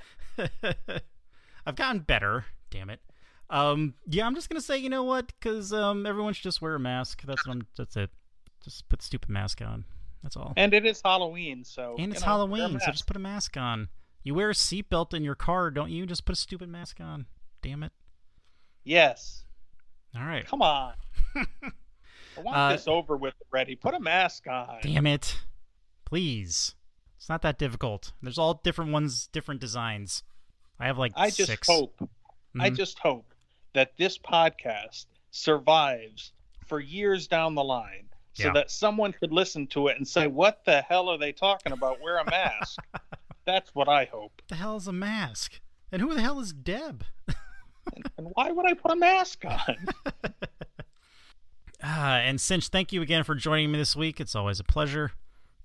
I've 1.65 1.75
gotten 1.75 1.99
better. 2.01 2.45
Damn 2.69 2.89
it. 2.89 2.99
Um, 3.49 3.95
yeah, 4.07 4.25
I'm 4.27 4.35
just 4.35 4.49
gonna 4.49 4.61
say, 4.61 4.77
you 4.77 4.89
know 4.89 5.03
what? 5.03 5.27
Because 5.27 5.73
um, 5.73 6.05
everyone 6.05 6.33
should 6.33 6.43
just 6.43 6.61
wear 6.61 6.75
a 6.75 6.79
mask. 6.79 7.23
That's 7.25 7.45
what 7.47 7.53
I'm. 7.55 7.67
That's 7.77 7.95
it. 7.97 8.09
Just 8.63 8.87
put 8.89 8.99
the 8.99 9.05
stupid 9.05 9.29
mask 9.29 9.61
on. 9.61 9.85
That's 10.21 10.35
all. 10.35 10.53
and 10.57 10.73
it 10.73 10.85
is 10.85 11.01
Halloween, 11.03 11.63
so 11.63 11.95
And 11.97 12.11
it's 12.11 12.21
know, 12.21 12.25
Halloween, 12.27 12.79
so 12.79 12.91
just 12.91 13.07
put 13.07 13.15
a 13.15 13.19
mask 13.19 13.55
on. 13.55 13.87
You 14.23 14.35
wear 14.35 14.49
a 14.49 14.53
seatbelt 14.53 15.13
in 15.13 15.23
your 15.23 15.33
car, 15.35 15.71
don't 15.71 15.89
you? 15.91 16.05
Just 16.05 16.25
put 16.25 16.33
a 16.35 16.39
stupid 16.39 16.67
mask 16.67 16.99
on. 16.99 17.25
Damn 17.61 17.83
it. 17.83 17.93
yes. 18.83 19.45
All 20.15 20.25
right. 20.25 20.45
Come 20.45 20.61
on. 20.61 20.93
I 21.35 22.41
want 22.41 22.57
Uh, 22.57 22.71
this 22.73 22.87
over 22.87 23.15
with 23.15 23.33
already. 23.51 23.75
Put 23.75 23.93
a 23.93 23.99
mask 23.99 24.47
on. 24.47 24.79
Damn 24.81 25.05
it. 25.07 25.37
Please. 26.03 26.75
It's 27.17 27.29
not 27.29 27.41
that 27.43 27.57
difficult. 27.59 28.11
There's 28.21 28.37
all 28.37 28.55
different 28.63 28.91
ones, 28.91 29.27
different 29.27 29.61
designs. 29.61 30.23
I 30.79 30.87
have 30.87 30.97
like 30.97 31.13
I 31.15 31.29
just 31.29 31.47
six. 31.51 31.67
hope. 31.67 31.95
I 32.59 32.69
Mhm. 32.69 32.75
just 32.77 32.99
hope 32.99 33.33
that 33.73 33.95
this 33.97 34.17
podcast 34.17 35.05
survives 35.31 36.31
for 36.67 36.79
years 36.79 37.27
down 37.27 37.55
the 37.55 37.63
line, 37.63 38.07
so 38.33 38.45
Yeah. 38.47 38.53
that 38.53 38.71
someone 38.71 39.11
could 39.13 39.31
listen 39.31 39.67
to 39.67 39.87
it 39.87 39.97
and 39.97 40.07
say, 40.07 40.27
"What 40.27 40.63
the 40.65 40.81
hell 40.81 41.09
are 41.09 41.17
they 41.17 41.31
talking 41.33 41.71
about? 41.73 41.99
Wear 42.01 42.17
a 42.19 42.25
mask." 42.29 42.79
That's 43.45 43.73
what 43.75 43.87
I 43.89 44.05
hope. 44.05 44.33
What 44.41 44.47
the 44.47 44.55
hell 44.55 44.77
is 44.77 44.87
a 44.87 44.91
mask? 44.93 45.59
And 45.91 46.01
who 46.01 46.13
the 46.13 46.21
hell 46.21 46.39
is 46.39 46.53
Deb? 46.53 47.03
And 48.17 48.27
why 48.35 48.51
would 48.51 48.67
I 48.67 48.73
put 48.75 48.91
a 48.91 48.95
mask 48.95 49.43
on? 49.45 49.87
Ah, 51.81 52.17
and 52.17 52.39
Sinch, 52.41 52.67
thank 52.67 52.91
you 52.91 53.01
again 53.01 53.23
for 53.23 53.35
joining 53.35 53.71
me 53.71 53.77
this 53.77 53.95
week. 53.95 54.19
It's 54.19 54.35
always 54.35 54.59
a 54.59 54.65
pleasure. 54.65 55.13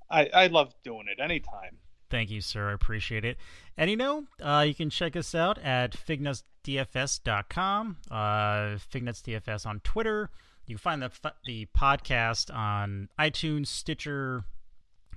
I, 0.09 0.27
I 0.33 0.47
love 0.47 0.73
doing 0.85 1.07
it 1.09 1.21
anytime. 1.21 1.79
Thank 2.11 2.31
you, 2.31 2.41
sir. 2.41 2.71
I 2.71 2.73
appreciate 2.73 3.25
it. 3.25 3.37
And 3.77 3.91
you 3.91 3.97
know, 3.97 4.25
uh, 4.43 4.65
you 4.67 4.75
can 4.75 4.91
check 4.91 5.17
us 5.17 5.35
out 5.35 5.59
at 5.59 5.93
fignutsdfs.com, 5.93 7.97
uh, 8.11 8.15
fignutsdfs 8.15 9.67
on 9.67 9.81
Twitter. 9.81 10.31
You 10.67 10.77
can 10.77 10.81
find 10.81 11.03
the 11.03 11.11
the 11.45 11.67
podcast 11.77 12.55
on 12.55 13.09
iTunes, 13.19 13.67
Stitcher, 13.67 14.45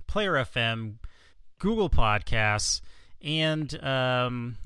Player 0.06 0.32
FM, 0.32 0.96
Google 1.58 1.88
Podcasts, 1.88 2.80
and 3.22 3.82
um, 3.82 4.56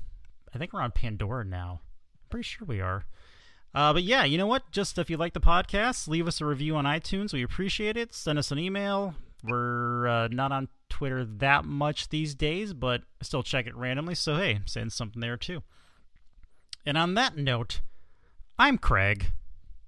I 0.53 0.57
think 0.57 0.73
we're 0.73 0.81
on 0.81 0.91
Pandora 0.91 1.45
now. 1.45 1.79
Pretty 2.29 2.43
sure 2.43 2.65
we 2.65 2.81
are. 2.81 3.05
Uh, 3.75 3.93
but 3.93 4.03
yeah, 4.03 4.23
you 4.23 4.37
know 4.37 4.47
what? 4.47 4.71
Just 4.71 4.97
if 4.97 5.09
you 5.09 5.17
like 5.17 5.33
the 5.33 5.41
podcast, 5.41 6.07
leave 6.07 6.27
us 6.27 6.41
a 6.41 6.45
review 6.45 6.75
on 6.75 6.85
iTunes. 6.85 7.33
We 7.33 7.43
appreciate 7.43 7.97
it. 7.97 8.13
Send 8.13 8.37
us 8.37 8.51
an 8.51 8.59
email. 8.59 9.15
We're 9.43 10.07
uh, 10.07 10.27
not 10.29 10.51
on 10.51 10.67
Twitter 10.93 11.25
that 11.25 11.65
much 11.65 12.09
these 12.09 12.35
days, 12.35 12.71
but 12.71 13.01
I 13.19 13.23
still 13.23 13.41
check 13.41 13.65
it 13.65 13.75
randomly. 13.75 14.13
So 14.13 14.35
hey, 14.35 14.59
send 14.67 14.93
something 14.93 15.21
there 15.21 15.37
too. 15.37 15.63
And 16.85 16.99
on 16.99 17.15
that 17.15 17.35
note, 17.35 17.81
I'm 18.59 18.77
Craig, 18.77 19.31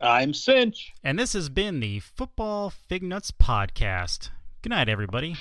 I'm 0.01 0.33
Sinch. 0.33 0.93
and 1.03 1.19
this 1.19 1.33
has 1.33 1.47
been 1.49 1.79
the 1.79 1.99
Football 1.99 2.73
Fignuts 2.89 3.31
Podcast. 3.31 4.29
Good 4.63 4.71
night, 4.71 4.89
everybody. 4.89 5.35